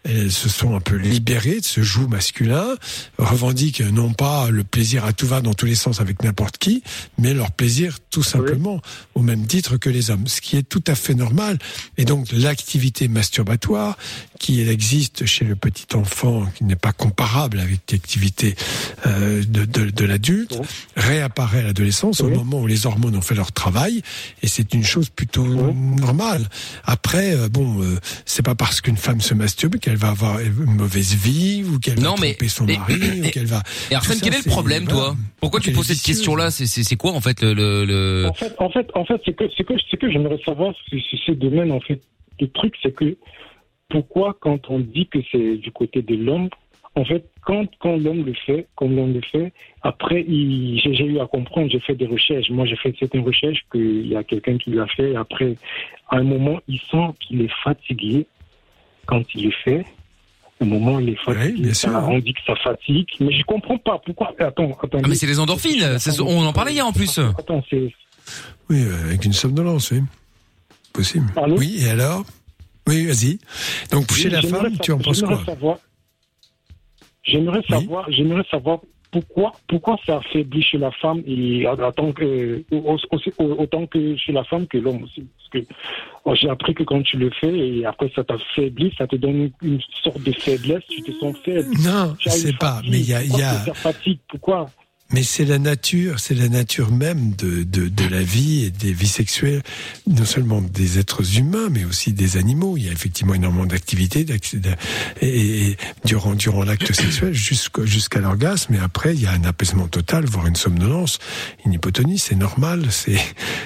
[0.08, 2.76] elles se sont un peu libérées de ce joug masculin,
[3.18, 6.84] revendiquent non pas le plaisir à tout va dans tous les sens avec n'importe qui,
[7.18, 8.82] mais leur plaisir tout simplement
[9.16, 11.60] au même titre que les hommes, ce qui est tout à fait normal.
[11.98, 13.98] Et donc l'activité masturbatoire,
[14.40, 18.56] qui elle existe chez le petit enfant, qui n'est pas comparable avec l'activité
[19.06, 20.58] euh, de, de, de l'adulte,
[20.96, 24.02] réapparaît à l'adolescence au moment où les hormones ont fait leur travail,
[24.42, 26.48] et c'est une chose plutôt normale.
[26.86, 30.76] Après, euh, bon, euh, c'est pas parce qu'une femme se masturbe qu'elle va avoir une
[30.76, 33.62] mauvaise vie ou qu'elle va Non, mais- tromper son mais- mari ou qu'elle va.
[33.92, 35.16] Et Arsène, quel est le problème, toi?
[35.42, 36.52] Pourquoi tu poses cette question-là?
[36.52, 38.26] C'est quoi, en fait, le...
[38.28, 41.00] En fait, en fait, en fait, c'est que, c'est que, c'est que j'aimerais savoir sur
[41.02, 42.02] sur ce domaine, en fait,
[42.40, 43.18] le truc, c'est que
[43.90, 46.50] pourquoi quand on dit que c'est du côté de l'homme,
[46.96, 51.28] en fait, quand, quand l'homme le fait, comme l'homme le fait, après, j'ai eu à
[51.28, 52.50] comprendre, j'ai fait des recherches.
[52.50, 55.12] Moi, j'ai fait certaines recherches qu'il y a quelqu'un qui l'a fait.
[55.12, 55.56] Et après,
[56.10, 58.26] à un moment, il sent qu'il est fatigué
[59.08, 59.86] quand il le fait.
[60.60, 61.62] Un moment, il est fatigué.
[61.62, 61.92] bien sûr.
[61.92, 63.08] Ça, on dit que ça fatigue.
[63.20, 64.34] Mais je comprends pas pourquoi.
[64.40, 65.00] Attends, attends.
[65.04, 67.20] Ah, mais c'est les endorphines, c'est- on en parlait hier en plus.
[67.20, 67.94] Attends, c'est.
[68.70, 70.02] Oui, euh, avec une somnolence, oui.
[70.94, 71.28] Possible.
[71.36, 72.24] Allô oui, et alors?
[72.88, 73.38] Oui, vas-y.
[73.92, 75.78] Donc, chez Oui, la femme, sa- tu en penses j'aimerais quoi savoir-
[77.24, 78.80] J'aimerais savoir, j'aimerais savoir
[79.12, 83.88] pourquoi, pourquoi ça affaiblit chez la femme et autant que, autant
[84.18, 85.26] chez la femme que l'homme aussi?
[85.38, 85.74] Parce que
[86.26, 89.52] oh, j'ai appris que quand tu le fais et après ça t'affaiblit, ça te donne
[89.62, 91.70] une, sorte de faiblesse, tu te sens faible.
[91.80, 93.66] Non, une c'est pas, mais il y a- y a-
[94.28, 94.72] Pourquoi?
[95.14, 98.92] Mais c'est la nature, c'est la nature même de, de, de la vie et des
[98.92, 99.64] vies sexuelles,
[100.06, 102.76] non seulement des êtres humains, mais aussi des animaux.
[102.76, 104.26] Il y a effectivement énormément d'activités
[105.22, 108.74] et, et durant, durant l'acte sexuel jusqu'à l'orgasme.
[108.74, 111.20] Et après, il y a un apaisement total, voire une somnolence,
[111.66, 112.20] une hypotonie.
[112.20, 113.18] C'est normal, c'est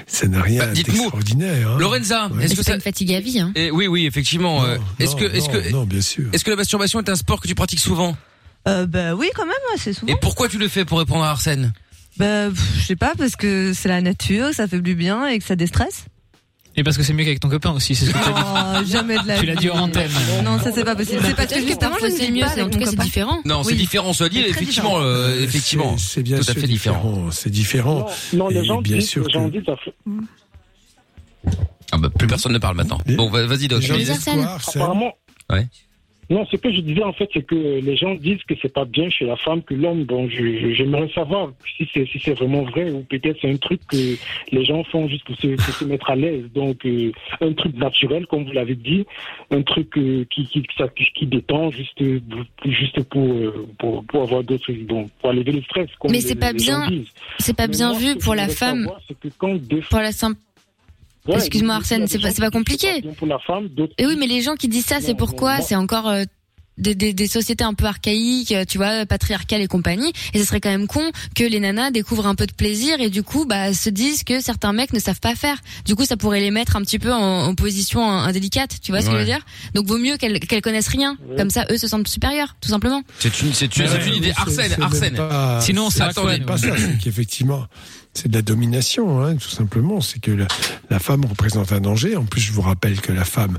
[0.05, 1.71] ça n'a rien Bah, d'extraordinaire.
[1.71, 1.77] hein.
[1.79, 2.45] Lorenza, Ouais.
[2.45, 3.51] est-ce que C'est une fatigue à vie, hein.
[3.55, 4.63] Eh, oui, oui, effectivement.
[4.63, 6.29] euh, est-ce que, est-ce que, non, bien sûr.
[6.33, 8.15] est-ce que la masturbation est un sport que tu pratiques souvent?
[8.67, 10.11] Euh, bah oui, quand même, assez souvent.
[10.13, 11.73] Et pourquoi tu le fais pour répondre à Arsène?
[12.17, 15.27] Bah, pff, je sais pas, parce que c'est la nature, que ça fait du bien
[15.27, 16.05] et que ça déstresse.
[16.77, 18.85] Et parce que c'est mieux qu'avec ton copain aussi, c'est ce que tu as Oh,
[18.85, 20.09] jamais de la Tu l'as dit hors antenne.
[20.45, 21.19] Non, ça c'est pas possible.
[21.25, 22.91] C'est parce que justement, je ne c'est mieux, pas c'est- avec en tout cas c'est
[22.91, 23.03] copain.
[23.03, 23.39] différent.
[23.43, 25.03] Non, c'est différent, cela dit, C'est effectivement, différent.
[25.03, 25.97] euh, effectivement.
[25.97, 27.29] C'est c'est bien tout à sûr fait différent.
[27.31, 28.07] C'est différent.
[28.33, 29.15] Non, non, les gens bien disent,
[31.91, 32.99] Ah bah, plus personne ne parle maintenant.
[33.05, 33.83] Bon, va- vas-y, Doc.
[33.83, 35.13] Apparemment,
[35.49, 35.67] Ouais.
[36.31, 37.55] Non, ce que je disais en fait, c'est que
[37.87, 40.05] les gens disent que c'est pas bien chez la femme que l'homme.
[40.05, 44.15] Bon, j'aimerais savoir si c'est si c'est vraiment vrai ou peut-être c'est un truc que
[44.55, 46.45] les gens font juste pour se, pour se mettre à l'aise.
[46.55, 47.11] Donc euh,
[47.41, 49.05] un truc naturel, comme vous l'avez dit,
[49.51, 50.87] un truc euh, qui qui qui, ça-
[51.17, 52.01] qui détend juste
[52.65, 55.89] juste pour euh, pour, pour avoir d'autres bon pour enlever le stress.
[55.99, 57.01] Comme Mais c'est pas gens bien,
[57.39, 58.85] c'est pas bien vu pour la femme.
[59.89, 60.39] Pour la simple.
[61.27, 63.01] Ouais, Excuse-moi Arsène, c'est pas, c'est pas compliqué.
[63.01, 65.61] bien pour la femme, d'autres Et oui, mais les gens qui disent ça, c'est pourquoi
[65.61, 66.23] C'est encore euh,
[66.77, 70.11] des, des, des sociétés un peu archaïques, euh, tu vois, patriarcales et compagnie.
[70.33, 73.11] Et ce serait quand même con que les nanas découvrent un peu de plaisir et
[73.11, 75.57] du coup, bah, se disent que certains mecs ne savent pas faire.
[75.85, 79.01] Du coup, ça pourrait les mettre un petit peu en, en position indélicate, tu vois
[79.01, 79.45] ce que je veux dire?
[79.75, 81.17] Donc, vaut mieux qu'elles qu'elles connaissent rien.
[81.37, 83.03] Comme ça, eux se sentent supérieurs, tout simplement.
[83.19, 84.33] C'est une, c'est une, c'est une idée.
[84.35, 85.19] Arsène, Arsène.
[85.61, 86.39] Sinon, c'est attendez.
[86.39, 86.75] pas ça.
[86.77, 87.65] C'est qu'effectivement,
[88.13, 90.01] c'est de la domination, hein, tout simplement.
[90.01, 90.47] C'est que la,
[90.89, 92.17] la femme représente un danger.
[92.17, 93.57] En plus, je vous rappelle que la femme,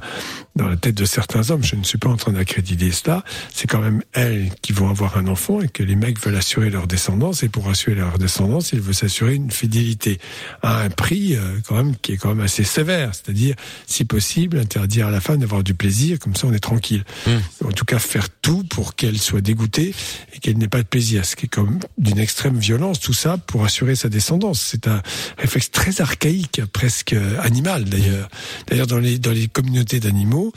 [0.56, 3.66] dans la tête de certains hommes, je ne suis pas en train d'accréditer cela, c'est
[3.66, 6.86] quand même elles qui vont avoir un enfant et que les mecs veulent assurer leur
[6.86, 7.42] descendance.
[7.42, 10.18] Et pour assurer leur descendance, ils veulent s'assurer une fidélité
[10.62, 13.14] à un prix euh, quand même qui est quand même assez sévère.
[13.14, 13.54] C'est-à-dire,
[13.86, 16.18] si possible, interdire à la femme d'avoir du plaisir.
[16.18, 17.04] Comme ça, on est tranquille.
[17.64, 19.94] En tout cas, faire tout pour qu'elle soit dégoûtée
[20.34, 21.24] et qu'elle n'ait pas de plaisir.
[21.24, 24.41] Ce qui est comme d'une extrême violence, tout ça, pour assurer sa descendance.
[24.54, 25.02] C'est un
[25.38, 28.28] réflexe très archaïque, presque euh, animal d'ailleurs.
[28.66, 30.52] D'ailleurs, dans les, dans les communautés d'animaux,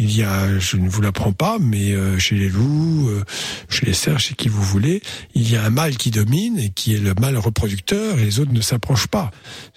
[0.00, 3.24] il y a, je ne vous l'apprends pas, mais euh, chez les loups, euh,
[3.68, 5.02] chez les cerfs, chez qui vous voulez,
[5.34, 8.38] il y a un mâle qui domine et qui est le mâle reproducteur et les
[8.38, 9.32] autres ne s'approchent pas.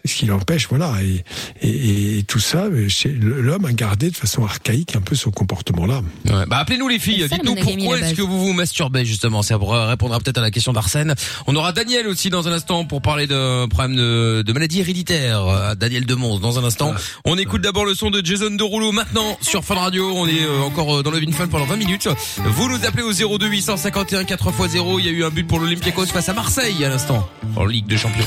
[0.05, 0.93] C'est ce qui l'empêche, voilà.
[1.01, 1.23] Et,
[1.67, 5.29] et, et tout ça, euh, chez l'homme a gardé de façon archaïque un peu ce
[5.29, 6.03] comportement-là.
[6.25, 6.45] Ouais.
[6.45, 10.37] Bah appelez-nous les filles, dites-nous pourquoi est-ce que vous vous masturbez justement, ça répondra peut-être
[10.37, 11.15] à la question d'Arsène.
[11.47, 15.75] On aura Daniel aussi dans un instant pour parler de problème de, de maladie héréditaire,
[15.77, 16.93] Daniel Demons dans un instant.
[17.25, 20.61] On écoute d'abord le son de Jason Derulo maintenant sur Fun Radio, on est euh,
[20.61, 22.09] encore euh, dans le Vin Fun pendant 20 minutes.
[22.37, 26.07] Vous nous appelez au 02 851 4x0, il y a eu un but pour l'Olympiakos
[26.07, 28.25] face à Marseille à l'instant, en Ligue des Champions.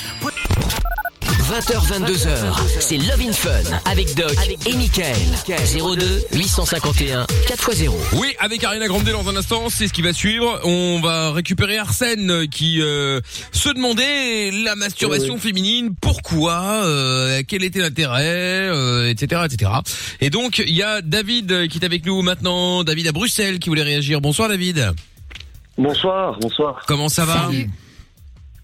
[1.44, 3.50] 20h, 22h, c'est Love in Fun
[3.84, 4.34] avec Doc
[4.66, 5.14] et Michael.
[5.46, 7.92] 02 851 4x0.
[8.14, 10.58] Oui, avec Ariana Grande dans un instant, c'est ce qui va suivre.
[10.64, 13.20] On va récupérer Arsène euh, qui euh,
[13.52, 18.22] se demandait la masturbation féminine, pourquoi, euh, quel était l'intérêt,
[18.70, 19.70] euh, etc., etc.
[20.22, 23.68] Et donc il y a David qui est avec nous maintenant, David à Bruxelles qui
[23.68, 24.22] voulait réagir.
[24.22, 24.92] Bonsoir David.
[25.76, 26.82] Bonsoir, bonsoir.
[26.86, 27.50] Comment ça va?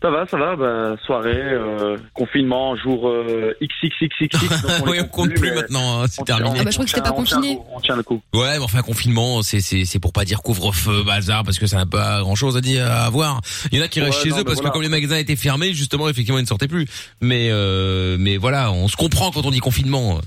[0.03, 0.57] Ça va, ça va.
[0.57, 4.63] Bah, soirée, euh, confinement, jour euh, XXXXX.
[4.63, 6.49] donc Oui, on compte plus mais maintenant, hein, c'est on terminé.
[6.49, 7.55] on Ah bah, je crois que c'était pas on tient confiné.
[7.55, 8.23] le coup, On tient le coup.
[8.33, 11.77] Ouais, mais enfin confinement, c'est c'est c'est pour pas dire couvre-feu, bazar, parce que ça
[11.77, 13.41] n'a pas grand-chose à dire à voir.
[13.73, 14.71] Il y en a qui restent chez non, eux parce voilà.
[14.71, 16.87] que comme les magasins étaient fermés, justement, effectivement, ils ne sortaient plus.
[17.21, 20.19] Mais euh, mais voilà, on se comprend quand on dit confinement.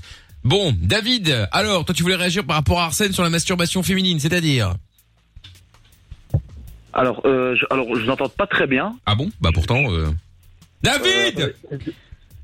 [0.44, 4.20] Bon, David, alors toi tu voulais réagir par rapport à Arsène sur la masturbation féminine,
[4.20, 4.74] c'est-à-dire?
[6.94, 8.94] Alors, euh, je, alors, je n'entends pas très bien.
[9.04, 9.28] Ah bon?
[9.40, 9.82] Bah pourtant.
[9.92, 10.06] Euh...
[10.82, 11.54] David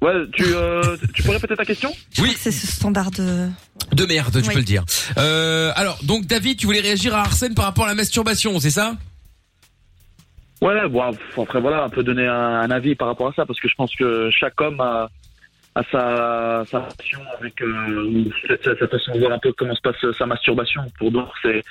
[0.02, 1.92] Ouais, tu, euh, tu peux répéter ta question?
[2.18, 2.34] Oui.
[2.38, 3.48] C'est ce standard de.
[3.92, 4.54] De merde, tu Oui.
[4.54, 4.82] peux le dire.
[5.18, 8.70] Euh, alors, donc David, tu voulais réagir à Arsène par rapport à la masturbation, c'est
[8.70, 8.94] ça?
[10.62, 11.02] Ouais, bon,
[11.36, 13.74] après voilà, un peu donner un, un avis par rapport à ça, parce que je
[13.74, 15.10] pense que chaque homme a,
[15.74, 16.88] a sa, sa
[17.38, 18.24] avec euh,
[18.64, 20.82] sa, sa façon de voir un peu comment se passe sa masturbation.
[20.98, 21.62] Pour d'autres, c'est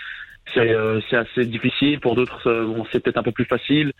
[0.53, 1.99] c'est euh, assez difficile.
[1.99, 3.91] Pour d'autres, euh, bon, c'est peut-être un peu plus facile.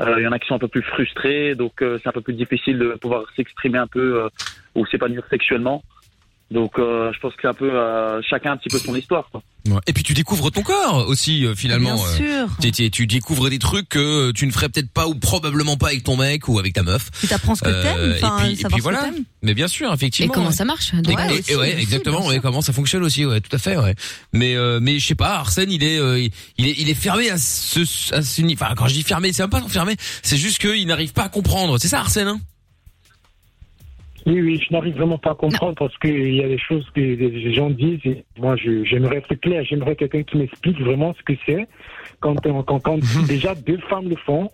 [0.00, 2.12] Euh, Il y en a qui sont un peu plus frustrés, donc euh, c'est un
[2.12, 4.28] peu plus difficile de pouvoir s'exprimer un peu
[4.74, 5.82] ou s'épanouir sexuellement.
[6.50, 9.28] Donc, euh, je pense que c'est un peu euh, chacun un petit peu son histoire.
[9.30, 9.42] Quoi.
[9.68, 9.80] Ouais.
[9.86, 11.94] Et puis tu découvres ton corps aussi euh, finalement.
[11.96, 12.56] Bien euh, sûr.
[12.62, 15.88] tu- tu- tu découvres des trucs que tu ne ferais peut-être pas ou probablement pas
[15.88, 17.10] avec ton mec ou avec ta meuf.
[17.20, 19.10] Tu t'apprends ce que Euh, t'aimes, et puis, et puis voilà.
[19.42, 20.32] Mais bien sûr, effectivement.
[20.32, 20.52] Et comment ouais.
[20.54, 21.12] ça marche Et-
[21.50, 22.26] et- et ouais, exactement.
[22.26, 23.94] ouais, comment ça fonctionne aussi, ouais, tout à fait, ouais.
[24.32, 26.18] Mais euh, mais je sais pas, Arsène, il est euh,
[26.56, 27.80] il est il est fermé à ce
[28.14, 31.12] à ce enfin quand je dis fermé, c'est même pas fermé, c'est juste qu'il n'arrive
[31.12, 31.76] pas à comprendre.
[31.78, 32.28] C'est ça, Arsène.
[32.28, 32.40] Hein?
[34.26, 37.00] Oui, oui, je n'arrive vraiment pas à comprendre parce qu'il y a des choses que
[37.00, 41.32] les gens disent et moi, j'aimerais être clair, j'aimerais quelqu'un qui m'explique vraiment ce que
[41.46, 41.66] c'est
[42.20, 44.50] quand, on- quand, quand déjà deux femmes le font.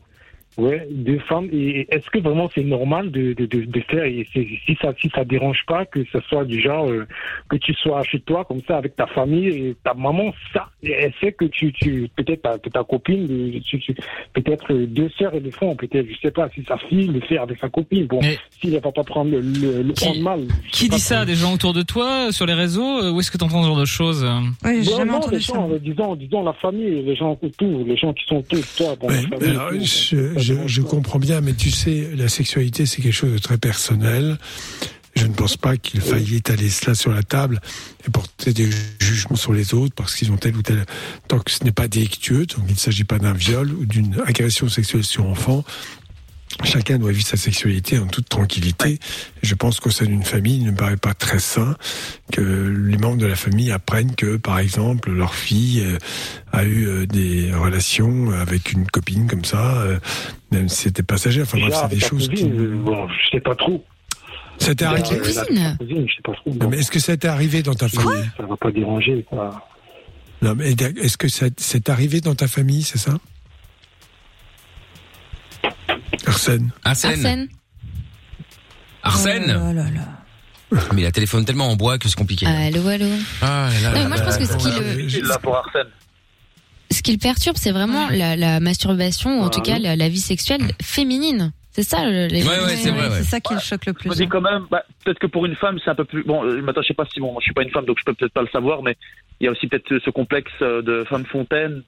[0.57, 1.49] Ouais, deux femmes.
[1.53, 5.11] Et est-ce que vraiment c'est normal de, de, de, de faire et si ça si
[5.15, 7.07] ça dérange pas que ce soit du genre euh,
[7.49, 11.13] que tu sois chez toi comme ça avec ta famille et ta maman ça elle
[11.21, 13.95] sait que tu tu peut-être ta, que ta copine euh, tu- tu-
[14.33, 17.21] peut-être euh, deux sœurs elles le font peut-être je sais pas si sa fille le
[17.21, 18.21] fait avec sa copine bon
[18.61, 20.41] si elle va pas prendre le, le, le prendre mal
[20.71, 23.39] Qui dit ça Des gens autour de toi, sur les réseaux euh, Où est-ce que
[23.39, 27.17] tu entends ce genre de choses Bon, non, les gens, disons, disons la famille, les
[27.17, 29.81] gens autour, les gens qui sont autour de toi, bon, la famille, Alors, tout.
[29.81, 34.39] je, je, comprends bien, mais tu sais, la sexualité, c'est quelque chose de très personnel.
[35.17, 37.61] Je je ne pense pas qu'il faille étaler cela sur la table
[38.07, 38.69] et porter des
[39.01, 40.85] jugements sur les autres parce qu'ils ont tel ou tel.
[41.29, 44.21] Tant que ce n'est pas délictueux, donc il ne s'agit pas d'un viol ou d'une
[44.27, 45.65] agression sexuelle sur enfant,
[46.63, 48.99] Chacun doit vivre sa sexualité en toute tranquillité.
[49.43, 51.77] Je pense qu'au sein d'une famille, il ne me paraît pas très sain
[52.33, 55.99] que les membres de la famille apprennent que, par exemple, leur fille euh,
[56.53, 59.99] a eu euh, des relations avec une copine comme ça, euh,
[60.53, 61.43] même si c'était passager.
[61.43, 62.43] Enfin bref, c'est des choses qui...
[62.43, 63.85] cousine, euh, bon, je sais pas trop.
[64.59, 65.09] C'était arrivé.
[65.11, 66.69] Euh, la- ta cousine, je sais pas trop.
[66.71, 68.31] Mais est-ce que ça t'est arrivé dans ta famille?
[68.37, 69.67] Ça va pas déranger, quoi.
[70.43, 73.19] Non, mais est-ce que ça c'est arrivé dans ta famille, c'est ça?
[76.27, 76.71] Arsène.
[76.85, 77.49] Arsène.
[79.03, 79.59] Arsène.
[80.73, 82.47] Oh Mais il a téléphone tellement en bois que c'est compliqué.
[82.47, 83.07] Allô, allô.
[83.43, 85.01] Ah, là, Non, là, mais moi, je là, pense que là, ce qui là, le-
[85.03, 85.87] Il l'a pour Arsène.
[86.91, 89.83] Ce qui le perturbe, c'est vraiment la, la masturbation, ou en Ah tout cas oui.
[89.83, 91.53] la, la vie sexuelle féminine.
[91.73, 94.05] C'est ça, le- les C'est ça qui le choque le plus.
[94.05, 96.23] Je me dis quand même, bah, peut-être que pour une femme, c'est un peu plus.
[96.25, 97.99] Bon, euh, maintenant, je sais pas si bon, moi, je suis pas une femme, donc
[97.99, 98.97] je peux peut-être pas le savoir, mais
[99.41, 101.83] il y a aussi peut-être ce- ce complexe euh, de femme fontaine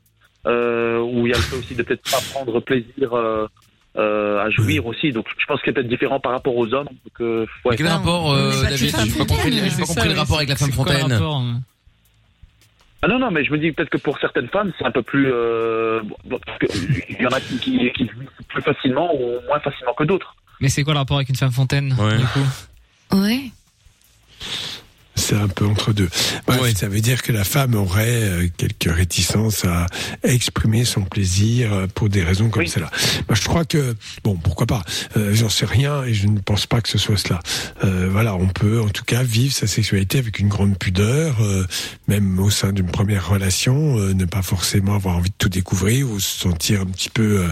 [0.47, 3.47] euh, où il y a le fait aussi de peut-être pas prendre plaisir euh,
[3.99, 5.13] euh, à jouir aussi.
[5.13, 6.89] Donc, je pense que c'est peut-être différent par rapport aux hommes.
[6.89, 7.77] Donc, euh, ouais.
[7.77, 10.73] Quel rapport, euh, David J'ai pas compris, j'ai pas compris le rapport avec la femme
[10.73, 11.13] fontaine.
[11.13, 11.61] hein
[13.03, 15.03] Ah non, non, mais je me dis peut-être que pour certaines femmes, c'est un peu
[15.03, 15.31] plus.
[15.33, 16.67] Euh, bon, parce que
[17.09, 20.35] il y en a qui, qui, qui jouissent plus facilement ou moins facilement que d'autres.
[20.61, 21.97] Mais c'est quoi le rapport avec une femme fontaine du
[22.27, 22.47] coup?
[23.13, 23.51] Ouais.
[25.17, 26.09] C'est un peu entre deux.
[26.47, 29.87] Bref, ça veut dire que la femme aurait euh, quelques réticences à
[30.23, 32.91] exprimer son plaisir euh, pour des raisons comme cela.
[33.29, 34.83] Moi, je crois que bon, pourquoi pas.
[35.17, 37.41] Euh, J'en sais rien et je ne pense pas que ce soit cela.
[37.85, 41.67] Euh, voilà, on peut en tout cas vivre sa sexualité avec une grande pudeur, euh,
[42.09, 46.11] même au sein d'une première relation, euh, ne pas forcément avoir envie de tout découvrir
[46.11, 47.49] ou se sentir un petit peu, euh,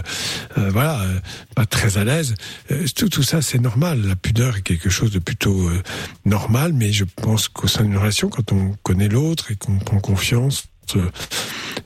[0.57, 1.19] euh, voilà, euh,
[1.55, 2.35] pas très à l'aise.
[2.71, 4.01] Euh, tout, tout ça, c'est normal.
[4.07, 5.81] La pudeur est quelque chose de plutôt euh,
[6.25, 9.99] normal, mais je pense qu'au sein d'une relation, quand on connaît l'autre et qu'on prend
[9.99, 10.65] confiance,
[10.95, 11.09] euh,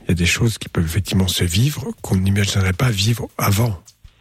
[0.02, 3.80] il y a des choses qui peuvent effectivement se vivre qu'on n'imaginerait pas vivre avant.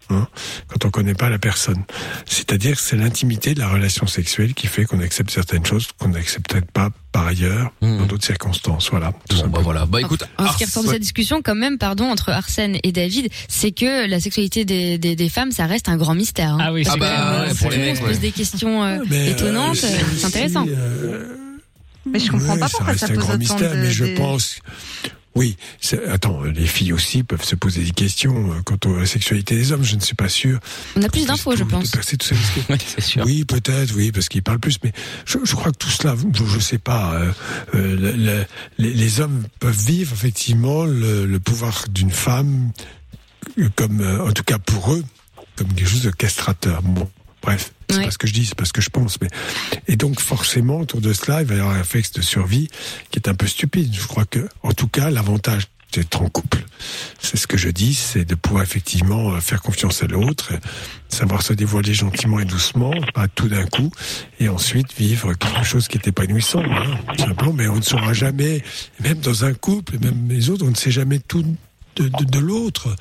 [0.10, 0.28] Hein,
[0.68, 1.84] quand on connaît pas la personne.
[2.26, 6.10] C'est-à-dire que c'est l'intimité de la relation sexuelle qui fait qu'on accepte certaines choses qu'on
[6.10, 8.90] n'accepterait pas par ailleurs dans d'autres circonstances.
[8.92, 9.14] Voilà.
[9.30, 9.62] Tout simplement.
[9.62, 9.86] voilà.
[9.86, 12.92] Bah écoute, En ce qui ressort de cette discussion, quand même, pardon, entre Arsène et
[12.92, 16.54] David, c'est que la sexualité des, des, des femmes, ça reste un grand mystère.
[16.54, 16.58] hein.
[16.62, 16.98] Ah oui, clair.
[17.02, 18.18] euh, Ouais, tout pour le les monde mecs, se pose ouais.
[18.20, 20.66] des questions euh, Mais, euh, étonnantes, euh, c'est intéressant.
[22.06, 23.78] Mais je comprends Ouais, pas ça pourquoi reste ça un pose grand autant mystère, de-
[23.78, 24.60] mais je des- pense.
[25.36, 29.06] Oui, c'est- attends, les filles aussi peuvent se poser des questions euh, quant à la
[29.06, 29.84] sexualité des hommes.
[29.84, 30.60] Je ne suis pas sûr.
[30.96, 31.92] On a plus d'infos, je pense.
[31.92, 33.20] tous ces risques.
[33.24, 34.78] Oui, peut-être, oui, parce qu'ils parlent plus.
[34.84, 34.92] Mais
[35.26, 37.14] je, je crois que tout cela, je, je sais pas.
[37.14, 37.32] euh,
[37.76, 38.46] euh, le- le-
[38.80, 42.72] les, les hommes peuvent vivre effectivement le, le pouvoir d'une femme
[43.60, 45.04] euh, comme, euh, en tout cas pour eux,
[45.56, 46.82] comme quelque chose de castrateur.
[46.82, 47.08] Bon,
[47.44, 49.20] bref, c'est pas ce que je dis, c'est pas ce que je pense.
[49.22, 49.30] Mais
[49.88, 52.68] et donc forcément autour de cela, il va y avoir un réflexe de survie
[53.12, 53.94] qui est un peu stupide.
[53.94, 56.64] Je crois que, en tout cas, l'avantage d'être en couple,
[57.20, 60.54] c'est ce que je dis, c'est de pouvoir effectivement euh, faire confiance à l'autre,
[61.08, 63.92] savoir se dévoiler gentiment et doucement, pas tout d'un coup,
[64.40, 67.54] et ensuite vivre quelque chose qui est épanouissant, hein, simplement.
[67.54, 68.64] Mais on ne saura jamais,
[69.00, 71.44] même dans un couple, même les autres, on ne sait jamais tout
[71.96, 72.96] de, de, de l'autre.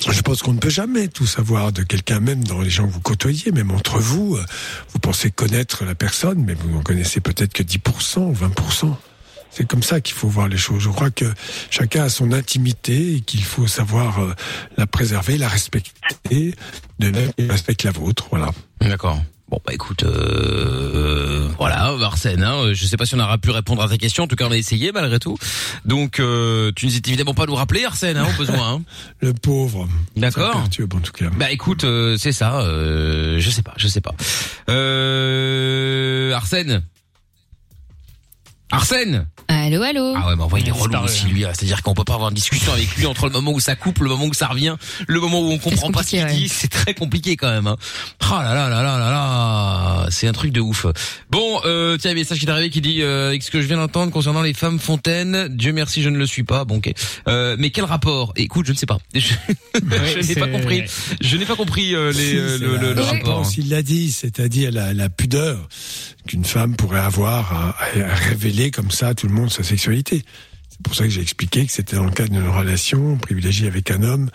[0.00, 2.92] Je pense qu'on ne peut jamais tout savoir de quelqu'un, même dans les gens que
[2.92, 4.38] vous côtoyez, même entre vous.
[4.92, 8.94] Vous pensez connaître la personne, mais vous n'en connaissez peut-être que 10% ou 20%.
[9.50, 10.82] C'est comme ça qu'il faut voir les choses.
[10.82, 11.26] Je crois que
[11.70, 14.34] chacun a son intimité et qu'il faut savoir euh,
[14.76, 16.54] la préserver, la respecter,
[16.98, 18.26] de même qu'il respecte la vôtre.
[18.30, 18.50] Voilà.
[18.80, 19.22] D'accord.
[19.54, 23.82] Bon bah écoute, euh, voilà Arsène, hein, je sais pas si on aura pu répondre
[23.82, 25.38] à ta question, en tout cas on a essayé malgré tout.
[25.84, 28.68] Donc euh, tu n'hésites évidemment pas à nous rappeler Arsène, hein, au besoin.
[28.68, 28.82] Hein.
[29.20, 29.88] Le pauvre.
[30.16, 30.56] D'accord.
[30.56, 31.30] en tout cas.
[31.36, 34.16] Bah écoute, euh, c'est ça, euh, je sais pas, je sais pas.
[34.70, 36.82] Euh, Arsène
[38.72, 39.28] Arsène
[39.64, 40.12] Allô, allô.
[40.16, 41.44] Ah ouais, mais en vrai, il est relou aussi, lui.
[41.44, 41.50] hein.
[41.54, 44.00] C'est-à-dire qu'on peut pas avoir une discussion avec lui entre le moment où ça coupe,
[44.00, 44.76] le moment où ça revient,
[45.06, 46.48] le moment où on comprend pas ce qu'il dit.
[46.48, 47.66] C'est très compliqué quand même.
[47.66, 47.76] Hein.
[48.20, 50.84] Ah là là là là là là, c'est un truc de ouf.
[51.30, 53.42] Bon, euh, tiens, il y a un message qui est arrivé qui dit euh, avec
[53.42, 55.48] ce que je viens d'entendre concernant les femmes fontaines.
[55.48, 56.64] Dieu merci, je ne le suis pas.
[56.64, 56.92] Bon, ok.
[57.28, 58.32] Euh, mais quel rapport?
[58.36, 58.98] Écoute, je ne sais pas.
[59.14, 60.82] Je, je n'ai pas compris.
[61.20, 63.36] Je n'ai pas compris euh, les, Si, euh, le, le, le je rapport.
[63.42, 65.68] pense, il l'a dit, c'est-à-dire la, la pudeur
[66.26, 67.76] qu'une femme pourrait avoir à,
[68.14, 70.24] révéler comme ça à tout le monde sa sexualité.
[70.70, 73.92] C'est pour ça que j'ai expliqué que c'était dans le cadre d'une relation privilégiée avec
[73.92, 74.28] un homme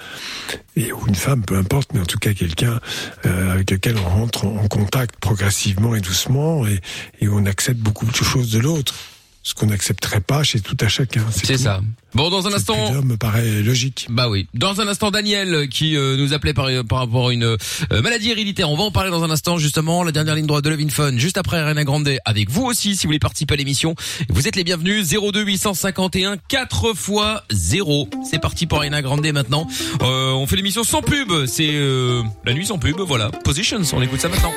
[0.77, 2.79] et ou une femme, peu importe, mais en tout cas quelqu'un
[3.25, 6.79] euh, avec lequel on rentre en, contact progressivement et doucement et,
[7.19, 8.95] et on accepte beaucoup de choses de l'autre.
[9.43, 11.25] Ce qu'on n'accepterait pas chez tout à chacun.
[11.31, 11.81] C'est ça.
[12.13, 12.75] Bon, dans un instant.
[13.03, 14.07] me paraît logique.
[14.09, 14.47] Bah oui.
[14.53, 17.57] Dans un instant, Daniel euh, qui euh, nous appelait par, par rapport à une euh,
[18.01, 18.69] maladie héréditaire.
[18.69, 20.03] On va en parler dans un instant, justement.
[20.03, 22.09] La dernière ligne droite de Levin Fun, juste après Ariana Grande.
[22.25, 23.95] Avec vous aussi, si vous voulez participer à l'émission.
[24.29, 25.07] Vous êtes les bienvenus.
[25.09, 28.09] 02 851 4 fois 0.
[28.29, 29.67] C'est parti pour Ariana Grande maintenant.
[30.01, 31.31] Euh, on fait l'émission sans pub.
[31.45, 32.99] C'est euh, la nuit sans pub.
[32.99, 33.29] Voilà.
[33.43, 33.81] Positions.
[33.93, 34.51] On écoute ça maintenant.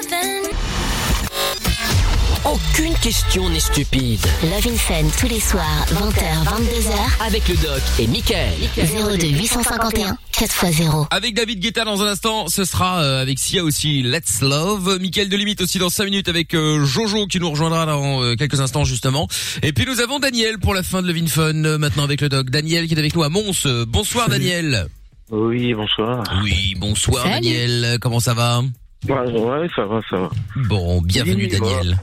[2.45, 4.21] Aucune question n'est stupide.
[4.43, 7.25] Love in Fun tous les soirs, 20h, 22h.
[7.27, 8.53] Avec le doc et Michael.
[8.77, 11.07] 02 851 4x0.
[11.13, 15.29] Avec David Guetta dans un instant, ce sera euh, avec Sia aussi Let's Love, Mickaël
[15.29, 18.61] de Limite aussi dans 5 minutes avec euh, Jojo qui nous rejoindra dans euh, quelques
[18.61, 19.29] instants justement.
[19.63, 22.29] Et puis nous avons Daniel pour la fin de Levin Fun euh, maintenant avec le
[22.29, 22.51] doc.
[22.51, 23.67] Daniel qui est avec nous à Mons.
[23.87, 24.89] Bonsoir Daniel.
[25.31, 26.25] Oui, bonsoir.
[26.43, 27.35] Oui, bonsoir Salut.
[27.35, 27.99] Daniel.
[28.01, 28.63] Comment ça va?
[29.09, 30.31] Ouais, ouais, ça va, ça va.
[30.57, 31.99] Bon, bienvenue Oui, Daniel.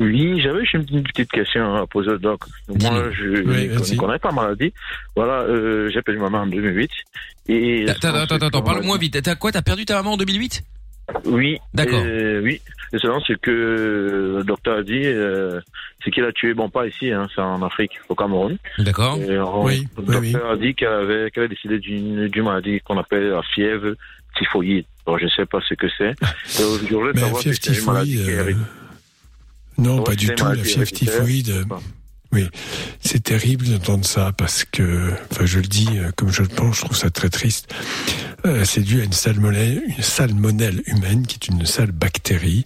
[0.00, 2.40] Oui, j'avais une petite question à poser au doc.
[2.68, 4.72] Moi, je Oui, ne connais pas la maladie.
[5.16, 6.90] Voilà, euh, j'ai perdu ma maman en 2008.
[7.48, 9.20] Et Attends, attends, attends, attends, parle moins vite.
[9.22, 10.62] T'as quoi T'as perdu ta maman en 2008
[11.26, 11.58] Oui.
[11.74, 12.02] D'accord.
[12.04, 12.60] euh, oui.
[12.92, 13.50] Et selon ce que
[14.38, 15.60] le docteur a dit, euh,
[16.04, 18.56] c'est qu'il a tué, bon, pas ici, hein, c'est en Afrique, au Cameroun.
[18.78, 19.18] D'accord.
[19.20, 22.98] Euh, Oui, Le oui, docteur a dit qu'elle avait, qu'elle avait décidé d'une maladie qu'on
[22.98, 23.94] appelle la fièvre
[24.38, 24.84] typhoïde.
[25.06, 26.14] Bon, je sais pas ce que c'est.
[26.88, 28.52] Je voulais savoir si fièvre c'est une maladie qui euh.
[29.78, 30.44] Non, pas du tout.
[30.44, 31.64] La fièvre typhoïde, euh,
[32.32, 32.48] oui,
[33.00, 36.76] c'est terrible d'entendre ça parce que, enfin, je le dis euh, comme je le pense,
[36.76, 37.72] je trouve ça très triste.
[38.46, 42.64] Euh, c'est dû à une salmonelle, une salmonelle humaine qui est une sale bactérie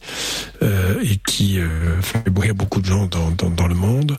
[0.63, 4.19] euh, et qui euh, fait mourir beaucoup de gens dans, dans, dans le monde.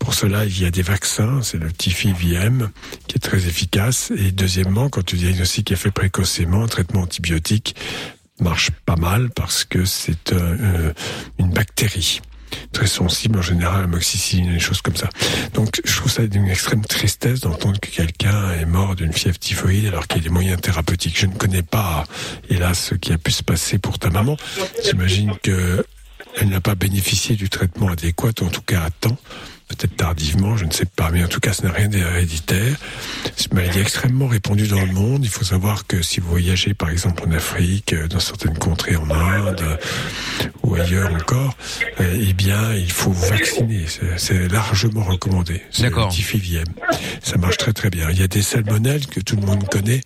[0.00, 2.70] Pour cela, il y a des vaccins, c'est le Tifiviem
[3.06, 4.12] qui est très efficace.
[4.16, 7.76] Et deuxièmement, quand le diagnostic est fait précocement, un traitement antibiotique
[8.40, 10.92] marche pas mal parce que c'est euh, euh,
[11.38, 12.20] une bactérie
[12.72, 15.08] très sensible en général à l'amoxicilline et des choses comme ça.
[15.54, 19.86] Donc je trouve ça d'une extrême tristesse d'entendre que quelqu'un est mort d'une fièvre typhoïde
[19.86, 21.18] alors qu'il y a des moyens thérapeutiques.
[21.18, 22.04] Je ne connais pas,
[22.48, 24.36] hélas, ce qui a pu se passer pour ta maman.
[24.84, 25.84] J'imagine que
[26.38, 29.16] elle n'a pas bénéficié du traitement adéquat, en tout cas à temps.
[29.68, 32.76] Peut-être tardivement, je ne sais pas, mais en tout cas, ce n'a rien d'héréditaire.
[33.36, 35.24] C'est une maladie extrêmement répandue dans le monde.
[35.24, 38.94] Il faut savoir que si vous voyagez, par exemple, en Afrique, euh, dans certaines contrées
[38.96, 39.76] en Inde euh,
[40.62, 41.56] ou ailleurs encore,
[42.00, 43.86] euh, eh bien, il faut vous vacciner.
[44.16, 45.62] C'est- largement recommandé.
[45.72, 46.10] C'est D'accord.
[46.10, 46.64] le.
[47.22, 48.08] Ça marche très très bien.
[48.10, 50.00] Il y a des salmonelles que tout le monde connaît,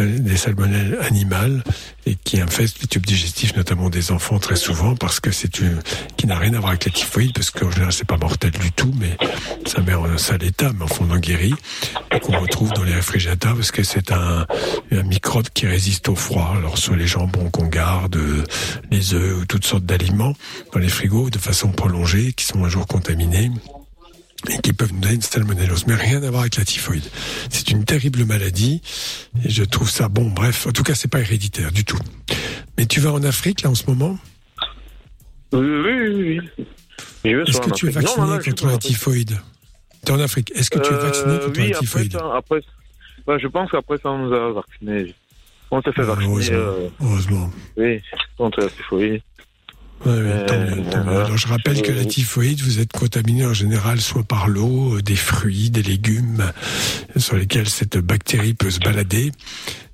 [0.00, 1.62] des salmonelles animales
[2.06, 5.80] et qui infestent les tubes digestifs, notamment des enfants très souvent, parce que c'est une
[6.16, 8.72] qui n'a rien à voir avec la typhoïde, parce qu'en général c'est pas mortel du
[8.72, 9.16] tout, mais
[9.66, 11.54] ça met en un sale état, mais enfin on en guérit,
[12.22, 14.46] qu'on retrouve dans les réfrigérateurs, parce que c'est un,
[14.92, 16.54] un microbe qui résiste au froid.
[16.56, 18.44] Alors sur les jambons qu'on garde, euh,
[18.90, 20.34] les œufs ou toutes sortes d'aliments
[20.72, 23.50] dans les frigos de façon prolongée, qui sont un jour contaminés
[24.48, 27.04] et qui peuvent nous donner une salmonellose, mais rien à voir avec la typhoïde.
[27.50, 28.80] C'est une terrible maladie,
[29.44, 30.30] et je trouve ça bon.
[30.30, 31.98] Bref, en tout cas, c'est pas héréditaire du tout.
[32.76, 34.16] Mais tu vas en Afrique là en ce moment?
[35.52, 36.40] Oui, oui,
[37.24, 39.38] oui, Est-ce que tu es vacciné Non, non, contre la typhoïde?
[40.04, 40.52] T'es en Afrique.
[40.54, 42.12] Est-ce que tu es vacciné Euh, contre oui, la après typhoïde?
[42.12, 42.60] ça, après,
[43.26, 45.14] ouais, je pense qu'après ça, on nous a vaccinés.
[45.70, 46.28] On s'est fait Ah, vacciner.
[46.30, 46.56] heureusement.
[46.56, 47.50] euh, Heureusement.
[47.76, 48.00] oui,
[48.36, 49.20] contre la typhoïde.
[50.06, 51.08] Ouais, mieux, mieux.
[51.08, 55.02] Alors je rappelle que la typhoïde, vous êtes contaminé en général soit par l'eau, euh,
[55.02, 56.44] des fruits, des légumes
[57.16, 59.32] euh, sur lesquels cette bactérie peut se balader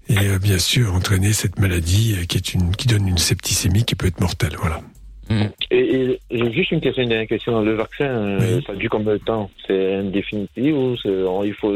[0.08, 3.84] et euh, bien sûr entraîner cette maladie euh, qui est une qui donne une septicémie
[3.84, 4.56] qui peut être mortelle.
[4.58, 4.82] Voilà.
[5.70, 5.76] Et,
[6.10, 7.62] et j'ai juste une question, une dernière question.
[7.62, 9.50] Le vaccin, euh, ça dure combien de temps?
[9.66, 10.96] C'est indéfinitif ou
[11.44, 11.72] il faut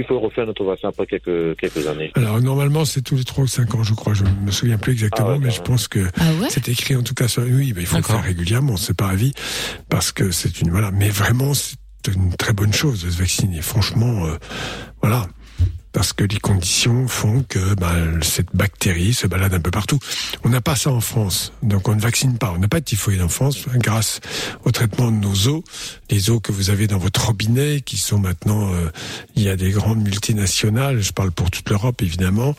[0.00, 2.10] il faut refaire notre vaccin après quelques quelques années.
[2.14, 4.92] Alors normalement c'est tous les 3 ou 5 ans je crois, je me souviens plus
[4.92, 6.00] exactement, Ah ouais, mais je pense que
[6.48, 9.08] c'est écrit en tout cas sur oui, ben, il faut le faire régulièrement, c'est pas
[9.08, 9.32] à vie
[9.88, 11.76] parce que c'est une voilà, mais vraiment c'est
[12.14, 13.60] une très bonne chose de se vacciner.
[13.60, 14.36] Franchement, euh,
[15.02, 15.26] voilà.
[15.92, 19.98] Parce que les conditions font que ben, cette bactérie se balade un peu partout.
[20.44, 22.52] On n'a pas ça en France, donc on ne vaccine pas.
[22.54, 24.20] On n'a pas de typhoïde en France grâce
[24.64, 25.64] au traitement de nos eaux,
[26.10, 28.90] les eaux que vous avez dans votre robinet, qui sont maintenant, euh,
[29.34, 32.54] il y a des grandes multinationales, je parle pour toute l'Europe évidemment,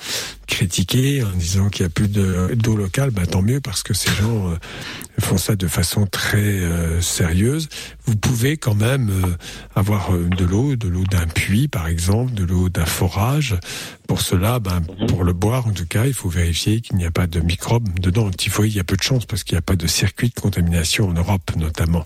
[0.52, 3.10] critiquées en disant qu'il n'y a plus de- d'eau locale.
[3.12, 4.56] Ben, tant mieux parce que ces gens euh,
[5.20, 7.70] font ça de façon très euh, sérieuse.
[8.06, 9.28] Vous pouvez quand même euh,
[9.76, 13.56] avoir de l'eau, de l'eau d'un puits par exemple, de l'eau d'un forage.
[14.08, 17.12] Pour cela, ben, pour le boire en tout cas, il faut vérifier qu'il n'y a
[17.12, 18.26] pas de microbes dedans.
[18.26, 20.30] Le typhoïde, il y a peu de chance parce qu'il n'y a pas de circuit
[20.36, 22.06] de contamination en Europe notamment.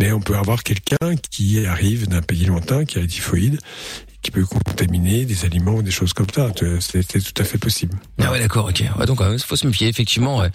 [0.00, 3.60] Mais on peut avoir quelqu'un qui arrive d'un pays lointain, qui a le typhoïde,
[4.24, 6.50] qui peut contaminer des aliments ou des choses comme ça.
[6.80, 7.94] C'est tout à fait possible.
[8.20, 10.50] Ah ouais d'accord ok ouais, donc il faut se méfier effectivement ouais.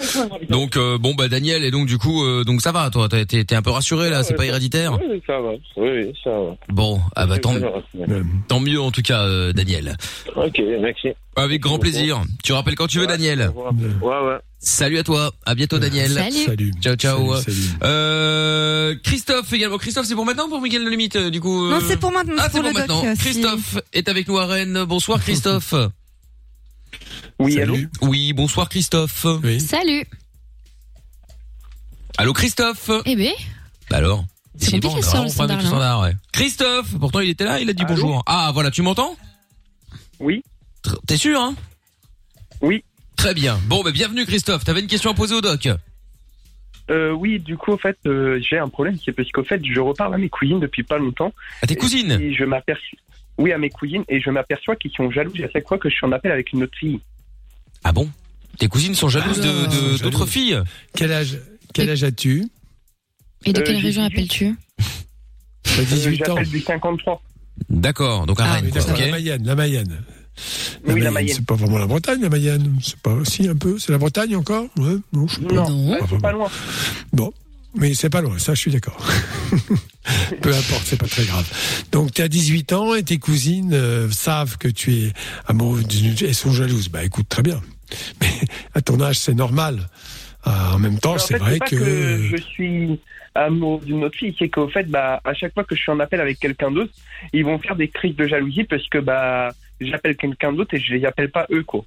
[0.50, 3.54] donc euh, bon bah Daniel et donc du coup euh, donc ça va toi t'es
[3.56, 4.98] un peu rassuré là c'est pas héréditaire?
[5.00, 5.52] Oui, ça va.
[5.78, 6.56] Oui, ça va.
[6.70, 9.98] bon ah bah tant, Euh, tant mieux en tout cas euh, Daniel
[10.36, 11.10] Ok, merci.
[11.36, 13.52] avec grand plaisir tu rappelles quand tu veux Daniel?
[13.56, 14.38] Ouais, ouais.
[14.60, 16.45] Salut à toi à bientôt Daniel Salut.
[16.45, 16.72] Salut.
[16.81, 17.77] ciao ciao Salut, salut.
[17.84, 21.65] Euh, Christophe également Christophe c'est pour maintenant ou pour Miguel le limite euh, du coup
[21.65, 23.77] euh Non, c'est pour maintenant, ah c'est pour pour le doc, maintenant euh, si- Christophe
[23.94, 25.73] est avec nous à Rennes bonsoir Christophe
[27.40, 27.90] Oui, allô Salut.
[28.02, 29.60] oui bonsoir Christophe Oui.
[29.61, 30.06] Salut.
[32.18, 33.31] allô Christophe Eh ben,
[33.90, 34.26] Bah alors
[34.60, 36.15] C'est bon, sur on le standard, standard, ouais.
[36.34, 38.23] Christophe, pourtant il était là, il a dit Allô bonjour.
[38.26, 39.15] Ah voilà, tu m'entends?
[40.19, 40.44] Oui.
[41.07, 41.56] T'es sûr hein?
[42.61, 42.84] Oui.
[43.20, 43.60] Très bien.
[43.68, 44.64] Bon, bah bienvenue Christophe.
[44.64, 45.68] T'avais une question à poser au doc.
[46.90, 49.80] Euh, oui, du coup, en fait, euh, j'ai un problème, c'est parce qu'au fait, je
[49.82, 51.34] reparle à mes cousines depuis pas longtemps.
[51.62, 52.98] À tes cousines Et je m'aperçois.
[53.38, 55.96] Oui, à mes cousines, et je m'aperçois qu'ils sont jaloux à chaque fois que je
[55.96, 57.00] suis en appel avec une autre fille.
[57.84, 58.10] Ah bon?
[58.58, 60.02] Tes cousines sont jalouses Ah, de- de jalouses.
[60.02, 60.58] d'autres filles?
[60.96, 61.38] Quel âge,
[61.74, 62.46] quel âge as-tu?
[63.46, 64.14] et de Euh, quelle j'ai région 18.
[64.14, 64.56] appelles-tu?
[65.64, 66.26] T'as Euh, 18 ans.
[66.36, 67.22] J'appelle du 53.
[67.70, 70.02] D'accord, donc à Ah, Rennes, oui, quoi, d'accord, ok la Mayenne, la Mayenne.
[70.88, 71.36] Oui, la Mayenne.
[71.36, 72.78] C'est pas vraiment la Bretagne, la Mayenne.
[72.82, 73.78] C'est pas aussi un peu.
[73.80, 74.66] C'est la Bretagne encore?
[74.78, 75.53] Ouais, non, je sais pas.
[75.56, 75.98] Non, Non.
[76.10, 76.48] c'est pas loin.
[77.14, 77.32] Bon,
[77.76, 78.98] mais c'est pas loin, ça je suis d'accord.
[80.41, 81.45] Peu importe, c'est pas très grave.
[81.91, 85.14] Donc tu as 18 ans et tes cousines euh, savent que tu es
[85.48, 86.16] amoureux d'une...
[86.22, 86.90] Elles sont jalouses.
[86.90, 87.61] Bah écoute, très bien.
[88.22, 88.28] Mais
[88.74, 89.88] à ton âge, c'est normal.
[90.44, 92.30] Ah, en même temps, c'est vrai pas que...
[92.32, 92.99] je suis
[93.36, 95.99] amoureux d'une autre fille, c'est qu'au fait, bah, à chaque fois que je suis en
[95.99, 96.91] appel avec quelqu'un d'autre,
[97.34, 100.93] ils vont faire des crises de jalousie parce que bah, j'appelle quelqu'un d'autre et je
[100.93, 101.84] les appelle pas eux, quoi.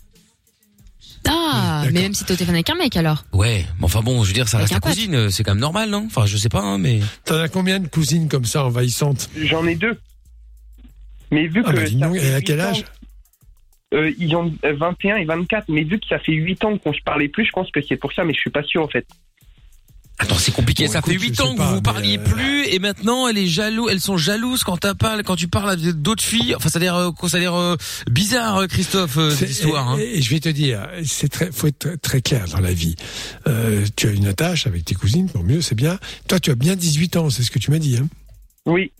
[1.29, 1.93] Ah, D'accord.
[1.93, 3.25] mais même si t'es au téléphone avec un mec alors.
[3.33, 4.97] Ouais, mais enfin bon, je veux dire, ça Avec reste un ta pote.
[4.97, 6.05] cousine, euh, c'est quand même normal, non?
[6.07, 7.01] Enfin, je sais pas, hein, mais...
[7.25, 9.31] T'en as combien de cousines comme ça envahissantes?
[9.37, 9.99] J'en ai deux.
[11.31, 11.77] Mais vu Ah que.
[11.77, 12.85] bah dis ça donc, fait et à huit quel ans- âge?
[13.95, 16.93] Euh, ils ont euh, 21 et 24, mais vu que ça fait 8 ans qu'on
[16.95, 18.89] se parlait plus, je pense que c'est pour ça, mais je suis pas sûr en
[18.89, 19.07] fait.
[20.19, 20.87] Attends, c'est compliqué.
[20.87, 22.79] Bon, ça écoute, fait je 8 sais ans que pas, vous parliez euh, plus et
[22.79, 26.23] maintenant elle est jaloux, elles sont jalouses quand tu parles quand tu parles à d'autres
[26.23, 26.55] filles.
[26.55, 27.77] Enfin, ça a l'air euh, ça a l'air euh,
[28.11, 29.99] bizarre Christophe cette C'est- histoire hein.
[29.99, 32.73] Et, et je vais te dire, c'est très, faut être très, très clair dans la
[32.73, 32.95] vie.
[33.49, 35.99] Euh, tu as une attache avec tes cousines, pour mieux, c'est bien.
[36.29, 37.97] Toi, tu as bien 18 ans, c'est ce que tu m'as dit.
[37.97, 38.07] Hein
[38.67, 38.93] Oui.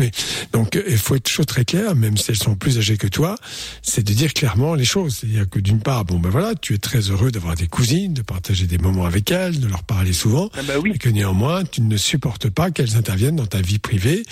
[0.00, 0.10] Oui.
[0.52, 3.36] Donc, euh, il faut être très clair, même si elles sont plus âgées que toi,
[3.82, 5.18] c'est de dire clairement les choses.
[5.18, 8.22] C'est-à-dire que d'une part, bon ben voilà, tu es très heureux d'avoir des cousines, de
[8.22, 10.92] partager des moments avec elles, de leur parler souvent, Ah bah oui.
[10.94, 14.22] et que néanmoins, tu ne supportes pas qu'elles interviennent dans ta vie privée,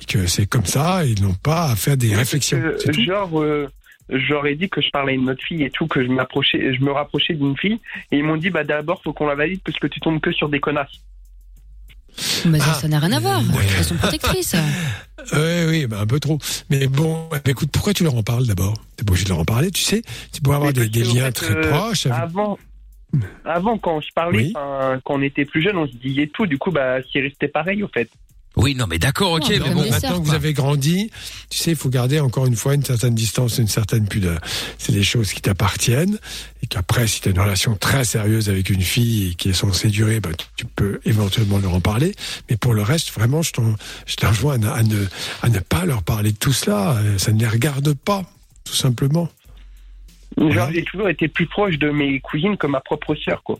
[0.00, 2.62] et que c'est comme ça, et ils n'ont pas à faire des réflexions.
[2.84, 2.92] Tout.
[3.02, 3.68] genre, euh,
[4.08, 6.82] j'aurais dit que je parlais à une autre fille et tout, que je m'approchais, je
[6.84, 7.80] me rapprochais d'une fille,
[8.12, 10.32] et ils m'ont dit, bah d'abord, faut qu'on la valide parce que tu tombes que
[10.32, 11.00] sur des connasses.
[12.46, 13.40] Bah, ça, Ah, ça n'a rien à voir.
[13.40, 13.64] ouais.
[13.78, 14.54] Elles sont protectrices.
[15.32, 16.38] Oui, oui, ben un peu trop.
[16.70, 18.74] Mais bon, bah, écoute, pourquoi tu leur en parles d'abord?
[18.96, 20.02] T'es pas obligé de leur en parler, tu sais.
[20.32, 22.06] Tu pourrais avoir Mais des, des liens fait, très euh, proches.
[22.06, 22.58] avec- Avant,
[23.44, 24.52] avant, quand je parlais, Oui.
[24.52, 27.82] quand on était plus jeune, on se disait tout, du coup, bah, c'est resté pareil,
[27.82, 28.08] au fait.
[28.56, 29.82] Oui, non mais d'accord, OK, mais bah, bon.
[29.82, 31.10] Maintenant sœurs, que vous avez grandi,
[31.50, 34.40] tu sais, il faut garder encore une fois une certaine distance, une certaine pudeur.
[34.78, 36.18] C'est des choses qui t'appartiennent
[36.62, 39.52] et qu'après, si tu as une relation très sérieuse avec une fille et qui est
[39.52, 42.14] censée durer, bah, tu, tu peux éventuellement leur en parler.
[42.48, 43.74] Mais pour le reste, vraiment, je t'en-
[44.06, 45.04] je te rejoins à, ne- à ne,
[45.42, 46.96] à ne pas leur parler de tout cela.
[47.18, 48.24] Ça ne les regarde pas,
[48.64, 49.28] tout simplement.
[50.38, 50.70] Voilà.
[50.72, 53.58] j'ai toujours été plus proche de mes cousines que ma propre sœur, quoi.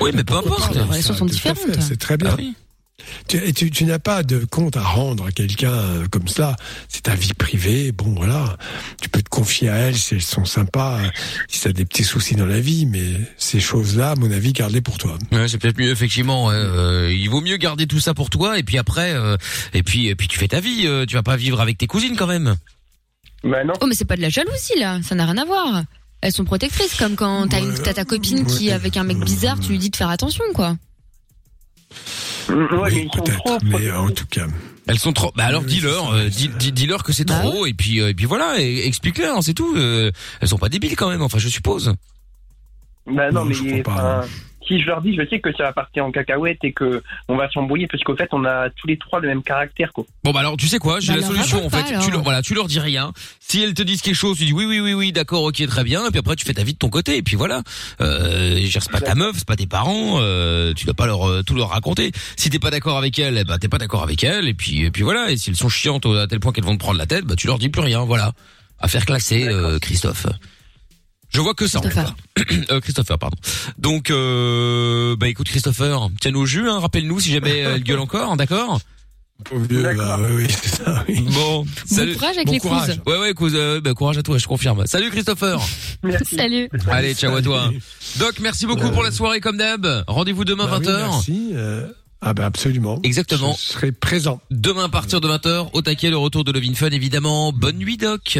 [0.00, 0.74] Oui, mais peu importe.
[0.74, 1.80] Les relations sont différentes.
[1.80, 2.30] C'est très bien.
[2.32, 2.54] Ah oui.
[3.28, 6.56] Tu, et tu, tu n'as pas de compte à rendre à quelqu'un euh, comme cela.
[6.88, 7.92] C'est ta vie privée.
[7.92, 8.56] Bon, voilà.
[9.00, 11.08] Tu peux te confier à elles si elles sont sympas, euh,
[11.48, 12.86] si tu as des petits soucis dans la vie.
[12.86, 13.04] Mais
[13.36, 15.16] ces choses-là, à mon avis, garde-les pour toi.
[15.32, 16.50] Ouais, c'est peut-être mieux effectivement.
[16.50, 19.36] euh, il vaut mieux garder tout ça pour toi et puis après euh,
[19.74, 20.82] et puis et puis tu fais ta vie.
[20.86, 22.56] euh, tu vas pas vivre avec tes cousines quand même.
[23.44, 23.72] Bah non.
[23.80, 25.00] Oh, mais c'est pas de la jalousie là.
[25.02, 25.82] Ça n'a rien à voir.
[26.22, 29.58] Elles sont protectrices, comme quand t'as une- t'as ta copine qui, avec un mec bizarre,
[29.58, 30.76] tu lui dis de faire attention, quoi.
[32.50, 33.64] Ouais, mais oui, ils sont trop peut-être.
[33.64, 34.46] Mais euh, en tout cas,
[34.86, 35.32] Elles sont trop.
[35.36, 38.08] Bah alors Oui, dis-leur, euh, dis, dis- dis-leur que c'est Bah trop et puis euh,
[38.10, 39.74] et puis voilà, explique-leur, hein, c'est tout.
[39.76, 40.10] euh,
[40.40, 41.22] elles sont pas débiles quand même.
[41.22, 41.94] Enfin, je suppose.
[43.06, 44.28] Bah non, Non, je mais crois pas, enfin,
[44.70, 47.36] si je leur dis, je sais que ça va partir en cacahuète et que on
[47.36, 50.04] va s'embrouiller parce qu'au fait, on a tous les trois le même caractère, quoi.
[50.22, 51.92] Bon bah alors tu sais quoi, j'ai Bah, la solution en fait.
[51.94, 53.12] pas, tu leur voilà, tu leur dis rien.
[53.40, 55.82] Si elles te disent quelque chose, tu dis oui oui oui oui, d'accord, ok, très
[55.82, 56.06] bien.
[56.06, 57.62] Et puis après tu fais ta vie de ton côté et puis voilà.
[58.00, 60.18] Euh, je veux dire, c'est pas ta meuf, c'est pas tes parents.
[60.20, 62.12] Euh, tu dois pas leur euh, tout leur raconter.
[62.36, 64.84] Si t'es pas d'accord avec elles, eh ben t'es pas d'accord avec elles et puis
[64.84, 65.30] et puis voilà.
[65.32, 67.34] Et si elles sont chiantes à tel point qu'elles vont te prendre la tête, bah
[67.36, 68.04] tu leur dis plus rien.
[68.04, 68.32] Voilà.
[68.78, 70.26] Affaire classée, euh, Christophe.
[71.32, 71.80] Je vois que ça.
[71.80, 72.14] Christopher.
[72.70, 73.36] Euh, Christopher, pardon.
[73.78, 77.98] Donc, euh, bah écoute Christopher, tiens-nous au jus, hein, rappelle-nous si jamais euh, elle gueule
[77.98, 78.80] encore, d'accord?
[79.50, 81.20] Bah, oui, oui, c'est ça, oui.
[81.32, 82.14] Bon, salut.
[82.14, 83.00] courage avec Bon les courage.
[83.06, 84.86] Ouais, ouais, euh, bah, courage à toi, je confirme.
[84.86, 85.60] Salut Christopher.
[86.24, 86.68] Salut.
[86.88, 87.70] Allez, ciao à toi.
[88.18, 90.04] Doc, merci beaucoup pour la soirée comme d'hab.
[90.08, 91.08] Rendez-vous demain Bah oui, 20h.
[91.10, 91.50] merci.
[91.54, 91.86] euh,
[92.20, 93.00] ah ben absolument.
[93.02, 93.56] Exactement.
[93.58, 94.40] Je serai présent.
[94.50, 97.52] Demain à partir de 20h, au taquet, le retour de Lovin Fun évidemment.
[97.52, 98.38] Bonne nuit Doc.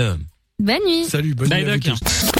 [0.58, 1.04] Bonne nuit.
[1.08, 2.39] Salut, bonne Bye, nuit à vous Doc.